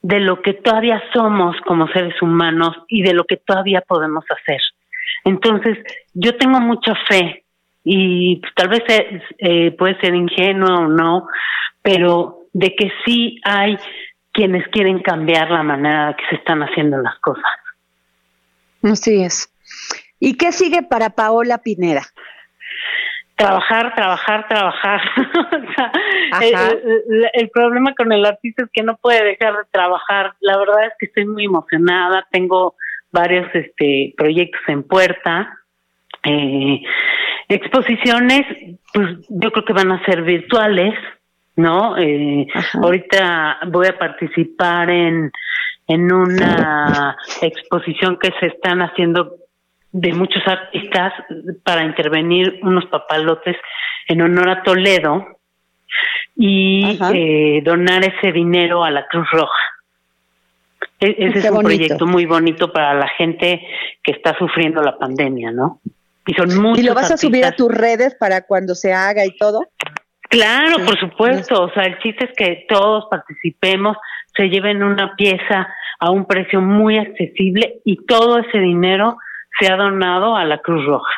de 0.01 0.19
lo 0.19 0.41
que 0.41 0.53
todavía 0.53 1.01
somos 1.13 1.55
como 1.65 1.87
seres 1.87 2.21
humanos 2.21 2.75
y 2.87 3.01
de 3.01 3.13
lo 3.13 3.23
que 3.25 3.37
todavía 3.37 3.81
podemos 3.81 4.23
hacer. 4.29 4.61
Entonces, 5.23 5.79
yo 6.13 6.37
tengo 6.37 6.59
mucha 6.59 6.93
fe 7.07 7.43
y 7.83 8.41
tal 8.55 8.69
vez 8.69 8.83
eh, 9.39 9.71
puede 9.71 9.99
ser 9.99 10.13
ingenuo 10.13 10.85
o 10.85 10.87
no, 10.87 11.27
pero 11.81 12.41
de 12.53 12.75
que 12.75 12.91
sí 13.03 13.39
hay 13.43 13.77
quienes 14.31 14.67
quieren 14.67 14.99
cambiar 15.01 15.49
la 15.49 15.63
manera 15.63 16.15
que 16.17 16.25
se 16.29 16.35
están 16.35 16.61
haciendo 16.61 16.97
las 16.97 17.17
cosas. 17.19 17.43
Así 18.83 19.23
es. 19.23 19.49
¿Y 20.19 20.37
qué 20.37 20.51
sigue 20.51 20.83
para 20.83 21.11
Paola 21.11 21.59
Pineda? 21.59 22.03
Trabajar, 23.35 23.93
trabajar, 23.95 24.47
trabajar. 24.47 25.01
el, 27.33 27.49
problema 27.49 27.93
con 27.93 28.11
el 28.11 28.25
artista 28.25 28.63
es 28.63 28.69
que 28.71 28.83
no 28.83 28.97
puede 28.97 29.23
dejar 29.23 29.53
de 29.53 29.63
trabajar. 29.71 30.33
La 30.39 30.57
verdad 30.57 30.87
es 30.87 30.93
que 30.99 31.05
estoy 31.07 31.25
muy 31.25 31.45
emocionada. 31.45 32.25
Tengo 32.31 32.75
varios 33.11 33.47
este, 33.53 34.13
proyectos 34.17 34.61
en 34.67 34.83
puerta. 34.83 35.57
Eh, 36.23 36.81
exposiciones, 37.49 38.45
pues 38.93 39.09
yo 39.29 39.51
creo 39.51 39.65
que 39.65 39.73
van 39.73 39.91
a 39.91 40.03
ser 40.05 40.23
virtuales, 40.23 40.95
¿no? 41.55 41.97
Eh, 41.97 42.47
ahorita 42.81 43.59
voy 43.67 43.87
a 43.87 43.97
participar 43.97 44.89
en, 44.89 45.31
en 45.87 46.11
una 46.11 47.15
exposición 47.41 48.17
que 48.19 48.31
se 48.39 48.47
están 48.47 48.81
haciendo 48.81 49.35
de 49.97 50.11
muchos 50.11 50.45
artistas 50.45 51.13
para 51.63 51.85
intervenir 51.85 52.59
unos 52.63 52.85
papalotes 52.87 53.55
en 54.09 54.21
honor 54.21 54.49
a 54.49 54.61
Toledo 54.61 55.25
y 56.35 56.99
eh, 57.13 57.61
donar 57.63 58.03
ese 58.03 58.33
dinero 58.33 58.83
a 58.83 58.91
la 58.91 59.07
Cruz 59.07 59.25
Roja. 59.31 59.63
E-, 60.99 61.15
ese 61.17 61.39
es 61.39 61.49
un 61.49 61.63
proyecto 61.63 62.05
muy 62.05 62.25
bonito 62.25 62.73
para 62.73 62.93
la 62.93 63.07
gente 63.07 63.65
que 64.03 64.11
está 64.11 64.37
sufriendo 64.37 64.81
la 64.81 64.97
pandemia, 64.97 65.51
¿no? 65.51 65.79
Y 66.27 66.33
son 66.33 66.61
muchos. 66.61 66.83
¿Y 66.83 66.87
lo 66.87 66.93
vas 66.93 67.11
a 67.11 67.17
subir 67.17 67.45
a 67.45 67.53
tus 67.53 67.71
redes 67.71 68.15
para 68.15 68.45
cuando 68.45 68.75
se 68.75 68.91
haga 68.93 69.25
y 69.25 69.37
todo? 69.37 69.61
Claro, 70.23 70.83
por 70.83 70.99
supuesto. 70.99 71.63
O 71.63 71.71
sea, 71.71 71.83
el 71.83 71.99
chiste 71.99 72.25
es 72.25 72.31
que 72.35 72.65
todos 72.67 73.05
participemos, 73.09 73.95
se 74.35 74.49
lleven 74.49 74.83
una 74.83 75.15
pieza 75.15 75.69
a 76.01 76.11
un 76.11 76.25
precio 76.25 76.59
muy 76.59 76.97
accesible 76.97 77.79
y 77.85 78.05
todo 78.05 78.39
ese 78.39 78.59
dinero 78.59 79.17
se 79.59 79.71
ha 79.71 79.75
donado 79.75 80.35
a 80.35 80.45
la 80.45 80.59
Cruz 80.59 80.85
Roja. 80.85 81.13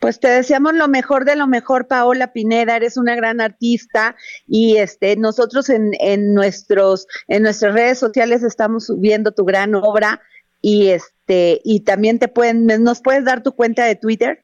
Pues 0.00 0.20
te 0.20 0.28
deseamos 0.28 0.74
lo 0.74 0.86
mejor 0.86 1.24
de 1.24 1.34
lo 1.34 1.46
mejor, 1.46 1.88
Paola 1.88 2.32
Pineda, 2.34 2.76
eres 2.76 2.98
una 2.98 3.14
gran 3.14 3.40
artista 3.40 4.16
y 4.46 4.76
este 4.76 5.16
nosotros 5.16 5.70
en, 5.70 5.92
en 5.98 6.34
nuestros 6.34 7.06
en 7.26 7.42
nuestras 7.42 7.72
redes 7.72 8.00
sociales 8.00 8.42
estamos 8.42 8.86
subiendo 8.86 9.32
tu 9.32 9.46
gran 9.46 9.74
obra 9.74 10.20
y 10.60 10.88
este 10.88 11.60
y 11.64 11.84
también 11.84 12.18
te 12.18 12.28
pueden 12.28 12.66
nos 12.66 13.00
puedes 13.00 13.24
dar 13.24 13.42
tu 13.42 13.52
cuenta 13.52 13.84
de 13.86 13.96
Twitter? 13.96 14.42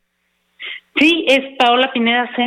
Sí, 0.98 1.26
es 1.28 1.56
Paola 1.58 1.92
Pineda 1.92 2.30
C, 2.34 2.42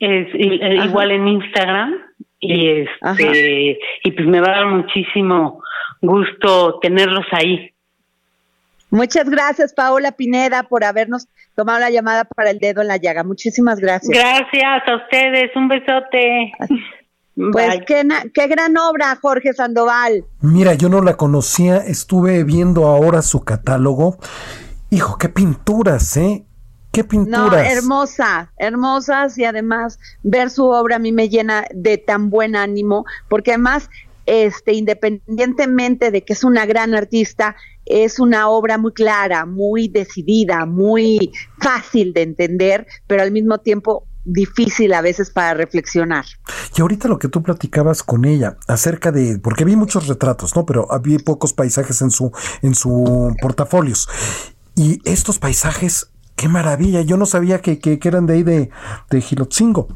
es 0.00 0.28
eh, 0.34 0.84
igual 0.84 1.12
en 1.12 1.28
Instagram 1.28 1.94
y 2.40 2.68
este 2.68 3.78
y 4.02 4.10
pues 4.10 4.26
me 4.26 4.40
va 4.40 4.48
a 4.48 4.56
dar 4.56 4.66
muchísimo 4.66 5.62
gusto 6.02 6.80
tenerlos 6.80 7.26
ahí. 7.32 7.70
Muchas 8.90 9.28
gracias, 9.30 9.72
Paola 9.72 10.12
Pineda, 10.12 10.64
por 10.64 10.84
habernos 10.84 11.28
tomado 11.54 11.78
la 11.78 11.90
llamada 11.90 12.24
para 12.24 12.50
el 12.50 12.58
dedo 12.58 12.82
en 12.82 12.88
la 12.88 12.96
llaga. 12.96 13.24
Muchísimas 13.24 13.78
gracias. 13.78 14.16
Gracias 14.16 14.82
a 14.86 14.96
ustedes. 14.96 15.50
Un 15.54 15.68
besote. 15.68 16.52
Pues 17.52 17.80
qué, 17.86 18.06
qué, 18.34 18.48
gran 18.48 18.76
obra, 18.76 19.16
Jorge 19.20 19.52
Sandoval. 19.52 20.24
Mira, 20.40 20.74
yo 20.74 20.88
no 20.88 21.00
la 21.00 21.16
conocía, 21.16 21.78
estuve 21.78 22.44
viendo 22.44 22.86
ahora 22.86 23.22
su 23.22 23.44
catálogo. 23.44 24.18
Hijo, 24.90 25.16
qué 25.16 25.28
pinturas, 25.28 26.16
¿eh? 26.16 26.44
Qué 26.92 27.04
pinturas. 27.04 27.50
No, 27.50 27.56
hermosa, 27.56 28.52
hermosas 28.58 29.38
y 29.38 29.44
además 29.44 29.98
ver 30.22 30.50
su 30.50 30.66
obra 30.66 30.96
a 30.96 30.98
mí 30.98 31.12
me 31.12 31.28
llena 31.28 31.64
de 31.72 31.98
tan 31.98 32.30
buen 32.30 32.56
ánimo, 32.56 33.06
porque 33.28 33.52
además 33.52 33.88
este, 34.26 34.74
independientemente 34.74 36.10
de 36.10 36.22
que 36.22 36.34
es 36.34 36.44
una 36.44 36.66
gran 36.66 36.94
artista, 36.94 37.56
es 37.90 38.18
una 38.18 38.48
obra 38.48 38.78
muy 38.78 38.92
clara, 38.92 39.46
muy 39.46 39.88
decidida, 39.88 40.64
muy 40.66 41.32
fácil 41.58 42.12
de 42.12 42.22
entender, 42.22 42.86
pero 43.06 43.22
al 43.22 43.32
mismo 43.32 43.58
tiempo 43.58 44.06
difícil 44.24 44.92
a 44.92 45.00
veces 45.00 45.30
para 45.30 45.54
reflexionar. 45.54 46.24
Y 46.76 46.80
ahorita 46.80 47.08
lo 47.08 47.18
que 47.18 47.28
tú 47.28 47.42
platicabas 47.42 48.02
con 48.02 48.24
ella 48.24 48.56
acerca 48.68 49.12
de, 49.12 49.38
porque 49.38 49.64
vi 49.64 49.76
muchos 49.76 50.06
retratos, 50.06 50.54
¿no? 50.54 50.66
Pero 50.66 50.90
había 50.92 51.18
pocos 51.18 51.52
paisajes 51.52 52.00
en 52.02 52.10
su, 52.10 52.30
en 52.62 52.74
su 52.74 53.34
portafolios. 53.40 54.08
Y 54.76 55.00
estos 55.04 55.38
paisajes, 55.38 56.10
qué 56.36 56.48
maravilla. 56.48 57.02
Yo 57.02 57.16
no 57.16 57.26
sabía 57.26 57.60
que, 57.60 57.78
que, 57.78 57.98
eran 58.02 58.26
de 58.26 58.34
ahí 58.34 58.42
de, 58.42 58.70
de 59.10 59.20
Gilotzingo. 59.20 59.88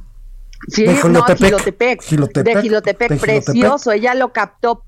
Sí, 0.69 0.85
de 0.85 0.97
Gilotepec, 0.97 2.03
de 2.03 2.63
Gilotepec, 2.63 3.21
precioso. 3.21 3.93
Ella 3.93 4.15
lo 4.15 4.33
captó 4.33 4.85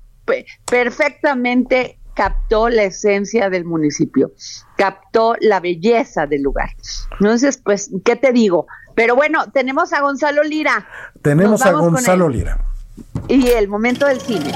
perfectamente, 0.65 1.96
captó 2.17 2.67
la 2.67 2.83
esencia 2.83 3.47
del 3.51 3.63
municipio, 3.63 4.31
captó 4.75 5.35
la 5.39 5.59
belleza 5.59 6.25
del 6.25 6.41
lugar. 6.41 6.69
Entonces, 7.19 7.61
pues, 7.63 7.91
¿qué 8.03 8.15
te 8.15 8.31
digo? 8.31 8.65
Pero 8.95 9.15
bueno, 9.15 9.51
tenemos 9.51 9.93
a 9.93 10.01
Gonzalo 10.01 10.41
Lira. 10.41 10.87
Tenemos 11.21 11.61
a 11.61 11.71
Gonzalo 11.73 12.27
Lira. 12.27 12.59
Y 13.27 13.49
el 13.49 13.67
momento 13.67 14.07
del 14.07 14.19
cine. 14.19 14.51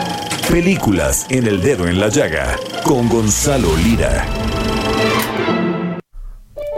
Películas 0.49 1.27
en 1.29 1.45
el 1.45 1.61
dedo 1.61 1.87
en 1.87 1.99
la 1.99 2.07
llaga 2.07 2.55
con 2.83 3.07
Gonzalo 3.07 3.77
Lira. 3.77 4.25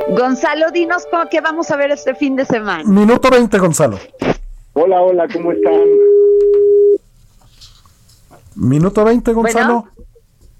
Gonzalo, 0.09 0.69
dinos 0.71 1.07
qué 1.31 1.39
vamos 1.39 1.71
a 1.71 1.77
ver 1.77 1.91
este 1.91 2.13
fin 2.13 2.35
de 2.35 2.43
semana. 2.43 2.83
Minuto 2.83 3.29
20, 3.29 3.57
Gonzalo. 3.57 3.99
Hola, 4.73 5.01
hola, 5.01 5.27
¿cómo 5.31 5.53
están? 5.53 5.79
Minuto 8.55 9.05
20, 9.05 9.31
Gonzalo. 9.31 9.87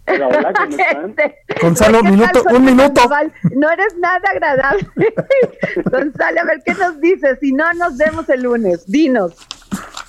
Hola, 0.05 0.27
hola, 0.27 0.53
¿cómo 0.53 0.77
están? 0.77 1.09
Este, 1.09 1.35
Gonzalo, 1.61 1.97
¿qué 1.99 2.03
tal, 2.03 2.11
minuto, 2.11 2.43
un 2.55 2.65
minuto. 2.65 3.01
Sandoval? 3.01 3.33
No 3.55 3.71
eres 3.71 3.97
nada 3.99 4.21
agradable. 4.31 4.87
Gonzalo, 5.91 6.41
a 6.41 6.45
ver, 6.45 6.61
¿qué 6.65 6.73
nos 6.73 6.99
dices? 6.99 7.39
Si 7.39 7.53
no, 7.53 7.71
nos 7.73 7.97
vemos 7.97 8.27
el 8.29 8.43
lunes. 8.43 8.85
Dinos. 8.85 9.35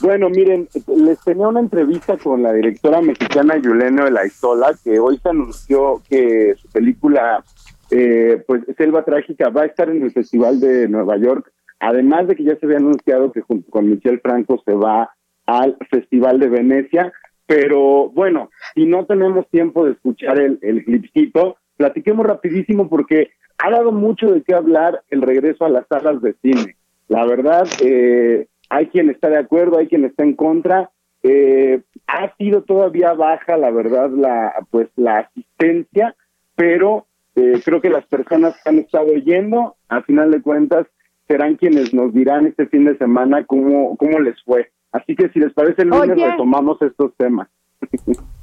Bueno, 0.01 0.29
miren, 0.29 0.69
les 0.97 1.21
tenía 1.21 1.49
una 1.49 1.61
entrevista 1.61 2.19
con 2.19 2.43
la 2.43 2.53
directora 2.53 3.01
mexicana 3.01 3.57
Yuleno 3.57 4.05
de 4.05 4.11
la 4.11 4.27
Isola, 4.27 4.75
que 4.83 4.99
hoy 4.99 5.19
se 5.19 5.29
anunció 5.29 6.03
que 6.09 6.55
su 6.57 6.69
película, 6.69 7.45
eh, 7.91 8.43
pues 8.47 8.63
Selva 8.77 9.05
Trágica, 9.05 9.49
va 9.51 9.63
a 9.63 9.67
estar 9.67 9.89
en 9.89 10.03
el 10.03 10.13
Festival 10.13 10.61
de 10.61 10.89
Nueva 10.89 11.17
York, 11.17 11.51
además 11.79 12.27
de 12.27 12.37
que 12.37 12.45
ya 12.45 12.57
se 12.57 12.67
había 12.67 12.79
anunciado 12.79 13.33
que 13.33 13.41
junto 13.43 13.71
con 13.71 13.89
Michelle 13.89 14.19
Franco 14.19 14.61
se 14.65 14.75
va 14.75 15.11
al 15.47 15.77
Festival 15.91 16.41
de 16.41 16.49
Venecia, 16.49 17.13
pero 17.47 18.09
bueno, 18.11 18.51
si 18.75 18.87
no 18.87 19.05
tenemos 19.07 19.49
tiempo 19.49 19.85
de 19.85 19.93
escuchar 19.93 20.41
el, 20.41 20.59
el 20.63 20.85
clipcito, 20.85 21.57
platiquemos 21.77 22.27
rapidísimo 22.27 22.89
porque 22.89 23.31
ha 23.59 23.71
dado 23.71 23.93
mucho 23.93 24.31
de 24.31 24.43
qué 24.43 24.55
hablar 24.55 25.03
el 25.11 25.23
regreso 25.23 25.65
a 25.65 25.71
las 25.71 25.87
salas 25.89 26.21
de 26.23 26.35
cine. 26.43 26.77
La 27.09 27.25
verdad, 27.25 27.67
eh, 27.83 28.47
hay 28.71 28.87
quien 28.87 29.11
está 29.11 29.29
de 29.29 29.39
acuerdo, 29.39 29.79
hay 29.79 29.89
quien 29.89 30.05
está 30.05 30.25
en 30.25 30.35
contra. 30.35 30.91
Eh, 31.23 31.83
ha 32.07 32.35
sido 32.37 32.63
todavía 32.63 33.13
baja, 33.15 33.57
la 33.57 33.71
verdad, 33.71 34.11
la 34.11 34.53
pues 34.71 34.89
la 34.97 35.19
asistencia, 35.21 36.15
pero 36.55 37.07
eh, 37.37 37.61
creo 37.65 37.81
que 37.81 37.91
las 37.91 38.07
personas 38.07 38.55
que 38.63 38.69
han 38.69 38.79
estado 38.79 39.13
yendo, 39.15 39.77
a 39.89 40.03
final 40.03 40.31
de 40.31 40.43
cuentas, 40.43 40.87
serán 41.27 41.57
quienes 41.57 41.95
nos 41.95 42.13
dirán 42.13 42.47
este 42.47 42.67
fin 42.67 42.85
de 42.85 42.99
semana 42.99 43.45
cómo, 43.47 43.97
cómo 43.97 44.19
les 44.21 44.43
fue. 44.43 44.71
Así 44.95 45.17
que 45.17 45.29
si 45.31 45.41
les 45.41 45.53
parece, 45.53 45.83
el 45.83 45.89
lunes 45.89 46.11
Oye. 46.13 46.31
retomamos 46.31 46.81
estos 46.81 47.13
temas. 47.17 47.49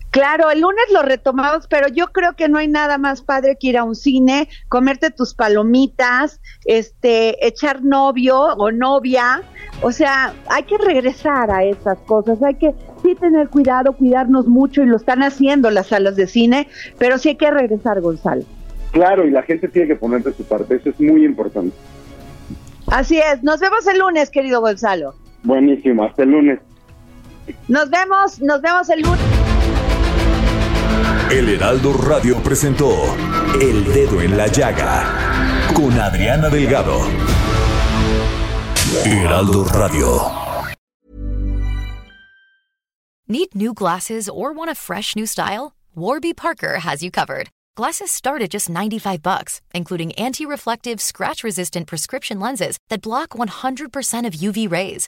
Claro, 0.10 0.52
el 0.52 0.60
lunes 0.60 0.84
lo 0.91 1.02
retomamos, 1.02 1.68
pero 1.68 1.88
yo 1.88 2.08
creo 2.08 2.34
que 2.34 2.49
no 2.49 2.58
hay 2.58 2.68
nada 2.68 2.97
más 2.97 3.22
padre 3.22 3.56
que 3.58 3.68
ir 3.68 3.78
a 3.78 3.86
un 3.86 3.95
cine, 3.95 4.49
comerte 4.68 5.12
tus 5.12 5.34
palomitas, 5.34 6.41
este, 6.66 7.47
echar 7.47 7.86
novio 7.86 8.38
o 8.38 8.70
novia. 8.70 9.43
O 9.82 9.93
sea, 9.93 10.34
hay 10.49 10.64
que 10.64 10.78
regresar 10.78 11.49
a 11.49 11.64
esas 11.64 11.97
cosas, 11.99 12.43
hay 12.43 12.56
que 12.56 12.74
sí 13.02 13.16
tener 13.16 13.47
cuidado, 13.47 13.93
cuidarnos 13.93 14.45
mucho 14.47 14.84
y 14.84 14.88
lo 14.88 14.97
están 14.97 15.24
haciendo 15.24 15.72
las 15.72 15.88
salas 15.88 16.18
de 16.18 16.28
cine, 16.28 16.68
pero 16.97 17.18
sí 17.18 17.30
hay 17.30 17.38
que 17.38 17.49
regresar, 17.49 18.02
Gonzalo. 18.02 18.43
Claro, 18.91 19.26
y 19.26 19.32
la 19.32 19.43
gente 19.43 19.70
tiene 19.70 19.88
que 19.88 19.95
poner 19.95 20.22
de 20.22 20.34
su 20.34 20.43
parte, 20.43 20.76
eso 20.76 20.89
es 20.89 20.99
muy 20.99 21.24
importante. 21.24 21.74
Así 22.88 23.18
es, 23.18 23.41
nos 23.41 23.62
vemos 23.62 23.88
el 23.88 23.99
lunes, 23.99 24.30
querido 24.30 24.60
Gonzalo. 24.60 25.16
Buenísimo, 25.44 26.04
hasta 26.04 26.24
el 26.24 26.30
lunes. 26.32 26.60
Nos 27.68 27.89
vemos, 27.89 28.39
nos 28.42 28.62
vemos 28.62 28.89
el 28.89 29.02
lunes. 29.02 29.20
El 31.32 31.50
Heraldo 31.50 31.94
Radio 31.94 32.38
presentó 32.44 32.92
El 33.60 33.86
Dedo 33.86 34.22
en 34.22 34.38
la 34.38 34.48
Llaga 34.48 35.72
con 35.74 35.98
Adriana 36.00 36.50
Delgado. 36.50 37.00
Heraldo 39.06 39.64
Radio. 39.64 40.42
Need 43.28 43.56
new 43.56 43.74
glasses 43.74 44.28
or 44.28 44.52
want 44.52 44.70
a 44.70 44.76
fresh 44.76 45.16
new 45.16 45.26
style? 45.26 45.74
Warby 45.96 46.34
Parker 46.34 46.80
has 46.80 47.02
you 47.02 47.10
covered. 47.10 47.48
Glasses 47.78 48.12
start 48.12 48.42
at 48.42 48.50
just 48.50 48.70
95 48.70 49.24
bucks, 49.24 49.62
including 49.74 50.12
anti-reflective, 50.14 51.00
scratch-resistant 51.00 51.88
prescription 51.88 52.42
lenses 52.42 52.78
that 52.89 53.02
block 53.02 53.30
100% 53.30 54.26
of 54.28 54.34
UV 54.34 54.70
rays. 54.70 55.08